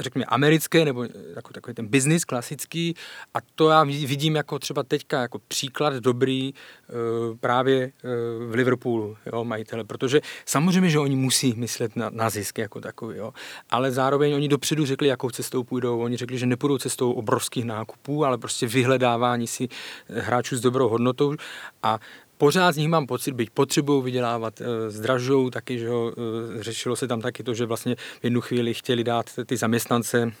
řekněme, 0.00 0.24
americké, 0.24 0.84
nebo 0.84 1.06
jako 1.36 1.52
takový 1.52 1.74
ten 1.74 1.86
biznis 1.86 2.24
klasický. 2.24 2.94
A 3.34 3.38
to 3.54 3.68
já 3.70 3.84
vidím 3.84 4.36
jako 4.36 4.58
třeba 4.58 4.82
teďka 4.82 5.20
jako 5.20 5.38
příklad 5.48 5.94
dobrý 5.94 6.52
uh, 6.52 7.36
právě 7.36 7.92
uh, 8.04 8.50
v 8.50 8.54
Liverpoolu, 8.54 9.16
jo, 9.32 9.44
majitele, 9.44 9.84
protože 9.84 10.20
samozřejmě, 10.46 10.90
že 10.90 10.98
oni 10.98 11.16
musí 11.16 11.54
myslet 11.56 11.96
na, 11.96 12.10
na 12.10 12.30
zisk 12.30 12.58
jako 12.58 12.80
takový, 12.80 13.16
jo, 13.16 13.32
ale 13.70 13.92
zároveň 13.92 14.34
oni 14.34 14.48
dopředu 14.48 14.86
řekli, 14.86 15.08
jakou 15.08 15.30
cestou 15.30 15.64
půjdou, 15.64 16.00
oni 16.00 16.16
řekli, 16.16 16.38
že 16.38 16.46
nepůjdou 16.46 16.78
cestou 16.78 17.12
obrovských 17.12 17.64
nákupů, 17.64 18.24
ale 18.24 18.38
prostě 18.38 18.66
vyhledávání 18.66 19.46
si 19.46 19.68
hráčů 20.08 20.56
s 20.56 20.60
dobrou 20.60 20.88
hodnotou. 20.88 21.34
A 21.82 21.98
pořád 22.38 22.72
z 22.72 22.76
nich 22.76 22.88
mám 22.88 23.06
pocit, 23.06 23.32
byť 23.32 23.50
potřebují 23.50 24.02
vydělávat, 24.02 24.60
e, 24.60 24.90
zdražují 24.90 25.50
taky, 25.50 25.78
že 25.78 25.86
jo, 25.86 26.12
e, 26.58 26.62
řešilo 26.62 26.96
se 26.96 27.08
tam 27.08 27.20
taky 27.20 27.42
to, 27.42 27.54
že 27.54 27.66
vlastně 27.66 27.94
v 27.94 28.24
jednu 28.24 28.40
chvíli 28.40 28.74
chtěli 28.74 29.04
dát 29.04 29.26
ty 29.46 29.56
zaměstnance 29.56 30.32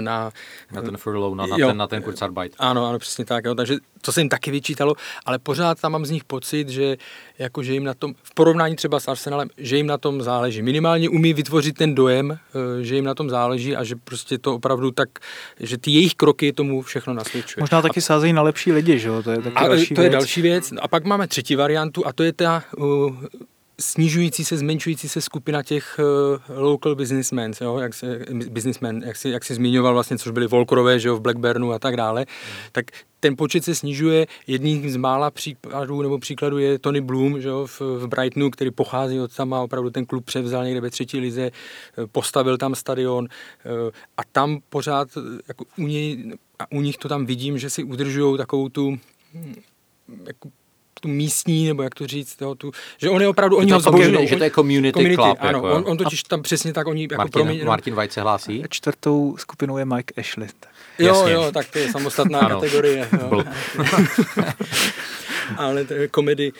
na, 0.00 0.30
na 0.72 0.82
ten 0.82 0.96
furlough, 0.96 1.36
na, 1.36 1.46
na, 1.46 1.56
jo, 1.58 1.68
ten, 1.68 1.76
na 1.76 1.86
ten 1.86 2.02
Kurzarbeit. 2.02 2.54
Ano, 2.58 2.86
ano, 2.86 2.98
přesně 2.98 3.24
tak. 3.24 3.44
Jo. 3.44 3.54
Takže 3.54 3.76
to 4.00 4.12
se 4.12 4.20
jim 4.20 4.28
taky 4.28 4.50
vyčítalo, 4.50 4.94
ale 5.26 5.38
pořád 5.38 5.80
tam 5.80 5.92
mám 5.92 6.06
z 6.06 6.10
nich 6.10 6.24
pocit, 6.24 6.68
že, 6.68 6.96
jako, 7.38 7.62
že 7.62 7.72
jim 7.72 7.84
na 7.84 7.94
tom, 7.94 8.14
v 8.22 8.34
porovnání 8.34 8.76
třeba 8.76 9.00
s 9.00 9.08
Arsenalem, 9.08 9.48
že 9.58 9.76
jim 9.76 9.86
na 9.86 9.98
tom 9.98 10.22
záleží. 10.22 10.62
Minimálně 10.62 11.08
umí 11.08 11.32
vytvořit 11.32 11.76
ten 11.76 11.94
dojem, 11.94 12.32
eh, 12.32 12.84
že 12.84 12.94
jim 12.94 13.04
na 13.04 13.14
tom 13.14 13.30
záleží 13.30 13.76
a 13.76 13.84
že 13.84 13.96
prostě 13.96 14.38
to 14.38 14.54
opravdu 14.54 14.90
tak, 14.90 15.08
že 15.60 15.78
ty 15.78 15.90
jejich 15.90 16.14
kroky 16.14 16.52
tomu 16.52 16.82
všechno 16.82 17.14
nasvědčují. 17.14 17.60
Možná 17.60 17.82
taky 17.82 18.00
a, 18.00 18.02
sázejí 18.02 18.32
na 18.32 18.42
lepší 18.42 18.72
lidi, 18.72 18.98
že 18.98 19.08
jo? 19.08 19.22
To 19.22 19.30
je 19.30 19.36
taky 19.36 19.56
a, 19.56 19.68
další 19.68 19.94
to 19.94 20.00
věc. 20.00 20.12
je 20.12 20.18
další 20.18 20.42
věc. 20.42 20.72
A 20.80 20.88
pak 20.88 21.04
máme 21.04 21.28
třetí 21.28 21.56
variantu 21.56 22.06
a 22.06 22.12
to 22.12 22.22
je 22.22 22.32
ta 22.32 22.64
uh, 22.76 23.16
snižující 23.80 24.44
se, 24.44 24.56
zmenšující 24.56 25.08
se 25.08 25.20
skupina 25.20 25.62
těch 25.62 26.00
uh, 26.48 26.58
local 26.58 26.94
businessmen, 26.94 27.52
jo, 27.60 27.78
jak, 27.78 27.94
se, 27.94 28.24
businessmen, 28.50 29.02
jak, 29.06 29.16
si, 29.16 29.28
jak 29.28 29.44
si 29.44 29.54
zmiňoval 29.54 29.94
vlastně, 29.94 30.18
což 30.18 30.32
byli 30.32 30.46
Volkerové, 30.46 31.00
že 31.00 31.08
jo, 31.08 31.16
v 31.16 31.20
Blackburnu 31.20 31.72
a 31.72 31.78
tak 31.78 31.96
dále, 31.96 32.20
mm. 32.20 32.26
tak 32.72 32.84
ten 33.20 33.36
počet 33.36 33.64
se 33.64 33.74
snižuje. 33.74 34.26
Jedním 34.46 34.90
z 34.90 34.96
mála 34.96 35.30
případů 35.30 36.02
nebo 36.02 36.18
příkladů 36.18 36.58
je 36.58 36.78
Tony 36.78 37.00
Bloom 37.00 37.40
že 37.40 37.48
jo, 37.48 37.66
v, 37.66 37.80
v 37.80 38.06
Brightonu, 38.06 38.50
který 38.50 38.70
pochází 38.70 39.20
od 39.20 39.36
tam 39.36 39.54
a 39.54 39.60
opravdu 39.60 39.90
ten 39.90 40.06
klub 40.06 40.24
převzal 40.24 40.64
někde 40.64 40.80
ve 40.80 40.90
třetí 40.90 41.18
lize, 41.18 41.42
eh, 41.42 42.06
postavil 42.12 42.58
tam 42.58 42.74
stadion 42.74 43.24
uh, 43.24 43.90
a 44.16 44.22
tam 44.32 44.58
pořád 44.68 45.08
jako 45.48 45.64
u, 45.76 45.86
něj, 45.86 46.32
a 46.58 46.72
u 46.72 46.80
nich 46.80 46.96
to 46.96 47.08
tam 47.08 47.26
vidím, 47.26 47.58
že 47.58 47.70
si 47.70 47.84
udržují 47.84 48.38
takovou 48.38 48.68
tu 48.68 48.98
hm, 49.34 49.54
jako 50.26 50.48
tu 51.00 51.08
místní, 51.08 51.66
nebo 51.66 51.82
jak 51.82 51.94
to 51.94 52.06
říct, 52.06 52.36
toho, 52.36 52.54
tu, 52.54 52.72
že 52.98 53.10
on 53.10 53.22
je 53.22 53.28
opravdu, 53.28 53.56
oni 53.56 53.72
ho 53.72 53.80
zbožňují. 53.80 54.28
Že 54.28 54.36
to 54.36 54.44
je 54.44 54.50
community, 54.50 54.92
community 54.92 55.22
club. 55.22 55.38
Ano, 55.40 55.58
jako, 55.58 55.72
on, 55.72 55.84
on 55.86 55.96
totiž 55.96 56.22
tam 56.22 56.42
přesně 56.42 56.72
tak, 56.72 56.86
oni 56.86 57.02
jako 57.02 57.14
Martin, 57.14 57.32
proměň, 57.32 57.66
Martin 57.66 57.94
White 57.94 58.12
se 58.12 58.20
hlásí. 58.20 58.64
A 58.64 58.66
čtvrtou 58.70 59.36
skupinou 59.38 59.78
je 59.78 59.84
Mike 59.84 60.20
Ashley. 60.20 60.48
Tak. 60.60 60.70
Jo, 60.98 61.06
Jasně. 61.06 61.32
jo, 61.32 61.50
tak 61.52 61.70
to 61.70 61.78
je 61.78 61.92
samostatná 61.92 62.40
kategorie. 62.48 63.08
Jo. 63.12 63.44
ale 65.56 65.84
to 65.84 65.94
je 65.94 66.08
komedy, 66.08 66.52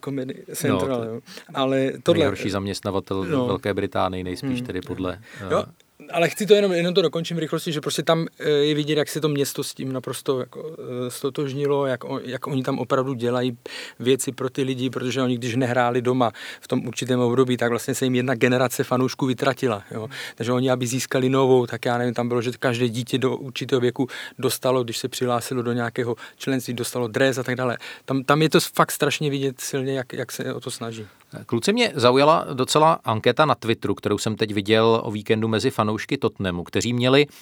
komedy 0.00 0.34
central, 0.52 0.88
no, 0.88 0.96
to, 0.96 1.04
jo. 1.04 1.20
Ale 1.54 1.92
tohle... 2.02 2.18
Nejhorší 2.18 2.50
zaměstnavatel 2.50 3.24
no. 3.24 3.46
Velké 3.46 3.74
Británii, 3.74 4.24
nejspíš 4.24 4.58
hmm. 4.58 4.66
tedy 4.66 4.80
podle... 4.80 5.18
Jo. 5.50 5.64
Ale 6.12 6.28
chci 6.28 6.46
to 6.46 6.54
jenom, 6.54 6.72
jenom 6.72 6.94
to 6.94 7.02
dokončím 7.02 7.36
v 7.36 7.40
rychlosti, 7.40 7.72
že 7.72 7.80
prostě 7.80 8.02
tam 8.02 8.26
eh, 8.40 8.48
je 8.48 8.74
vidět, 8.74 8.98
jak 8.98 9.08
se 9.08 9.20
to 9.20 9.28
město 9.28 9.64
s 9.64 9.74
tím 9.74 9.92
naprosto 9.92 10.40
jako 10.40 10.76
eh, 10.78 11.10
stotožnilo, 11.10 11.86
jak, 11.86 12.00
jak 12.22 12.46
oni 12.46 12.62
tam 12.62 12.78
opravdu 12.78 13.14
dělají 13.14 13.58
věci 13.98 14.32
pro 14.32 14.50
ty 14.50 14.62
lidi, 14.62 14.90
protože 14.90 15.22
oni 15.22 15.38
když 15.38 15.56
nehráli 15.56 16.02
doma 16.02 16.32
v 16.60 16.68
tom 16.68 16.86
určitém 16.86 17.20
období, 17.20 17.56
tak 17.56 17.70
vlastně 17.70 17.94
se 17.94 18.04
jim 18.04 18.14
jedna 18.14 18.34
generace 18.34 18.84
fanoušků 18.84 19.26
vytratila. 19.26 19.82
Jo. 19.90 20.08
Takže 20.34 20.52
oni, 20.52 20.70
aby 20.70 20.86
získali 20.86 21.28
novou, 21.28 21.66
tak 21.66 21.84
já 21.84 21.98
nevím, 21.98 22.14
tam 22.14 22.28
bylo, 22.28 22.42
že 22.42 22.50
každé 22.58 22.88
dítě 22.88 23.18
do 23.18 23.36
určitého 23.36 23.80
věku 23.80 24.08
dostalo, 24.38 24.84
když 24.84 24.98
se 24.98 25.08
přihlásilo 25.08 25.62
do 25.62 25.72
nějakého 25.72 26.16
členství, 26.36 26.74
dostalo 26.74 27.08
dres 27.08 27.38
a 27.38 27.42
tak 27.42 27.56
dále. 27.56 27.78
Tam, 28.04 28.24
tam 28.24 28.42
je 28.42 28.50
to 28.50 28.60
fakt 28.60 28.92
strašně 28.92 29.30
vidět 29.30 29.60
silně, 29.60 29.92
jak, 29.92 30.12
jak 30.12 30.32
se 30.32 30.54
o 30.54 30.60
to 30.60 30.70
snaží. 30.70 31.06
Kluci 31.46 31.72
mě 31.72 31.92
zaujala 31.94 32.46
docela 32.54 32.92
anketa 32.92 33.44
na 33.44 33.54
Twitteru, 33.54 33.94
kterou 33.94 34.18
jsem 34.18 34.36
teď 34.36 34.54
viděl 34.54 35.00
o 35.04 35.10
víkendu 35.10 35.48
mezi 35.48 35.70
fanoušky 35.70 36.18
Tottenhamu, 36.18 36.64
kteří 36.64 36.92
měli 36.92 37.26
uh, 37.26 37.32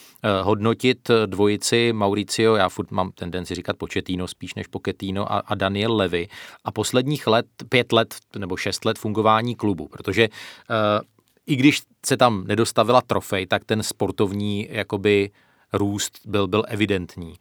hodnotit 0.42 1.10
dvojici 1.26 1.92
Mauricio, 1.92 2.54
já 2.54 2.68
furt 2.68 2.90
mám 2.90 3.10
tendenci 3.12 3.54
říkat 3.54 3.76
Početino 3.76 4.28
spíš 4.28 4.54
než 4.54 4.66
Poketino 4.66 5.32
a, 5.32 5.38
a 5.38 5.54
Daniel 5.54 5.96
Levy. 5.96 6.28
A 6.64 6.72
posledních 6.72 7.26
let, 7.26 7.46
pět 7.68 7.92
let 7.92 8.14
nebo 8.38 8.56
šest 8.56 8.84
let 8.84 8.98
fungování 8.98 9.54
klubu, 9.54 9.88
protože 9.88 10.28
uh, 10.28 11.04
i 11.46 11.56
když 11.56 11.82
se 12.06 12.16
tam 12.16 12.44
nedostavila 12.46 13.00
trofej, 13.00 13.46
tak 13.46 13.64
ten 13.64 13.82
sportovní 13.82 14.68
jakoby 14.70 15.30
růst 15.72 16.18
byl, 16.24 16.46
byl 16.46 16.64
evidentní. 16.68 17.28
Uh, 17.28 17.36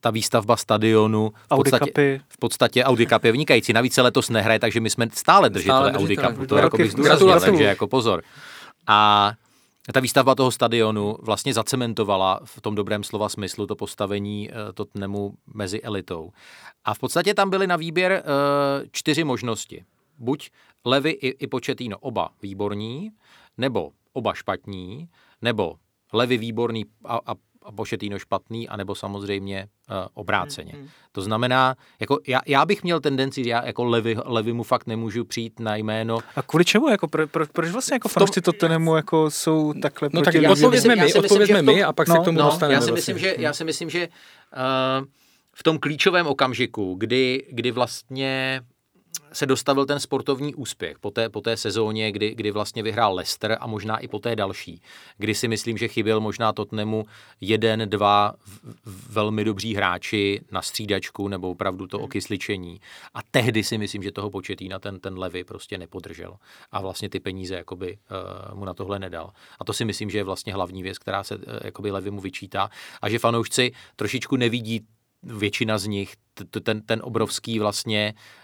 ta 0.00 0.10
výstavba 0.10 0.56
stadionu 0.56 1.30
v 1.30 1.50
Audi 1.50 1.70
podstatě, 1.70 1.90
Cupy. 1.90 2.20
v 2.28 2.38
podstatě 2.38 2.84
Audi 2.84 3.06
Cup 3.06 3.24
je 3.24 3.32
vynikající. 3.32 3.72
Navíc 3.72 3.94
se 3.94 4.02
letos 4.02 4.30
nehraje, 4.30 4.58
takže 4.58 4.80
my 4.80 4.90
jsme 4.90 5.08
stále 5.12 5.50
držitele 5.50 5.78
Stále 5.78 5.92
Audi 5.92 6.04
držitele. 6.04 6.34
Cupu. 6.34 6.46
To 6.46 6.54
Dva 6.54 6.64
jako 6.64 6.76
bych 6.76 6.92
zdůraznil, 6.92 7.40
takže 7.40 7.64
jako 7.64 7.86
pozor. 7.86 8.22
A 8.86 9.32
ta 9.92 10.00
výstavba 10.00 10.34
toho 10.34 10.50
stadionu 10.50 11.16
vlastně 11.22 11.54
zacementovala 11.54 12.40
v 12.44 12.60
tom 12.60 12.74
dobrém 12.74 13.04
slova 13.04 13.28
smyslu 13.28 13.66
to 13.66 13.76
postavení 13.76 14.50
eh, 14.50 14.72
Tottenhamu 14.72 15.34
mezi 15.54 15.82
elitou. 15.82 16.32
A 16.84 16.94
v 16.94 16.98
podstatě 16.98 17.34
tam 17.34 17.50
byly 17.50 17.66
na 17.66 17.76
výběr 17.76 18.12
eh, 18.12 18.22
čtyři 18.92 19.24
možnosti. 19.24 19.84
Buď 20.18 20.50
Levy 20.84 21.10
i, 21.10 21.28
i 21.28 21.46
Početino 21.46 21.98
oba 21.98 22.30
výborní, 22.42 23.10
nebo 23.58 23.90
oba 24.12 24.34
špatní, 24.34 25.08
nebo 25.42 25.74
Levy 26.12 26.38
výborný 26.38 26.84
a, 27.04 27.20
a, 27.26 27.34
a 27.62 27.72
Početino 27.72 28.18
špatný, 28.18 28.68
anebo 28.68 28.94
samozřejmě 28.94 29.68
uh, 29.90 29.96
obráceně. 30.14 30.74
To 31.12 31.22
znamená, 31.22 31.74
jako 32.00 32.18
já, 32.26 32.40
já 32.46 32.66
bych 32.66 32.82
měl 32.82 33.00
tendenci, 33.00 33.48
já 33.48 33.66
jako 33.66 33.84
Levy, 33.84 34.16
Levy 34.24 34.52
mu 34.52 34.62
fakt 34.62 34.86
nemůžu 34.86 35.24
přijít 35.24 35.60
na 35.60 35.76
jméno, 35.76 36.18
A 36.36 36.42
kvůli 36.42 36.64
čemu? 36.64 36.88
Jako 36.88 37.08
pro, 37.08 37.26
pro, 37.28 37.46
proč 37.46 37.70
vlastně 37.70 37.94
jako 37.94 38.08
tom- 38.08 38.12
fanoušci 38.12 38.40
Tottenhamu 38.40 38.96
jako 38.96 39.30
jsou 39.30 39.72
takhle 39.72 40.08
No 40.12 40.22
tak 40.22 40.34
proti 40.34 40.46
si 40.46 40.52
odpovězme 40.52 40.96
my, 40.96 41.14
odpovězme 41.14 41.62
tom- 41.62 41.74
my 41.74 41.82
a 41.84 41.92
pak 41.92 42.08
no, 42.08 42.14
se 42.14 42.20
k 42.20 42.24
tomu 42.24 42.38
no, 42.38 42.44
dostaneme. 42.44 42.74
já 42.74 42.80
si 42.80 42.90
vlastně. 42.90 43.14
myslím, 43.14 43.18
že, 43.18 43.36
já 43.38 43.52
si 43.52 43.64
myslím, 43.64 43.90
že 43.90 44.08
uh, 44.08 45.06
v 45.54 45.62
tom 45.62 45.78
klíčovém 45.78 46.26
okamžiku, 46.26 46.94
kdy, 46.94 47.46
kdy 47.50 47.70
vlastně 47.70 48.60
se 49.32 49.46
dostavil 49.46 49.86
ten 49.86 50.00
sportovní 50.00 50.54
úspěch 50.54 50.98
po 50.98 51.10
té, 51.10 51.28
po 51.28 51.40
té 51.40 51.56
sezóně, 51.56 52.12
kdy, 52.12 52.34
kdy 52.34 52.50
vlastně 52.50 52.82
vyhrál 52.82 53.14
Leicester 53.14 53.58
a 53.60 53.66
možná 53.66 53.98
i 53.98 54.08
po 54.08 54.18
té 54.18 54.36
další, 54.36 54.82
kdy 55.18 55.34
si 55.34 55.48
myslím, 55.48 55.78
že 55.78 55.88
chyběl 55.88 56.20
možná 56.20 56.52
Tottenhamu 56.52 57.06
jeden, 57.40 57.82
dva 57.88 58.34
velmi 59.08 59.44
dobří 59.44 59.74
hráči 59.74 60.40
na 60.50 60.62
střídačku 60.62 61.28
nebo 61.28 61.50
opravdu 61.50 61.86
to 61.86 61.98
okysličení. 61.98 62.80
A 63.14 63.18
tehdy 63.30 63.64
si 63.64 63.78
myslím, 63.78 64.02
že 64.02 64.12
toho 64.12 64.30
početína 64.30 64.78
ten, 64.78 65.00
ten 65.00 65.18
levy 65.18 65.44
prostě 65.44 65.78
nepodržel 65.78 66.36
a 66.72 66.80
vlastně 66.80 67.08
ty 67.08 67.20
peníze 67.20 67.54
jakoby, 67.54 67.98
uh, 68.50 68.58
mu 68.58 68.64
na 68.64 68.74
tohle 68.74 68.98
nedal. 68.98 69.32
A 69.58 69.64
to 69.64 69.72
si 69.72 69.84
myslím, 69.84 70.10
že 70.10 70.18
je 70.18 70.24
vlastně 70.24 70.54
hlavní 70.54 70.82
věc, 70.82 70.98
která 70.98 71.24
se 71.24 71.36
uh, 71.36 71.42
jakoby 71.64 71.90
levy 71.90 72.10
mu 72.10 72.20
vyčítá 72.20 72.70
a 73.02 73.08
že 73.08 73.18
fanoušci 73.18 73.72
trošičku 73.96 74.36
nevidí 74.36 74.80
většina 75.22 75.78
z 75.78 75.86
nich 75.86 76.14
ten, 76.62 76.82
ten 76.82 77.00
obrovský 77.04 77.58
vlastně, 77.58 78.14
uh, 78.16 78.39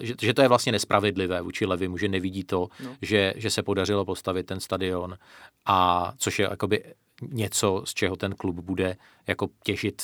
že, 0.00 0.14
že 0.22 0.34
to 0.34 0.42
je 0.42 0.48
vlastně 0.48 0.72
nespravedlivé 0.72 1.42
vůči 1.42 1.66
Levimu, 1.66 1.98
že 1.98 2.08
nevidí 2.08 2.44
to, 2.44 2.68
no. 2.84 2.96
že, 3.02 3.34
že 3.36 3.50
se 3.50 3.62
podařilo 3.62 4.04
postavit 4.04 4.46
ten 4.46 4.60
stadion 4.60 5.18
a 5.66 6.12
což 6.18 6.38
je 6.38 6.48
jakoby 6.50 6.84
něco, 7.22 7.82
z 7.84 7.94
čeho 7.94 8.16
ten 8.16 8.34
klub 8.34 8.56
bude 8.56 8.96
jako 9.26 9.48
těžit 9.62 10.02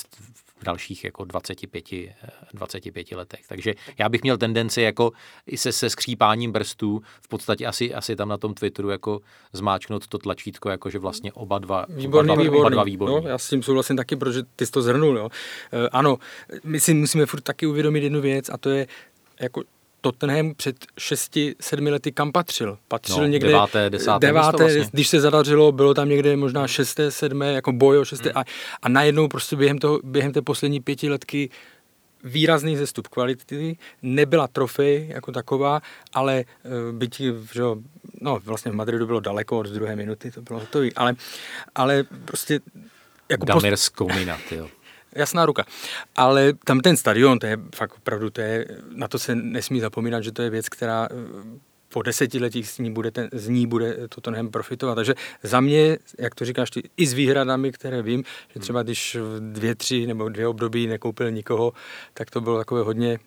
v 0.62 0.64
dalších 0.64 1.04
jako 1.04 1.24
25, 1.24 1.92
eh, 1.92 2.14
25 2.54 3.12
letech. 3.12 3.40
Takže 3.48 3.74
já 3.98 4.08
bych 4.08 4.22
měl 4.22 4.38
tendenci 4.38 4.82
jako 4.82 5.12
i 5.46 5.56
se, 5.56 5.72
se 5.72 5.90
skřípáním 5.90 6.52
brstů 6.52 7.02
v 7.20 7.28
podstatě 7.28 7.66
asi, 7.66 7.94
asi 7.94 8.16
tam 8.16 8.28
na 8.28 8.38
tom 8.38 8.54
Twitteru 8.54 8.90
jako 8.90 9.20
zmáčknout 9.52 10.06
to 10.06 10.18
tlačítko, 10.18 10.68
jako 10.68 10.90
že 10.90 10.98
vlastně 10.98 11.32
oba 11.32 11.58
dva, 11.58 11.86
Výborný, 11.88 12.30
oba 12.30 12.34
dva, 12.34 12.42
výborný. 12.42 12.60
Oba 12.60 12.70
dva 12.70 12.84
výborný. 12.84 13.14
No, 13.14 13.28
já 13.28 13.38
s 13.38 13.48
tím 13.48 13.62
souhlasím 13.62 13.96
taky, 13.96 14.16
protože 14.16 14.42
ty 14.56 14.66
jsi 14.66 14.72
to 14.72 14.82
zhrnul. 14.82 15.18
Jo. 15.18 15.28
E, 15.72 15.88
ano, 15.88 16.18
my 16.64 16.80
si 16.80 16.94
musíme 16.94 17.26
furt 17.26 17.40
taky 17.40 17.66
uvědomit 17.66 18.02
jednu 18.02 18.20
věc 18.20 18.48
a 18.48 18.56
to 18.56 18.70
je, 18.70 18.86
jako 19.40 19.62
Tottenham 20.00 20.54
před 20.54 20.76
6-7 20.98 21.90
lety 21.90 22.12
kam 22.12 22.32
patřil? 22.32 22.78
Patřil 22.88 23.16
No, 23.16 23.26
někde 23.26 23.48
deváté, 23.48 23.90
desáté 23.90 24.26
deváté, 24.26 24.64
vlastně. 24.64 24.88
když 24.92 25.08
se 25.08 25.20
zadařilo, 25.20 25.72
bylo 25.72 25.94
tam 25.94 26.08
někde 26.08 26.36
možná 26.36 26.68
6. 26.68 27.00
7. 27.08 27.42
jako 27.42 27.72
boj 27.72 27.98
o 27.98 28.04
6. 28.04 28.24
Hmm. 28.24 28.32
A, 28.34 28.44
a 28.82 28.88
najednou 28.88 29.28
prostě 29.28 29.56
během, 29.56 29.78
toho, 29.78 30.00
během 30.04 30.32
té 30.32 30.42
poslední 30.42 30.80
pětiletky 30.80 31.50
výrazný 32.24 32.76
zestup 32.76 33.08
kvality, 33.08 33.76
nebyla 34.02 34.48
trofej 34.48 35.06
jako 35.08 35.32
taková, 35.32 35.80
ale 36.12 36.44
uh, 36.64 36.98
byť, 36.98 37.20
že, 37.52 37.62
no 38.20 38.40
vlastně 38.44 38.72
v 38.72 38.74
Madridu 38.74 39.06
bylo 39.06 39.20
daleko 39.20 39.58
od 39.58 39.66
druhé 39.66 39.96
minuty, 39.96 40.30
to 40.30 40.42
bylo 40.42 40.60
hotové, 40.60 40.88
ale, 40.96 41.14
ale 41.74 42.04
prostě 42.24 42.60
jako 43.28 43.46
post- 43.46 43.62
Damir 43.62 43.76
Skomina, 43.76 44.38
jo. 44.50 44.68
Jasná 45.14 45.46
ruka. 45.46 45.64
Ale 46.16 46.52
tam 46.64 46.80
ten 46.80 46.96
stadion, 46.96 47.38
to 47.38 47.46
je 47.46 47.58
fakt 47.74 47.96
opravdu, 47.96 48.30
to 48.30 48.40
je, 48.40 48.66
na 48.94 49.08
to 49.08 49.18
se 49.18 49.34
nesmí 49.34 49.80
zapomínat, 49.80 50.24
že 50.24 50.32
to 50.32 50.42
je 50.42 50.50
věc, 50.50 50.68
která 50.68 51.08
eh, 51.10 51.58
po 51.88 52.02
desetiletích 52.02 52.68
z 52.68 52.78
ní 52.78 52.92
bude, 52.92 53.10
ten, 53.10 53.28
z 53.32 53.48
ní 53.48 53.66
bude 53.66 54.08
Tottenham 54.08 54.50
profitovat. 54.50 54.94
Takže 54.94 55.14
za 55.42 55.60
mě, 55.60 55.98
jak 56.18 56.34
to 56.34 56.44
říkáš 56.44 56.70
ty, 56.70 56.82
i 56.96 57.06
s 57.06 57.12
výhradami, 57.12 57.72
které 57.72 58.02
vím, 58.02 58.24
že 58.54 58.60
třeba 58.60 58.82
když 58.82 59.16
v 59.20 59.52
dvě, 59.52 59.74
tři 59.74 60.06
nebo 60.06 60.28
dvě 60.28 60.48
období 60.48 60.86
nekoupil 60.86 61.30
nikoho, 61.30 61.72
tak 62.14 62.30
to 62.30 62.40
bylo 62.40 62.58
takové 62.58 62.82
hodně 62.82 63.18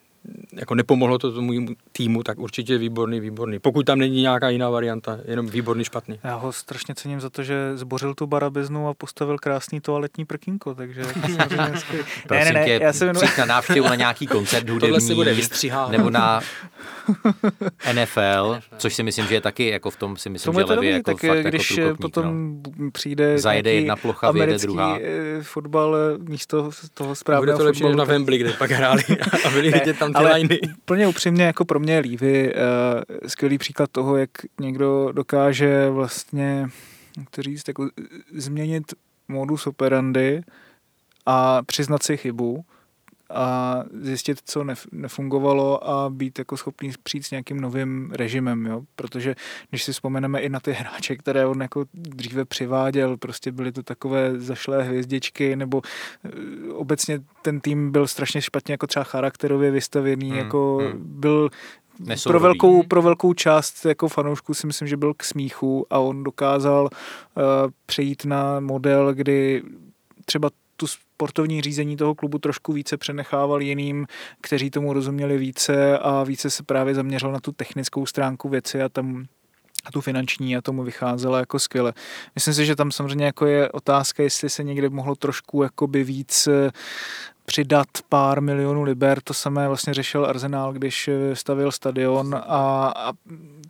jako 0.53 0.75
nepomohlo 0.75 1.17
to 1.17 1.31
tomu 1.31 1.53
týmu, 1.91 2.23
tak 2.23 2.39
určitě 2.39 2.77
výborný, 2.77 3.19
výborný. 3.19 3.59
Pokud 3.59 3.85
tam 3.85 3.99
není 3.99 4.21
nějaká 4.21 4.49
jiná 4.49 4.69
varianta, 4.69 5.19
jenom 5.25 5.47
výborný, 5.47 5.83
špatný. 5.83 6.19
Já 6.23 6.35
ho 6.35 6.51
strašně 6.51 6.95
cením 6.95 7.21
za 7.21 7.29
to, 7.29 7.43
že 7.43 7.77
zbořil 7.77 8.13
tu 8.13 8.27
barabiznu 8.27 8.87
a 8.87 8.93
postavil 8.93 9.37
krásný 9.37 9.81
toaletní 9.81 10.25
prkínko, 10.25 10.75
takže 10.75 11.01
hezky. 11.57 11.97
Prosím 12.27 12.55
tě, 12.65 12.79
já 12.81 12.93
jsem 12.93 13.07
jenom... 13.07 13.23
na 13.37 13.45
návštěvu 13.45 13.87
na 13.87 13.95
nějaký 13.95 14.27
koncert 14.27 14.69
hudební, 14.69 14.79
Tohle 14.79 15.01
se 15.01 15.15
bude 15.15 15.35
nebo 15.89 16.09
na 16.09 16.41
NFL, 17.93 18.59
což 18.77 18.93
si 18.93 19.03
myslím, 19.03 19.25
že 19.27 19.35
je 19.35 19.41
taky, 19.41 19.67
jako 19.69 19.89
v 19.89 19.95
tom 19.95 20.17
si 20.17 20.29
myslím, 20.29 20.53
Tomu 20.53 20.59
že 20.59 20.61
je 20.61 20.65
to 20.65 20.69
Levy 20.69 20.75
dobrý, 20.75 20.89
jako 20.89 21.11
tak 21.11 21.29
fakt 21.29 21.45
když 21.45 21.77
jako 21.77 21.97
potom 21.97 22.55
no. 22.79 22.91
přijde 22.91 23.39
Zajede 23.39 23.73
jedna 23.73 23.95
plocha, 23.95 24.31
vyjede 24.31 24.51
americký 24.51 24.67
druhá. 24.67 24.97
eh, 25.01 25.43
fotbal 25.43 25.95
eh, 25.95 26.17
místo 26.17 26.69
toho 26.93 27.07
Bude 27.07 27.15
správného 27.15 27.57
to 27.57 27.63
lepší 27.63 27.83
na 27.95 28.03
Wembley, 28.03 28.37
kde 28.37 28.53
pak 28.53 28.71
hráli 28.71 29.03
a 29.45 29.49
byli 29.49 29.71
Ne, 29.71 29.79
vidět 29.79 29.99
tam 29.99 30.13
ale 30.15 30.29
lajny. 30.29 30.59
Úplně 30.77 31.07
upřímně, 31.07 31.43
jako 31.43 31.65
pro 31.65 31.79
mě 31.79 31.93
je 31.93 31.99
Lívy 31.99 32.53
uh, 32.53 33.27
skvělý 33.27 33.57
příklad 33.57 33.91
toho, 33.91 34.17
jak 34.17 34.29
někdo 34.59 35.11
dokáže 35.11 35.89
vlastně, 35.89 36.69
jak 37.17 37.29
to 37.29 37.41
říct, 37.41 37.67
jako 37.67 37.89
změnit 38.33 38.93
modus 39.27 39.67
operandi 39.67 40.41
a 41.25 41.63
přiznat 41.63 42.03
si 42.03 42.17
chybu 42.17 42.65
a 43.33 43.83
zjistit, 44.01 44.39
co 44.45 44.63
nef- 44.63 44.87
nefungovalo 44.91 45.89
a 45.89 46.09
být 46.09 46.39
jako 46.39 46.57
schopný 46.57 46.91
přijít 47.03 47.23
s 47.23 47.31
nějakým 47.31 47.59
novým 47.61 48.11
režimem, 48.11 48.65
jo? 48.65 48.81
protože 48.95 49.35
když 49.69 49.83
si 49.83 49.91
vzpomeneme 49.93 50.39
i 50.39 50.49
na 50.49 50.59
ty 50.59 50.71
hráče, 50.71 51.15
které 51.15 51.45
on 51.45 51.61
jako 51.61 51.85
dříve 51.93 52.45
přiváděl, 52.45 53.17
prostě 53.17 53.51
byly 53.51 53.71
to 53.71 53.83
takové 53.83 54.39
zašlé 54.39 54.83
hvězdičky, 54.83 55.55
nebo 55.55 55.81
eh, 56.25 56.29
obecně 56.73 57.19
ten 57.41 57.59
tým 57.59 57.91
byl 57.91 58.07
strašně 58.07 58.41
špatně 58.41 58.73
jako 58.73 58.87
třeba 58.87 59.03
charakterově 59.03 59.71
vystavěný, 59.71 60.29
Hmm, 60.29 60.39
jako 60.39 60.77
hmm. 60.77 61.03
byl 61.19 61.49
pro 61.97 62.05
Nesourodý. 62.07 62.43
velkou, 62.43 62.83
pro 62.83 63.01
velkou 63.01 63.33
část 63.33 63.85
jako 63.85 64.07
fanoušků 64.07 64.53
si 64.53 64.67
myslím, 64.67 64.87
že 64.87 64.97
byl 64.97 65.13
k 65.13 65.23
smíchu 65.23 65.85
a 65.89 65.99
on 65.99 66.23
dokázal 66.23 66.83
uh, 66.83 67.41
přejít 67.85 68.25
na 68.25 68.59
model, 68.59 69.13
kdy 69.13 69.63
třeba 70.25 70.49
tu 70.77 70.87
sportovní 70.87 71.61
řízení 71.61 71.97
toho 71.97 72.15
klubu 72.15 72.37
trošku 72.37 72.73
více 72.73 72.97
přenechával 72.97 73.61
jiným, 73.61 74.07
kteří 74.41 74.69
tomu 74.69 74.93
rozuměli 74.93 75.37
více 75.37 75.97
a 75.97 76.23
více 76.23 76.49
se 76.49 76.63
právě 76.63 76.95
zaměřil 76.95 77.31
na 77.31 77.39
tu 77.39 77.51
technickou 77.51 78.05
stránku 78.05 78.49
věci 78.49 78.81
a 78.81 78.89
tam 78.89 79.25
a 79.85 79.91
tu 79.91 80.01
finanční 80.01 80.57
a 80.57 80.61
tomu 80.61 80.83
vycházela 80.83 81.39
jako 81.39 81.59
skvěle. 81.59 81.93
Myslím 82.35 82.53
si, 82.53 82.65
že 82.65 82.75
tam 82.75 82.91
samozřejmě 82.91 83.25
jako 83.25 83.45
je 83.45 83.71
otázka, 83.71 84.23
jestli 84.23 84.49
se 84.49 84.63
někde 84.63 84.89
mohlo 84.89 85.15
trošku 85.15 85.63
jakoby 85.63 86.03
víc 86.03 86.47
přidat 87.45 87.87
pár 88.09 88.41
milionů 88.41 88.83
liber. 88.83 89.21
To 89.23 89.33
samé 89.33 89.67
vlastně 89.67 89.93
řešil 89.93 90.25
Arsenal, 90.25 90.73
když 90.73 91.09
stavil 91.33 91.71
stadion 91.71 92.35
a, 92.35 92.93
a 92.95 93.13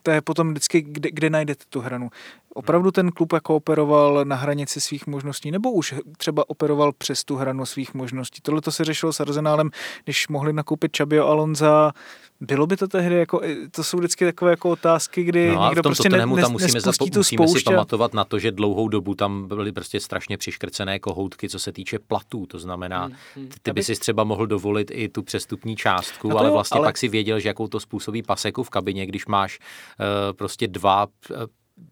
to 0.03 0.11
je 0.11 0.21
potom 0.21 0.51
vždycky, 0.51 0.81
kde, 0.81 1.09
kde 1.11 1.29
najdete 1.29 1.65
tu 1.69 1.81
hranu. 1.81 2.09
Opravdu 2.53 2.91
ten 2.91 3.11
klub 3.11 3.33
jako 3.33 3.55
operoval 3.55 4.25
na 4.25 4.35
hranici 4.35 4.81
svých 4.81 5.07
možností, 5.07 5.51
nebo 5.51 5.71
už 5.71 5.95
třeba 6.17 6.49
operoval 6.49 6.91
přes 6.91 7.23
tu 7.23 7.35
hranu 7.35 7.65
svých 7.65 7.93
možností. 7.93 8.41
Tohle 8.41 8.61
to 8.61 8.71
se 8.71 8.85
řešilo 8.85 9.13
s 9.13 9.19
Arsenálem, 9.19 9.69
když 10.03 10.27
mohli 10.27 10.53
nakoupit 10.53 10.91
Čabio 10.91 11.27
Alonza, 11.27 11.91
bylo 12.39 12.67
by 12.67 12.77
to 12.77 12.87
tehdy 12.87 13.15
jako, 13.15 13.41
to 13.71 13.83
jsou 13.83 13.97
vždycky 13.97 14.25
takové 14.25 14.51
jako 14.51 14.69
otázky, 14.69 15.23
kdy 15.23 15.51
no 15.55 15.65
někdo 15.65 15.83
prostě 15.83 16.09
ne, 16.09 16.17
tam 16.17 16.29
musíme, 16.29 16.79
zapo- 16.79 17.11
tu 17.11 17.19
musíme 17.19 17.47
si 17.47 17.63
pamatovat 17.63 18.13
na 18.13 18.25
to, 18.25 18.39
že 18.39 18.51
dlouhou 18.51 18.87
dobu 18.87 19.15
tam 19.15 19.47
byly 19.47 19.71
prostě 19.71 19.99
strašně 19.99 20.37
přiškrcené 20.37 20.99
kohoutky, 20.99 21.49
co 21.49 21.59
se 21.59 21.71
týče 21.71 21.99
platů, 21.99 22.45
to 22.45 22.59
znamená, 22.59 23.05
hmm, 23.05 23.15
hmm. 23.35 23.47
ty, 23.47 23.55
ty 23.61 23.73
by 23.73 23.83
si 23.83 23.95
třeba 23.95 24.23
mohl 24.23 24.47
dovolit 24.47 24.91
i 24.93 25.09
tu 25.09 25.23
přestupní 25.23 25.75
částku, 25.75 26.29
no 26.29 26.37
ale 26.37 26.47
jo, 26.47 26.53
vlastně 26.53 26.77
ale... 26.77 26.87
pak 26.87 26.97
si 26.97 27.07
věděl, 27.07 27.39
že 27.39 27.49
jakou 27.49 27.67
to 27.67 27.79
způsobí 27.79 28.23
paseku 28.23 28.63
v 28.63 28.69
kabině, 28.69 29.05
když 29.05 29.25
máš 29.25 29.59
uh, 29.59 30.37
prostě 30.37 30.67
dva 30.67 31.05
uh, 31.05 31.37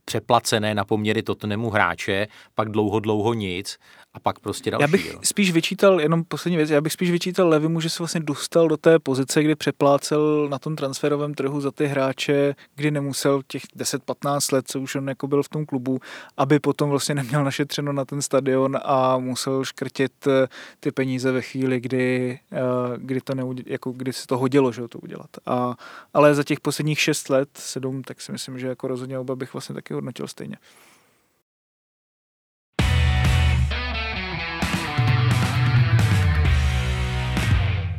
přeplacené 0.05 0.75
na 0.75 0.85
poměry 0.85 1.23
Tottenhamu 1.23 1.69
hráče, 1.69 2.27
pak 2.55 2.69
dlouho, 2.69 2.99
dlouho 2.99 3.33
nic 3.33 3.77
a 4.13 4.19
pak 4.19 4.39
prostě 4.39 4.71
další. 4.71 4.81
Já 4.81 4.87
bych 4.87 5.13
jo. 5.13 5.19
spíš 5.23 5.51
vyčítal, 5.51 6.01
jenom 6.01 6.23
poslední 6.23 6.57
věc, 6.57 6.69
já 6.69 6.81
bych 6.81 6.93
spíš 6.93 7.11
vyčítal 7.11 7.49
Levimu, 7.49 7.81
že 7.81 7.89
se 7.89 7.97
vlastně 7.99 8.21
dostal 8.21 8.67
do 8.67 8.77
té 8.77 8.99
pozice, 8.99 9.43
kdy 9.43 9.55
přeplácel 9.55 10.49
na 10.49 10.59
tom 10.59 10.75
transferovém 10.75 11.33
trhu 11.33 11.61
za 11.61 11.71
ty 11.71 11.85
hráče, 11.85 12.55
kdy 12.75 12.91
nemusel 12.91 13.41
těch 13.47 13.63
10-15 13.77 14.53
let, 14.53 14.67
co 14.67 14.79
už 14.79 14.95
on 14.95 15.09
jako 15.09 15.27
byl 15.27 15.43
v 15.43 15.49
tom 15.49 15.65
klubu, 15.65 15.99
aby 16.37 16.59
potom 16.59 16.89
vlastně 16.89 17.15
neměl 17.15 17.43
našetřeno 17.43 17.93
na 17.93 18.05
ten 18.05 18.21
stadion 18.21 18.77
a 18.83 19.17
musel 19.17 19.63
škrtit 19.63 20.27
eh, 20.27 20.47
ty 20.79 20.91
peníze 20.91 21.31
ve 21.31 21.41
chvíli, 21.41 21.79
kdy, 21.79 22.39
eh, 22.51 22.57
kdy, 22.97 23.21
to 23.21 23.35
neudě, 23.35 23.63
jako 23.65 23.91
kdy 23.91 24.13
se 24.13 24.27
to 24.27 24.37
hodilo, 24.37 24.71
že 24.71 24.87
to 24.87 24.99
udělat. 24.99 25.29
A, 25.45 25.75
ale 26.13 26.35
za 26.35 26.43
těch 26.43 26.59
posledních 26.59 26.99
6 26.99 27.29
let, 27.29 27.49
7, 27.53 28.03
tak 28.03 28.21
si 28.21 28.31
myslím, 28.31 28.59
že 28.59 28.67
jako 28.67 28.87
rozhodně 28.87 29.19
oba 29.19 29.35
bych 29.35 29.53
vlastně 29.53 29.75
taky 29.75 29.93
hodnotil 29.93 30.27
stejně. 30.27 30.57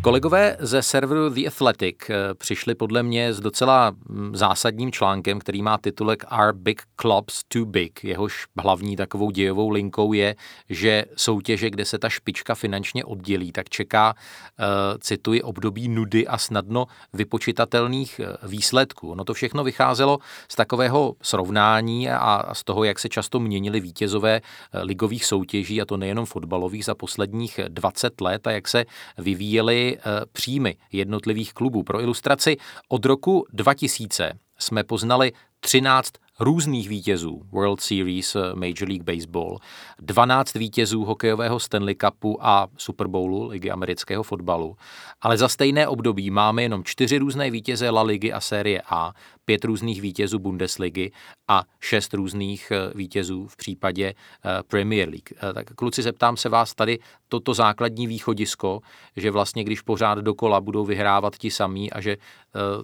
Kolegové 0.04 0.56
ze 0.60 0.82
serveru 0.82 1.28
The 1.28 1.46
Athletic 1.46 1.96
eh, 2.10 2.34
přišli 2.34 2.74
podle 2.74 3.02
mě 3.02 3.32
s 3.32 3.40
docela 3.40 3.90
mm, 3.90 4.36
zásadním 4.36 4.92
článkem, 4.92 5.38
který 5.38 5.62
má 5.62 5.78
titulek 5.78 6.24
Are 6.28 6.52
Big 6.52 6.82
Clubs 7.00 7.40
Too 7.48 7.64
Big? 7.64 8.04
Jehož 8.04 8.46
hlavní 8.62 8.96
takovou 8.96 9.30
dějovou 9.30 9.70
linkou 9.70 10.12
je, 10.12 10.36
že 10.68 11.04
soutěže, 11.16 11.70
kde 11.70 11.84
se 11.84 11.98
ta 11.98 12.08
špička 12.08 12.54
finančně 12.54 13.04
oddělí, 13.04 13.52
tak 13.52 13.68
čeká, 13.68 14.14
uh, 14.14 14.64
cituji, 14.98 15.42
období 15.42 15.88
nudy 15.88 16.26
a 16.26 16.38
snadno 16.38 16.86
vypočitatelných 17.12 18.20
eh, 18.20 18.46
výsledků. 18.48 19.14
No 19.14 19.24
to 19.24 19.34
všechno 19.34 19.64
vycházelo 19.64 20.18
z 20.48 20.56
takového 20.56 21.14
srovnání 21.22 22.10
a 22.10 22.54
z 22.54 22.64
toho, 22.64 22.84
jak 22.84 22.98
se 22.98 23.08
často 23.08 23.40
měnili 23.40 23.80
vítězové 23.80 24.40
ligových 24.82 25.24
soutěží, 25.24 25.82
a 25.82 25.84
to 25.84 25.96
nejenom 25.96 26.26
fotbalových, 26.26 26.84
za 26.84 26.94
posledních 26.94 27.60
20 27.68 28.20
let 28.20 28.46
a 28.46 28.50
jak 28.50 28.68
se 28.68 28.84
vyvíjely 29.18 29.93
Eh, 29.98 30.26
příjmy 30.32 30.76
jednotlivých 30.92 31.52
klubů. 31.52 31.82
Pro 31.82 32.00
ilustraci 32.00 32.56
od 32.88 33.04
roku 33.04 33.46
2000 33.52 34.32
jsme 34.58 34.84
poznali 34.84 35.32
13 35.60 36.12
různých 36.40 36.88
vítězů 36.88 37.42
World 37.52 37.80
Series, 37.80 38.36
eh, 38.36 38.54
Major 38.54 38.88
League 38.88 39.02
Baseball, 39.02 39.58
12 39.98 40.54
vítězů 40.54 41.04
hokejového 41.04 41.60
Stanley 41.60 41.94
Cupu 41.94 42.46
a 42.46 42.68
Super 42.76 43.06
Bowlu, 43.06 43.48
ligy 43.48 43.70
amerického 43.70 44.22
fotbalu. 44.22 44.76
Ale 45.20 45.36
za 45.36 45.48
stejné 45.48 45.88
období 45.88 46.30
máme 46.30 46.62
jenom 46.62 46.84
čtyři 46.84 47.18
různé 47.18 47.50
vítěze 47.50 47.90
La 47.90 48.02
Ligy 48.02 48.32
a 48.32 48.40
série 48.40 48.82
A, 48.90 49.12
pět 49.44 49.64
různých 49.64 50.00
vítězů 50.00 50.38
Bundesligy 50.38 51.10
a 51.48 51.64
šest 51.80 52.14
různých 52.14 52.70
eh, 52.70 52.92
vítězů 52.94 53.46
v 53.46 53.56
případě 53.56 54.14
eh, 54.14 54.62
Premier 54.62 55.08
League. 55.08 55.54
Tak 55.54 55.66
kluci, 55.74 56.02
zeptám 56.02 56.36
se 56.36 56.48
vás 56.48 56.74
tady 56.74 56.98
toto 57.28 57.54
základní 57.54 58.06
východisko, 58.06 58.80
že 59.16 59.30
vlastně 59.30 59.64
když 59.64 59.80
pořád 59.80 60.18
dokola 60.18 60.60
budou 60.60 60.84
vyhrávat 60.84 61.36
ti 61.36 61.50
samí 61.50 61.92
a 61.92 62.00
že 62.00 62.16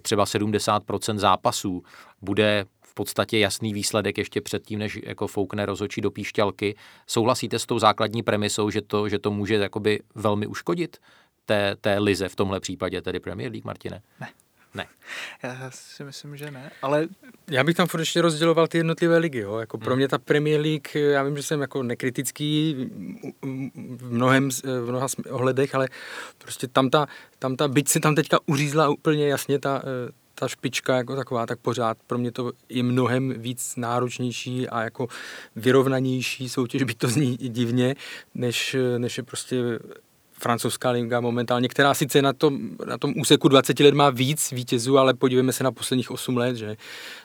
třeba 0.03 0.25
70% 0.25 1.19
zápasů 1.19 1.83
bude 2.23 2.67
v 2.91 2.95
podstatě 2.95 3.39
jasný 3.39 3.75
výsledek 3.75 4.19
ještě 4.19 4.41
předtím, 4.41 4.79
než 4.79 4.99
jako 5.03 5.27
foukne 5.27 5.67
rozočí 5.67 6.01
do 6.01 6.11
píšťalky. 6.11 6.75
Souhlasíte 7.07 7.59
s 7.59 7.67
tou 7.67 7.79
základní 7.79 8.23
premisou, 8.23 8.71
že 8.71 8.83
to, 8.83 9.09
že 9.09 9.19
to 9.19 9.31
může 9.31 9.55
jakoby 9.55 10.01
velmi 10.15 10.47
uškodit 10.47 10.97
té, 11.47 11.77
té 11.81 11.99
lize 11.99 12.29
v 12.29 12.37
tomhle 12.37 12.61
případě, 12.61 13.03
tedy 13.03 13.21
Premier 13.21 13.53
League, 13.53 13.65
Martine? 13.65 14.03
Ne. 14.21 14.29
Ne. 14.75 14.87
Já 15.43 15.71
si 15.71 16.05
myslím, 16.05 16.37
že 16.37 16.51
ne, 16.51 16.71
ale... 16.83 17.09
Já 17.51 17.65
bych 17.65 17.77
tam 17.77 17.87
furt 17.87 18.01
ještě 18.01 18.23
rozděloval 18.23 18.67
ty 18.67 18.79
jednotlivé 18.79 19.19
ligy, 19.19 19.39
jo. 19.39 19.59
Jako 19.59 19.79
pro 19.79 19.91
hmm. 19.91 19.97
mě 19.97 20.09
ta 20.09 20.19
Premier 20.19 20.61
League, 20.61 20.95
já 20.95 21.23
vím, 21.23 21.37
že 21.37 21.43
jsem 21.43 21.61
jako 21.61 21.83
nekritický 21.83 22.77
v, 23.97 24.13
mnohem, 24.13 24.51
v 24.65 24.89
mnoha 24.89 25.07
ohledech, 25.31 25.75
ale 25.75 25.89
prostě 26.39 26.69
tam 26.69 26.91
ta, 26.91 27.07
tam 27.39 27.57
ta, 27.57 27.69
byť 27.69 27.89
se 27.89 28.01
tam 28.01 28.15
teďka 28.15 28.39
uřízla 28.47 28.89
úplně 28.89 29.29
jasně 29.29 29.59
ta, 29.59 29.83
ta 30.41 30.49
špička 30.49 30.97
jako 30.97 31.17
taková, 31.17 31.47
tak 31.47 31.59
pořád 31.59 31.99
pro 32.07 32.19
mě 32.19 32.33
to 32.33 32.53
je 32.69 32.83
mnohem 32.83 33.35
víc 33.37 33.77
náročnější 33.77 34.69
a 34.69 34.83
jako 34.83 35.09
vyrovnanější 35.57 36.49
soutěž, 36.49 36.83
by 36.83 36.95
to 36.95 37.09
zní 37.09 37.37
divně, 37.37 37.95
než, 38.35 38.77
než 38.99 39.17
je 39.17 39.23
prostě 39.23 39.57
francouzská 40.33 40.91
liga 40.91 41.21
momentálně, 41.21 41.69
která 41.69 41.95
sice 41.95 42.23
na 42.23 42.33
tom, 42.33 42.71
na 42.87 42.99
tom 42.99 43.15
úseku 43.17 43.49
20 43.49 43.81
let 43.81 43.95
má 43.95 44.11
víc 44.11 44.53
vítězů, 44.53 44.99
ale 44.99 45.15
podívejme 45.15 45.53
se 45.53 45.65
na 45.65 45.73
posledních 45.73 46.11
8 46.11 46.37
let, 46.37 46.57
že 46.57 46.77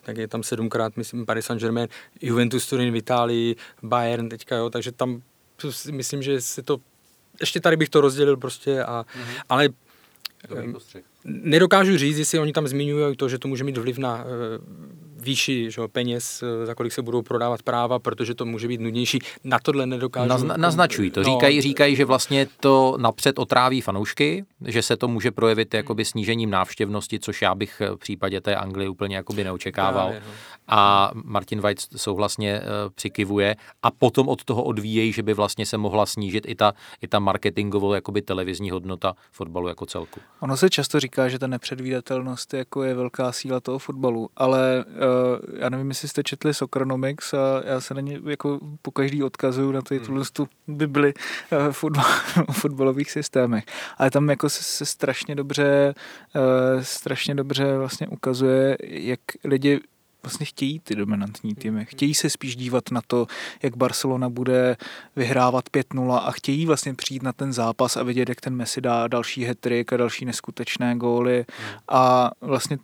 tak 0.04 0.18
je 0.18 0.28
tam 0.28 0.44
sedmkrát, 0.44 0.98
myslím, 0.98 1.26
Paris 1.26 1.46
Saint-Germain, 1.46 1.88
Juventus 2.22 2.68
Turin 2.68 2.94
v 2.94 2.96
Itálii, 2.96 3.56
Bayern 3.84 4.30
teďka, 4.30 4.56
jo, 4.56 4.70
takže 4.70 4.92
tam 4.92 5.22
myslím, 5.92 6.22
že 6.22 6.42
se 6.42 6.62
to 6.62 6.78
ještě 7.40 7.60
tady 7.60 7.78
bych 7.78 7.90
to 7.90 8.02
rozdělil 8.02 8.38
prostě, 8.38 8.84
a, 8.84 9.04
mm-hmm. 9.04 9.42
ale 9.50 9.70
Nedokážu 11.26 11.98
říct, 11.98 12.18
jestli 12.18 12.40
oni 12.40 12.54
tam 12.54 12.68
zmiňují 12.68 13.16
to, 13.16 13.30
že 13.30 13.40
to 13.40 13.48
může 13.48 13.64
mít 13.64 13.78
vliv 13.78 13.98
na 13.98 14.26
eh, 14.26 15.15
výši 15.26 15.72
že, 15.72 15.82
peněz, 15.88 16.44
eh, 16.44 16.66
za 16.66 16.76
kolik 16.76 16.94
se 16.94 17.02
budou 17.02 17.22
prodávat 17.22 17.64
práva, 17.64 18.00
protože 18.00 18.36
to 18.36 18.46
může 18.46 18.68
být 18.68 18.82
nudnější. 18.82 19.20
Na 19.44 19.60
tohle 19.60 19.86
nedokážu. 19.86 20.30
Nazna, 20.30 20.58
naznačují 20.58 21.12
to. 21.12 21.20
No, 21.20 21.24
říkají, 21.24 21.62
říkají, 21.62 21.96
že 21.96 22.06
vlastně 22.06 22.48
to 22.60 22.98
napřed 23.00 23.40
otráví 23.40 23.82
fanoušky, 23.82 24.46
že 24.66 24.82
se 24.82 24.98
to 24.98 25.08
může 25.08 25.32
projevit 25.32 25.74
jakoby 25.74 26.06
snížením 26.06 26.50
návštěvnosti, 26.50 27.20
což 27.20 27.42
já 27.42 27.56
bych 27.56 27.82
v 27.96 27.98
případě 27.98 28.42
té 28.42 28.56
Anglie 28.56 28.90
úplně 28.90 29.16
jakoby 29.16 29.44
neočekával. 29.44 30.08
Právě, 30.08 30.22
no. 30.28 30.34
A 30.68 31.12
Martin 31.24 31.62
White 31.62 31.82
souhlasně 31.96 32.60
uh, 32.60 32.66
přikivuje 32.96 33.56
a 33.84 33.92
potom 33.92 34.28
od 34.28 34.44
toho 34.44 34.64
odvíjejí, 34.64 35.12
že 35.12 35.24
by 35.24 35.34
vlastně 35.34 35.66
se 35.66 35.78
mohla 35.78 36.06
snížit 36.06 36.44
i 36.48 36.56
ta, 36.56 36.74
i 37.02 37.08
ta 37.08 37.20
marketingovou 37.20 37.94
jakoby 37.94 38.22
televizní 38.22 38.72
hodnota 38.72 39.14
fotbalu 39.32 39.68
jako 39.68 39.86
celku. 39.86 40.20
Ono 40.40 40.58
se 40.58 40.70
často 40.70 41.00
říká, 41.00 41.30
že 41.30 41.40
ta 41.40 41.48
nepředvídatelnost 41.48 42.54
jako 42.54 42.84
je 42.84 42.94
velká 42.94 43.32
síla 43.32 43.60
toho 43.60 43.80
fotbalu, 43.80 44.30
ale 44.38 44.86
uh, 44.88 44.94
já 45.60 45.70
nevím, 45.70 45.90
jestli 45.90 46.08
jste 46.08 46.24
četli 46.24 46.54
Soccernomics 46.54 47.34
a 47.34 47.62
já 47.66 47.82
se 47.82 47.94
na 47.94 48.02
ně 48.02 48.20
jako 48.26 48.60
po 48.82 48.92
každý 48.92 49.24
odkazuju 49.24 49.72
na 49.72 49.82
ty 49.82 50.00
hmm. 50.00 50.24
tu 50.34 50.48
bibli 50.68 51.14
uh, 51.14 51.72
fotbal, 51.72 52.06
fotbalových 52.52 53.12
systémech. 53.12 53.64
Ale 53.98 54.12
tam 54.12 54.30
jako 54.30 54.50
se, 54.50 54.64
se 54.64 54.86
strašně 54.86 55.36
dobře 55.36 55.96
uh, 56.36 56.82
strašně 56.82 57.36
dobře 57.36 57.78
vlastně 57.78 58.08
ukazuje, 58.08 58.78
jak 58.84 59.20
lidi 59.44 59.82
vlastně 60.26 60.46
chtějí 60.46 60.80
ty 60.80 60.96
dominantní 60.96 61.56
týmy. 61.56 61.86
Chtějí 61.86 62.14
se 62.14 62.30
spíš 62.30 62.56
dívat 62.56 62.92
na 62.92 63.02
to, 63.08 63.28
jak 63.64 63.78
Barcelona 63.78 64.30
bude 64.30 64.78
vyhrávat 65.16 65.70
5-0 65.70 66.22
a 66.24 66.32
chtějí 66.32 66.66
vlastně 66.66 66.94
přijít 66.94 67.24
na 67.24 67.34
ten 67.34 67.54
zápas 67.54 67.98
a 67.98 68.04
vidět, 68.04 68.30
jak 68.30 68.42
ten 68.42 68.56
Messi 68.56 68.82
dá 68.82 69.08
další 69.08 69.44
hetrik 69.44 69.94
a 69.94 69.98
další 69.98 70.26
neskutečné 70.26 70.96
góly. 70.96 71.46
A 71.88 72.32
vlastně 72.42 72.78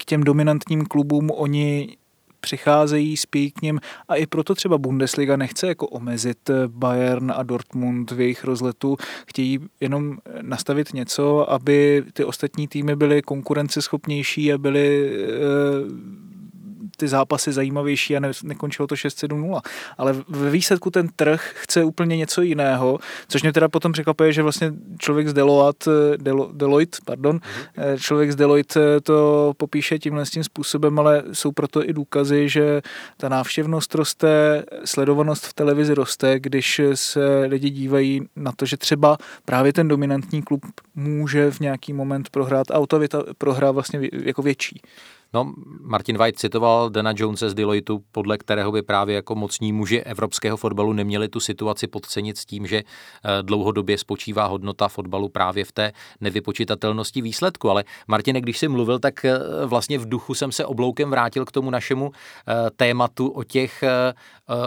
k 0.00 0.04
těm 0.04 0.24
dominantním 0.24 0.84
klubům 0.84 1.30
oni 1.30 1.96
přicházejí, 2.40 3.16
spějí 3.16 3.50
k 3.50 3.62
ním 3.62 3.80
a 4.08 4.14
i 4.16 4.26
proto 4.26 4.54
třeba 4.54 4.78
Bundesliga 4.78 5.36
nechce 5.36 5.66
jako 5.66 5.86
omezit 5.86 6.50
Bayern 6.66 7.32
a 7.36 7.42
Dortmund 7.42 8.10
v 8.10 8.20
jejich 8.20 8.44
rozletu. 8.44 8.96
Chtějí 9.26 9.58
jenom 9.80 10.18
nastavit 10.42 10.94
něco, 10.94 11.52
aby 11.52 12.04
ty 12.12 12.24
ostatní 12.24 12.68
týmy 12.68 12.96
byly 12.96 13.22
konkurenceschopnější 13.22 14.52
a 14.52 14.58
byly 14.58 15.12
ty 17.00 17.08
zápasy 17.08 17.52
zajímavější 17.52 18.16
a 18.16 18.20
ne, 18.20 18.30
nekončilo 18.44 18.86
to 18.86 18.94
6-7-0. 18.94 19.60
Ale 19.98 20.14
ve 20.28 20.50
výsledku 20.50 20.90
ten 20.90 21.08
trh 21.16 21.52
chce 21.54 21.84
úplně 21.84 22.16
něco 22.16 22.42
jiného, 22.42 22.98
což 23.28 23.42
mě 23.42 23.52
teda 23.52 23.68
potom 23.68 23.92
překvapuje, 23.92 24.32
že 24.32 24.42
vlastně 24.42 24.72
člověk 24.98 25.28
z 25.28 25.32
Deloitte, 25.32 25.90
Delo, 26.16 26.50
Deloitte, 26.52 26.98
pardon, 27.04 27.36
mm-hmm. 27.36 27.98
člověk 27.98 28.32
z 28.32 28.36
Deloitte 28.36 29.00
to 29.00 29.52
popíše 29.56 29.98
tímhle 29.98 30.24
tím 30.24 30.44
způsobem, 30.44 30.98
ale 30.98 31.22
jsou 31.32 31.52
proto 31.52 31.88
i 31.88 31.92
důkazy, 31.92 32.48
že 32.48 32.82
ta 33.16 33.28
návštěvnost 33.28 33.94
roste, 33.94 34.64
sledovanost 34.84 35.46
v 35.46 35.54
televizi 35.54 35.94
roste, 35.94 36.40
když 36.40 36.80
se 36.94 37.44
lidi 37.48 37.70
dívají 37.70 38.28
na 38.36 38.52
to, 38.52 38.66
že 38.66 38.76
třeba 38.76 39.16
právě 39.44 39.72
ten 39.72 39.88
dominantní 39.88 40.42
klub 40.42 40.66
může 40.94 41.50
v 41.50 41.60
nějaký 41.60 41.92
moment 41.92 42.30
prohrát 42.30 42.70
a 42.70 42.78
o 42.78 42.86
to 42.86 43.00
prohra 43.38 43.70
vlastně 43.70 44.08
jako 44.12 44.42
větší. 44.42 44.80
No, 45.32 45.52
Martin 45.80 46.18
White 46.18 46.38
citoval 46.38 46.90
Dana 46.90 47.12
Jonesa 47.16 47.48
z 47.48 47.54
Deloitu, 47.54 48.02
podle 48.12 48.38
kterého 48.38 48.72
by 48.72 48.82
právě 48.82 49.14
jako 49.14 49.34
mocní 49.34 49.72
muži 49.72 50.00
evropského 50.00 50.56
fotbalu 50.56 50.92
neměli 50.92 51.28
tu 51.28 51.40
situaci 51.40 51.86
podcenit 51.86 52.38
s 52.38 52.44
tím, 52.44 52.66
že 52.66 52.76
eh, 52.78 53.42
dlouhodobě 53.42 53.98
spočívá 53.98 54.46
hodnota 54.46 54.88
fotbalu 54.88 55.28
právě 55.28 55.64
v 55.64 55.72
té 55.72 55.92
nevypočitatelnosti 56.20 57.22
výsledku. 57.22 57.70
Ale 57.70 57.84
Martine, 58.08 58.40
když 58.40 58.58
jsi 58.58 58.68
mluvil, 58.68 58.98
tak 58.98 59.24
eh, 59.24 59.38
vlastně 59.66 59.98
v 59.98 60.08
duchu 60.08 60.34
jsem 60.34 60.52
se 60.52 60.66
obloukem 60.66 61.10
vrátil 61.10 61.44
k 61.44 61.52
tomu 61.52 61.70
našemu 61.70 62.12
eh, 62.12 62.70
tématu 62.76 63.28
o 63.28 63.44
těch 63.44 63.84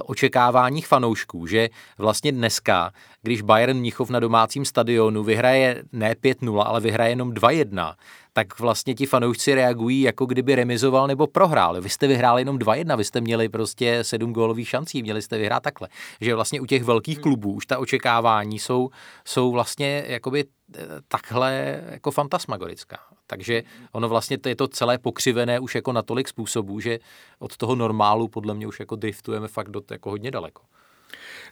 očekáváních 0.05 0.87
fanoušků, 0.87 1.47
že 1.47 1.69
vlastně 1.97 2.31
dneska, 2.31 2.91
když 3.23 3.41
Bayern 3.41 3.77
Mnichov 3.77 4.09
na 4.09 4.19
domácím 4.19 4.65
stadionu 4.65 5.23
vyhraje 5.23 5.83
ne 5.91 6.13
5-0, 6.13 6.63
ale 6.65 6.79
vyhraje 6.79 7.11
jenom 7.11 7.31
2-1, 7.31 7.93
tak 8.33 8.59
vlastně 8.59 8.95
ti 8.95 9.05
fanoušci 9.05 9.55
reagují, 9.55 10.01
jako 10.01 10.25
kdyby 10.25 10.55
remizoval 10.55 11.07
nebo 11.07 11.27
prohrál. 11.27 11.81
Vy 11.81 11.89
jste 11.89 12.07
vyhráli 12.07 12.41
jenom 12.41 12.57
2-1, 12.57 12.97
vy 12.97 13.03
jste 13.03 13.21
měli 13.21 13.49
prostě 13.49 14.03
sedm 14.03 14.33
gólových 14.33 14.69
šancí, 14.69 15.01
měli 15.01 15.21
jste 15.21 15.37
vyhrát 15.37 15.63
takhle. 15.63 15.89
Že 16.21 16.35
vlastně 16.35 16.61
u 16.61 16.65
těch 16.65 16.83
velkých 16.83 17.17
hmm. 17.17 17.23
klubů 17.23 17.51
už 17.53 17.65
ta 17.65 17.79
očekávání 17.79 18.59
jsou, 18.59 18.89
jsou 19.25 19.51
vlastně 19.51 20.03
jakoby 20.07 20.45
eh, 20.75 20.81
takhle 21.07 21.81
jako 21.91 22.11
fantasmagorická. 22.11 22.97
Takže 23.27 23.63
ono 23.91 24.09
vlastně 24.09 24.37
to 24.37 24.49
je 24.49 24.55
to 24.55 24.67
celé 24.67 24.97
pokřivené 24.97 25.59
už 25.59 25.75
jako 25.75 25.91
na 25.91 26.01
tolik 26.01 26.27
způsobů, 26.27 26.79
že 26.79 26.99
od 27.39 27.57
toho 27.57 27.75
normálu 27.75 28.27
podle 28.27 28.53
mě 28.53 28.67
už 28.67 28.79
jako 28.79 28.95
driftujeme 28.95 29.47
fakt 29.47 29.69
do 29.69 29.81
jako 29.91 30.09
hodně 30.09 30.31
daleko. 30.31 30.61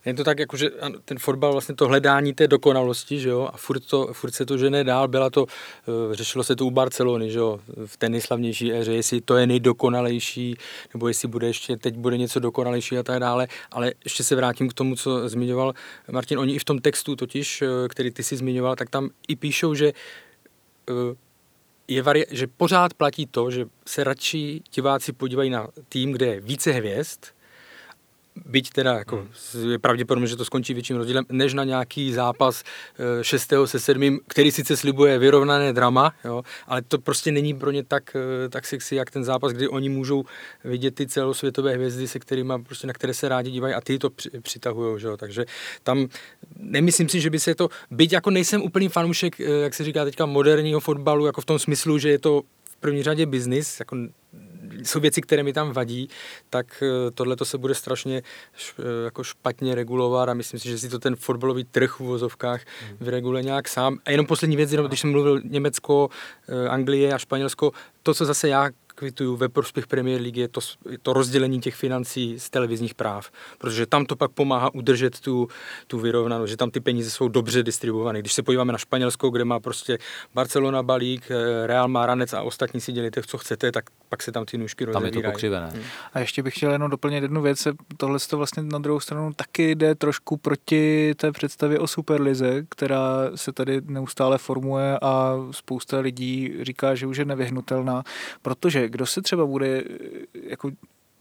Je 0.06 0.14
to 0.14 0.24
tak, 0.24 0.40
jako, 0.40 0.58
že 0.58 0.70
ten 1.06 1.20
fotbal, 1.20 1.52
vlastně 1.52 1.76
to 1.76 1.88
hledání 1.88 2.34
té 2.34 2.48
dokonalosti, 2.48 3.20
že 3.20 3.30
jo, 3.30 3.50
a 3.54 3.58
furt, 3.58 3.80
to, 3.80 4.14
furt 4.14 4.32
se 4.32 4.46
to 4.46 4.58
žene 4.58 4.84
dál, 4.84 5.08
byla 5.08 5.30
to, 5.30 5.46
eh, 5.50 6.16
řešilo 6.16 6.44
se 6.44 6.56
to 6.56 6.66
u 6.66 6.72
Barcelony, 6.72 7.32
že 7.32 7.40
jo, 7.40 7.60
v 7.86 7.98
té 7.98 8.10
nejslavnější 8.10 8.74
éře, 8.74 8.94
jestli 8.94 9.22
to 9.22 9.38
je 9.38 9.48
nejdokonalejší, 9.48 10.56
nebo 10.94 11.08
jestli 11.08 11.28
bude 11.28 11.48
ještě, 11.48 11.78
teď 11.78 11.96
bude 11.96 12.18
něco 12.18 12.40
dokonalejší 12.40 12.98
a 12.98 13.04
tak 13.04 13.20
dále, 13.20 13.48
ale 13.72 13.94
ještě 14.04 14.24
se 14.24 14.36
vrátím 14.36 14.70
k 14.70 14.74
tomu, 14.74 14.96
co 14.96 15.30
zmiňoval 15.30 15.74
Martin, 16.12 16.40
oni 16.40 16.54
i 16.54 16.60
v 16.60 16.66
tom 16.66 16.80
textu 16.80 17.16
totiž, 17.16 17.62
eh, 17.62 17.68
který 17.88 18.12
ty 18.12 18.24
si 18.24 18.38
zmiňoval, 18.38 18.76
tak 18.76 18.90
tam 18.90 19.10
i 19.28 19.36
píšou, 19.36 19.76
že 19.76 19.94
eh, 20.90 21.16
je 21.88 22.04
vari- 22.04 22.26
že 22.32 22.48
pořád 22.48 22.94
platí 22.94 23.26
to, 23.26 23.52
že 23.52 23.66
se 23.88 24.04
radši 24.04 24.62
diváci 24.74 25.14
podívají 25.14 25.50
na 25.50 25.68
tým, 25.90 26.12
kde 26.12 26.26
je 26.26 26.40
více 26.40 26.72
hvězd, 26.72 27.26
byť 28.36 28.70
teda 28.70 28.94
jako 28.94 29.16
hmm. 29.16 29.72
je 29.72 29.80
pravděpodobné, 29.80 30.28
že 30.28 30.36
to 30.36 30.46
skončí 30.46 30.74
větším 30.74 30.98
rozdílem, 30.98 31.26
než 31.32 31.54
na 31.54 31.64
nějaký 31.64 32.14
zápas 32.14 32.64
6. 33.22 33.54
Eh, 33.54 33.68
se 33.68 33.80
7. 33.80 34.20
který 34.28 34.52
sice 34.52 34.78
slibuje 34.78 35.20
vyrovnané 35.20 35.74
drama, 35.74 36.14
jo, 36.26 36.44
ale 36.68 36.82
to 36.82 37.00
prostě 37.00 37.32
není 37.32 37.54
pro 37.54 37.72
ně 37.72 37.84
tak, 37.84 38.16
eh, 38.16 38.50
tak 38.50 38.66
sexy, 38.66 38.96
jak 38.96 39.12
ten 39.12 39.24
zápas, 39.24 39.52
kdy 39.52 39.68
oni 39.68 39.90
můžou 39.90 40.24
vidět 40.64 40.96
ty 40.96 41.08
celosvětové 41.08 41.74
hvězdy, 41.74 42.08
se 42.08 42.20
kterými, 42.20 42.54
prostě, 42.64 42.88
na 42.88 42.94
které 42.94 43.14
se 43.14 43.30
rádi 43.30 43.52
dívají 43.52 43.74
a 43.74 43.82
ty 43.82 44.00
to 44.00 44.10
přitahují, 44.42 45.04
jo, 45.04 45.18
takže 45.18 45.46
tam 45.84 46.08
nemyslím 46.58 47.10
si, 47.10 47.22
že 47.22 47.30
by 47.30 47.40
se 47.40 47.56
to, 47.56 47.70
byť 47.92 48.14
jako 48.14 48.30
nejsem 48.30 48.62
úplný 48.62 48.90
fanoušek, 48.90 49.40
eh, 49.40 49.44
jak 49.44 49.74
se 49.74 49.84
říká 49.84 50.06
teďka, 50.06 50.26
moderního 50.26 50.80
fotbalu, 50.80 51.26
jako 51.26 51.42
v 51.42 51.46
tom 51.46 51.60
smyslu, 51.60 51.98
že 51.98 52.10
je 52.10 52.20
to 52.20 52.42
v 52.64 52.76
první 52.76 53.04
řadě 53.04 53.26
biznis, 53.26 53.80
jako 53.80 53.96
jsou 54.84 55.00
věci, 55.00 55.22
které 55.22 55.44
mi 55.44 55.54
tam 55.54 55.72
vadí, 55.72 56.10
tak 56.50 56.84
eh, 56.84 57.12
tohle 57.12 57.36
to 57.36 57.46
se 57.46 57.58
bude 57.58 57.76
strašně 57.76 58.22
eh, 58.80 58.84
jako 59.06 59.24
špatně 59.24 59.76
regulovat 59.76 60.30
a 60.30 60.34
myslím 60.34 60.60
si, 60.60 60.70
že 60.70 60.78
si 60.78 60.90
to 60.90 61.00
ten 61.00 61.16
fotbalový 61.16 61.64
trh 61.64 61.92
v 61.92 62.02
uvozovkách 62.02 62.62
hmm. 62.88 62.98
vyreguluje 63.02 63.44
nějak 63.44 63.68
sám. 63.68 63.98
A 64.06 64.12
jenom 64.12 64.26
poslední 64.26 64.56
věc, 64.56 64.72
jenom 64.72 64.88
když 64.88 65.00
jsem 65.00 65.12
mluvil 65.12 65.42
Německo, 65.44 66.10
eh, 66.50 66.68
Anglie 66.70 67.14
a 67.14 67.18
Španělsko, 67.18 67.72
to, 68.04 68.14
co 68.14 68.26
zase 68.26 68.50
já 68.50 68.70
kvituju 69.02 69.36
ve 69.36 69.50
prospěch 69.50 69.88
Premier 69.88 70.22
League, 70.22 70.38
je 70.38 70.48
to, 70.48 70.62
to 71.02 71.14
rozdělení 71.14 71.60
těch 71.60 71.76
financí 71.76 72.40
z 72.40 72.50
televizních 72.50 72.94
práv, 72.94 73.32
protože 73.58 73.86
tam 73.86 74.06
to 74.06 74.16
pak 74.16 74.32
pomáhá 74.32 74.74
udržet 74.74 75.20
tu, 75.20 75.48
tu 75.88 76.00
vyrovnanost, 76.00 76.50
že 76.50 76.58
tam 76.58 76.72
ty 76.72 76.80
peníze 76.80 77.10
jsou 77.10 77.28
dobře 77.28 77.64
distribuované. 77.64 78.20
Když 78.20 78.34
se 78.34 78.44
podíváme 78.44 78.72
na 78.72 78.78
Španělsko, 78.78 79.30
kde 79.30 79.46
má 79.46 79.60
prostě 79.60 79.98
Barcelona 80.34 80.84
balík, 80.84 81.32
eh, 81.32 81.68
Real 81.68 81.88
má 81.88 82.06
ranec 82.06 82.34
a 82.34 82.42
ostatní 82.42 82.82
si 82.82 82.92
dělíte, 82.92 83.22
co 83.22 83.38
chcete, 83.38 83.72
tak 83.72 83.86
pak 84.10 84.24
se 84.24 84.32
tam 84.32 84.46
ty 84.46 84.58
nůžky 84.58 84.86
rozevírají. 84.86 85.12
Tam 85.12 85.20
je 85.20 85.24
to 85.24 85.32
pokřivené. 85.32 85.70
Hmm. 85.74 85.84
A 86.14 86.20
ještě 86.20 86.44
bych 86.44 86.56
chtěl 86.56 86.72
jenom 86.72 86.90
doplnit 86.90 87.22
jednu 87.24 87.42
věc. 87.42 87.68
Tohle 87.98 88.20
to 88.30 88.38
vlastně 88.38 88.64
na 88.64 88.80
druhou 88.80 89.00
stranu 89.00 89.34
taky 89.36 89.76
jde 89.76 89.96
trošku 89.96 90.38
proti 90.38 91.16
té 91.16 91.32
představě 91.32 91.80
o 91.80 91.88
Superlize, 91.88 92.66
která 92.70 93.32
se 93.36 93.52
tady 93.52 93.82
neustále 93.86 94.38
formuje 94.38 95.00
a 95.02 95.36
spousta 95.52 96.00
lidí 96.00 96.54
říká, 96.62 96.96
že 96.96 97.08
už 97.08 97.18
je 97.18 97.26
nevyhnutelná, 97.26 98.04
protože 98.42 98.90
kdo 98.92 99.06
se 99.06 99.22
třeba 99.22 99.46
bude, 99.46 99.84
jako, 100.34 100.72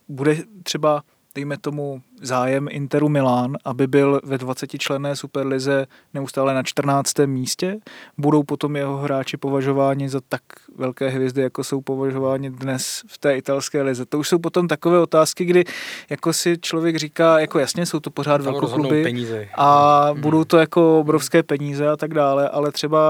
bude 0.09 0.37
třeba 0.63 1.05
dejme 1.35 1.57
tomu, 1.59 2.03
zájem 2.23 2.69
Interu 2.71 3.09
Milán, 3.09 3.57
aby 3.65 3.87
byl 3.87 4.21
ve 4.25 4.39
20 4.39 4.79
členné 4.79 5.17
Superlize 5.17 5.87
neustále 6.15 6.55
na 6.55 6.63
14. 6.63 7.13
místě? 7.27 7.79
Budou 8.19 8.43
potom 8.43 8.77
jeho 8.77 8.97
hráči 8.97 9.37
považováni 9.37 10.09
za 10.09 10.21
tak 10.29 10.43
velké 10.77 11.09
hvězdy, 11.09 11.43
jako 11.43 11.65
jsou 11.65 11.81
považováni 11.81 12.51
dnes 12.51 13.03
v 13.07 13.19
té 13.19 13.37
italské 13.37 13.83
lize? 13.83 14.07
To 14.07 14.19
už 14.19 14.29
jsou 14.29 14.39
potom 14.39 14.69
takové 14.69 14.99
otázky, 14.99 15.45
kdy 15.45 15.65
jako 16.11 16.33
si 16.33 16.59
člověk 16.61 16.97
říká, 16.97 17.39
jako 17.39 17.59
jasně, 17.59 17.87
jsou 17.87 18.01
to 18.01 18.11
pořád 18.11 18.41
velkokluby 18.41 19.27
a 19.55 20.05
hmm. 20.11 20.21
budou 20.21 20.45
to 20.45 20.59
jako 20.59 21.01
obrovské 21.01 21.43
peníze 21.43 21.89
a 21.89 21.97
tak 21.97 22.15
dále, 22.15 22.49
ale 22.49 22.73
třeba 22.73 23.01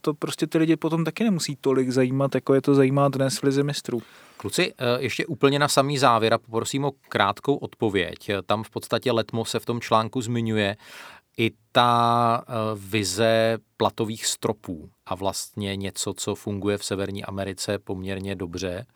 to 0.00 0.14
prostě 0.14 0.46
ty 0.46 0.58
lidi 0.58 0.76
potom 0.76 1.04
taky 1.04 1.24
nemusí 1.24 1.56
tolik 1.60 1.90
zajímat, 1.90 2.34
jako 2.34 2.54
je 2.54 2.60
to 2.60 2.74
zajímá 2.74 3.08
dnes 3.08 3.38
v 3.38 3.42
lize 3.42 3.62
mistrů. 3.62 4.02
Kluci, 4.44 4.72
eh, 4.78 5.02
ještě 5.02 5.26
úplně 5.26 5.58
na 5.58 5.68
samý 5.68 5.98
závěr 5.98 6.34
a 6.34 6.38
poprosím 6.38 6.84
o 6.84 6.92
krátkou 7.08 7.56
odpověď. 7.56 8.30
Tam 8.46 8.64
v 8.64 8.70
podstatě 8.70 9.12
Letmo 9.12 9.44
se 9.44 9.58
v 9.58 9.66
tom 9.66 9.80
článku 9.80 10.20
zmiňuje 10.20 10.76
i 11.36 11.50
ta 11.72 12.44
eh, 12.46 12.52
vize 12.74 13.58
platových 13.76 14.26
stropů 14.26 14.90
a 15.06 15.14
vlastně 15.14 15.76
něco, 15.76 16.14
co 16.14 16.34
funguje 16.34 16.78
v 16.78 16.84
Severní 16.84 17.24
Americe 17.24 17.78
poměrně 17.78 18.36
dobře 18.36 18.86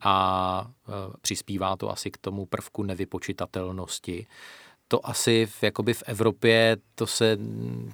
a 0.00 0.66
eh, 0.88 0.92
přispívá 1.20 1.76
to 1.76 1.90
asi 1.90 2.10
k 2.10 2.18
tomu 2.18 2.46
prvku 2.46 2.82
nevypočitatelnosti 2.82 4.26
to 4.88 5.06
asi 5.06 5.46
v, 5.46 5.62
jakoby 5.62 5.94
v 5.94 6.02
Evropě 6.06 6.76
to 6.94 7.06
se 7.06 7.38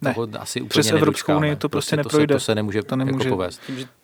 ne. 0.03 0.15
toho 0.15 0.29
asi 0.39 0.61
úplně 0.61 0.69
Přes 0.69 0.91
Evropskou 0.91 1.37
unii 1.37 1.57
to 1.57 1.69
prostě, 1.69 1.97
prostě 1.97 1.97
neprojde. 1.97 2.35
To 2.35 2.41
se, 2.41 2.45
to 2.45 2.45
se 2.45 2.55
nemůže, 2.55 2.83
to 2.83 2.97
nemůže. 2.97 3.25
Jako 3.25 3.37
povést 3.37 3.61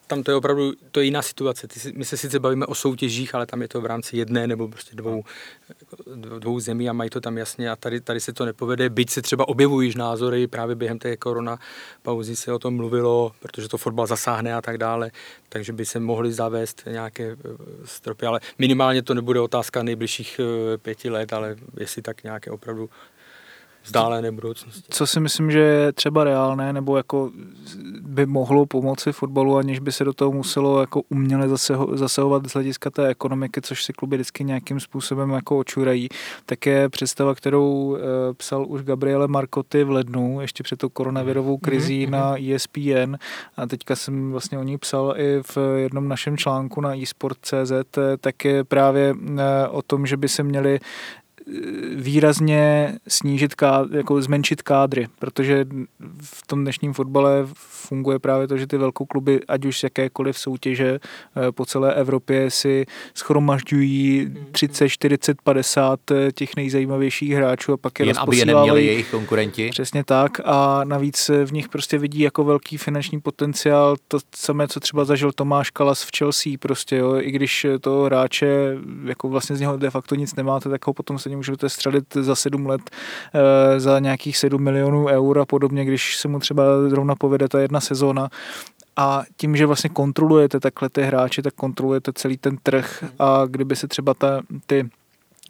tam 0.06 0.22
to 0.22 0.30
je 0.30 0.34
opravdu 0.34 0.72
to 0.90 1.00
je 1.00 1.04
jiná 1.04 1.22
situace. 1.22 1.68
Ty, 1.68 1.92
my 1.94 2.04
se 2.04 2.16
sice 2.16 2.38
bavíme 2.38 2.66
o 2.66 2.74
soutěžích, 2.74 3.34
ale 3.34 3.46
tam 3.46 3.62
je 3.62 3.68
to 3.68 3.80
v 3.80 3.86
rámci 3.86 4.16
jedné 4.16 4.46
nebo 4.46 4.68
prostě 4.68 4.96
dvou, 4.96 5.24
dvou 6.16 6.60
zemí 6.60 6.88
a 6.88 6.92
mají 6.92 7.10
to 7.10 7.20
tam 7.20 7.38
jasně 7.38 7.70
a 7.70 7.76
tady, 7.76 8.00
tady 8.00 8.20
se 8.20 8.32
to 8.32 8.44
nepovede, 8.44 8.88
byť 8.88 9.10
se 9.10 9.22
třeba 9.22 9.48
objevují 9.48 9.92
názory, 9.96 10.46
právě 10.46 10.76
během 10.76 10.98
té 10.98 11.16
korona 11.16 11.58
pauzy 12.02 12.36
se 12.36 12.52
o 12.52 12.58
tom 12.58 12.76
mluvilo, 12.76 13.32
protože 13.40 13.68
to 13.68 13.78
fotbal 13.78 14.06
zasáhne 14.06 14.54
a 14.54 14.62
tak 14.62 14.78
dále, 14.78 15.10
takže 15.48 15.72
by 15.72 15.84
se 15.86 16.00
mohly 16.00 16.32
zavést 16.32 16.82
nějaké 16.90 17.32
eh, 17.32 17.36
stropy, 17.84 18.26
ale 18.26 18.40
minimálně 18.58 19.02
to 19.02 19.14
nebude 19.14 19.40
otázka 19.40 19.82
nejbližších 19.82 20.40
eh, 20.40 20.78
pěti 20.78 21.10
let, 21.10 21.32
ale 21.32 21.56
jestli 21.78 22.02
tak 22.02 22.22
nějaké 22.24 22.50
opravdu 22.50 22.90
vzdálené 23.84 24.32
budoucnosti. 24.32 24.82
Co 24.90 25.06
si 25.06 25.20
myslím, 25.20 25.50
že 25.50 25.58
je 25.58 25.92
třeba 25.92 26.24
reálné, 26.24 26.72
nebo 26.72 26.96
jako 26.96 27.30
by 28.00 28.26
mohlo 28.26 28.66
pomoci 28.66 29.12
fotbalu, 29.12 29.56
aniž 29.56 29.78
by 29.78 29.92
se 29.92 30.04
do 30.04 30.12
toho 30.12 30.32
muselo 30.32 30.80
jako 30.80 31.02
uměle 31.08 31.48
zasahovat 31.92 32.46
z 32.46 32.52
hlediska 32.52 32.90
té 32.90 33.08
ekonomiky, 33.08 33.60
což 33.60 33.84
si 33.84 33.92
kluby 33.92 34.16
vždycky 34.16 34.44
nějakým 34.44 34.80
způsobem 34.80 35.30
jako 35.30 35.58
očurají, 35.58 36.08
tak 36.46 36.66
je 36.66 36.88
představa, 36.88 37.34
kterou 37.34 37.96
e, 37.96 38.00
psal 38.34 38.66
už 38.68 38.82
Gabriele 38.82 39.28
Marcotti 39.28 39.84
v 39.84 39.90
lednu, 39.90 40.40
ještě 40.40 40.62
před 40.62 40.78
tou 40.78 40.88
koronavirovou 40.88 41.58
krizí 41.58 42.06
mm-hmm. 42.06 42.10
na 42.10 42.54
ESPN 42.54 43.16
a 43.56 43.66
teďka 43.66 43.96
jsem 43.96 44.32
vlastně 44.32 44.58
o 44.58 44.62
ní 44.62 44.78
psal 44.78 45.14
i 45.16 45.42
v 45.42 45.58
jednom 45.76 46.08
našem 46.08 46.36
článku 46.36 46.80
na 46.80 47.02
eSport.cz, 47.02 47.72
tak 48.20 48.44
je 48.44 48.64
právě 48.64 49.14
e, 49.38 49.68
o 49.68 49.82
tom, 49.82 50.06
že 50.06 50.16
by 50.16 50.28
se 50.28 50.42
měli 50.42 50.80
výrazně 51.94 52.94
snížit, 53.08 53.54
ká, 53.54 53.88
jako 53.92 54.22
zmenšit 54.22 54.62
kádry, 54.62 55.06
protože 55.18 55.66
v 56.22 56.46
tom 56.46 56.62
dnešním 56.62 56.92
fotbale 56.92 57.46
funguje 57.54 58.18
právě 58.18 58.48
to, 58.48 58.56
že 58.56 58.66
ty 58.66 58.76
velkou 58.76 59.06
kluby, 59.06 59.40
ať 59.48 59.64
už 59.64 59.78
z 59.78 59.82
jakékoliv 59.82 60.38
soutěže 60.38 60.98
eh, 61.00 61.52
po 61.52 61.66
celé 61.66 61.94
Evropě 61.94 62.50
si 62.50 62.86
schromažďují 63.14 64.34
30, 64.52 64.88
40, 64.88 65.42
50 65.42 66.00
těch 66.34 66.56
nejzajímavějších 66.56 67.32
hráčů 67.32 67.72
a 67.72 67.76
pak 67.76 68.00
je 68.00 68.06
Jen 68.06 68.16
aby 68.18 68.36
je 68.36 68.46
neměli 68.46 68.86
jejich 68.86 69.10
konkurenti. 69.10 69.70
Přesně 69.70 70.04
tak. 70.04 70.40
A 70.44 70.84
navíc 70.84 71.30
v 71.44 71.52
nich 71.52 71.68
prostě 71.68 71.98
vidí 71.98 72.20
jako 72.20 72.44
velký 72.44 72.76
finanční 72.76 73.20
potenciál. 73.20 73.96
To 74.08 74.18
samé, 74.36 74.68
co 74.68 74.80
třeba 74.80 75.04
zažil 75.04 75.32
Tomáš 75.32 75.70
Kalas 75.70 76.02
v 76.02 76.10
Chelsea 76.18 76.52
prostě, 76.60 76.96
jo, 76.96 77.16
i 77.20 77.30
když 77.30 77.66
to 77.80 78.02
hráče 78.02 78.76
jako 79.04 79.28
vlastně 79.28 79.56
z 79.56 79.60
něho 79.60 79.76
de 79.76 79.90
facto 79.90 80.14
nic 80.14 80.34
nemáte, 80.34 80.68
tak 80.68 80.86
ho 80.86 80.92
potom 80.92 81.18
se 81.18 81.33
můžete 81.36 81.68
střelit 81.68 82.14
za 82.14 82.34
sedm 82.34 82.66
let 82.66 82.80
e, 83.34 83.80
za 83.80 83.98
nějakých 83.98 84.36
7 84.36 84.62
milionů 84.62 85.06
eur 85.06 85.38
a 85.38 85.44
podobně, 85.44 85.84
když 85.84 86.16
se 86.16 86.28
mu 86.28 86.38
třeba 86.38 86.62
zrovna 86.88 87.14
povede 87.14 87.48
ta 87.48 87.60
jedna 87.60 87.80
sezóna. 87.80 88.28
A 88.96 89.22
tím, 89.36 89.56
že 89.56 89.66
vlastně 89.66 89.90
kontrolujete 89.90 90.60
takhle 90.60 90.88
ty 90.88 91.02
hráče, 91.02 91.42
tak 91.42 91.54
kontrolujete 91.54 92.12
celý 92.12 92.36
ten 92.36 92.56
trh 92.62 93.04
a 93.18 93.42
kdyby 93.46 93.76
se 93.76 93.88
třeba 93.88 94.14
ta, 94.14 94.40
ty 94.66 94.90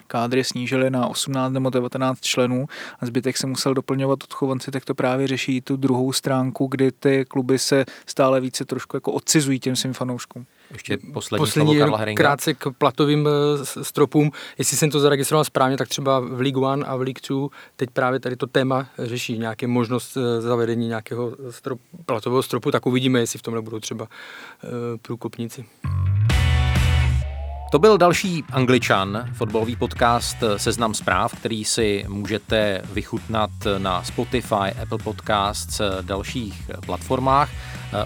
kádry 0.07 0.45
snížily 0.45 0.91
na 0.91 1.07
18 1.07 1.53
nebo 1.53 1.71
19 1.71 2.21
členů 2.21 2.67
a 3.01 3.07
zbytek 3.07 3.37
se 3.37 3.47
musel 3.47 3.75
doplňovat 3.75 4.25
odchovanci, 4.25 4.71
tak 4.71 4.85
to 4.85 4.95
právě 4.95 5.29
řeší 5.29 5.61
tu 5.61 5.77
druhou 5.77 6.13
stránku, 6.13 6.67
kdy 6.67 6.93
ty 6.93 7.25
kluby 7.29 7.59
se 7.59 7.85
stále 8.07 8.41
více 8.41 8.65
trošku 8.65 8.97
jako 8.97 9.13
odcizují 9.13 9.61
těm 9.61 9.77
svým 9.77 9.93
fanouškům. 9.93 10.47
Ještě 10.73 10.99
poslední, 11.13 11.43
poslední 11.43 11.77
slovo 11.77 11.79
Karla 11.79 12.15
krátce 12.15 12.55
k 12.55 12.71
platovým 12.79 13.29
eh, 13.29 13.85
stropům. 13.85 14.31
Jestli 14.59 14.77
jsem 14.77 14.91
to 14.91 15.01
zaregistroval 15.01 15.45
správně, 15.45 15.77
tak 15.77 15.89
třeba 15.89 16.21
v 16.21 16.41
League 16.41 16.57
One 16.57 16.87
a 16.87 16.97
v 16.97 17.01
League 17.01 17.21
Two 17.21 17.49
teď 17.77 17.91
právě 17.91 18.21
tady 18.21 18.37
to 18.37 18.47
téma 18.47 18.87
řeší 18.99 19.39
nějaké 19.39 19.67
možnost 19.67 20.17
eh, 20.17 20.41
zavedení 20.41 20.89
nějakého 20.89 21.37
strop, 21.51 21.81
platového 22.07 22.43
stropu, 22.43 22.71
tak 22.71 22.87
uvidíme, 22.87 23.21
jestli 23.21 23.39
v 23.39 23.43
tomhle 23.43 23.63
budou 23.63 23.81
třeba 23.81 24.05
uh, 24.05 24.71
průkopníci. 25.03 25.65
To 27.75 27.79
byl 27.79 27.99
další 27.99 28.45
Angličan, 28.53 29.31
fotbalový 29.33 29.77
podcast 29.77 30.37
Seznam 30.57 30.95
zpráv, 30.95 31.35
který 31.35 31.65
si 31.65 32.05
můžete 32.09 32.83
vychutnat 32.93 33.51
na 33.79 34.03
Spotify, 34.03 34.71
Apple 34.83 34.99
Podcasts, 34.99 35.81
dalších 36.01 36.71
platformách. 36.87 37.51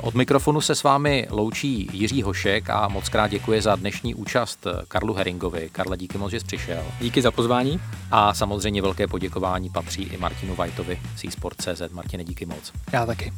Od 0.01 0.15
mikrofonu 0.15 0.61
se 0.61 0.75
s 0.75 0.83
vámi 0.83 1.27
loučí 1.31 1.89
Jiří 1.93 2.23
Hošek 2.23 2.71
a 2.71 2.89
moc 2.89 3.09
krát 3.09 3.29
děkuji 3.29 3.63
za 3.63 3.77
dnešní 3.77 4.15
účast 4.15 4.67
Karlu 4.89 5.15
Heringovi. 5.15 5.69
Karle, 5.73 5.97
díky 5.97 6.19
moc, 6.19 6.31
že 6.31 6.41
jsi 6.41 6.47
přišel. 6.47 6.83
Díky 7.01 7.23
za 7.23 7.31
pozvání. 7.31 7.81
A 8.11 8.35
samozřejmě 8.35 8.83
velké 8.83 9.07
poděkování 9.07 9.71
patří 9.71 10.03
i 10.03 10.17
Martinu 10.17 10.55
Vajtovi 10.55 11.01
z 11.17 11.25
eSport.cz. 11.25 11.83
Martine, 11.93 12.25
díky 12.25 12.47
moc. 12.47 12.73
Já 12.93 13.07
taky. 13.07 13.33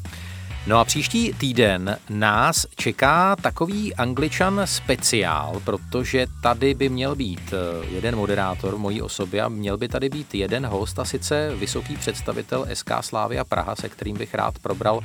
No 0.67 0.79
a 0.79 0.85
příští 0.85 1.33
týden 1.33 1.99
nás 2.11 2.67
čeká 2.77 3.37
takový 3.37 3.95
angličan 3.95 4.61
speciál, 4.65 5.61
protože 5.65 6.27
tady 6.43 6.75
by 6.75 6.89
měl 6.89 7.15
být 7.15 7.53
eh, 7.53 7.87
jeden 7.91 8.17
moderátor 8.17 8.79
mojí 8.79 9.03
osoby 9.03 9.41
a 9.41 9.49
měl 9.49 9.77
by 9.77 9.89
tady 9.89 10.09
být 10.09 10.35
jeden 10.35 10.67
host 10.67 10.99
a 10.99 11.05
sice 11.05 11.55
vysoký 11.57 11.97
představitel 11.97 12.67
SK 12.75 12.91
Slávia 13.01 13.45
Praha, 13.45 13.77
se 13.77 13.89
kterým 13.89 14.17
bych 14.17 14.35
rád 14.35 14.59
probral 14.59 15.01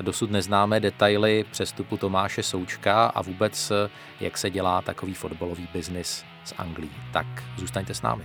dosud 0.00 0.30
neznámé 0.30 0.80
detaily 0.80 1.44
přestupu 1.50 1.96
Tomáše 1.96 2.42
Součka 2.42 3.06
a 3.06 3.22
vůbec 3.22 3.70
eh, 3.70 3.90
jak 4.20 4.38
se 4.38 4.50
dělá 4.50 4.82
takový 4.82 5.14
fotbalový 5.14 5.68
biznis 5.72 6.24
z 6.44 6.54
Anglii. 6.58 6.90
Tak 7.12 7.26
zůstaňte 7.58 7.94
s 7.94 8.02
námi. 8.02 8.24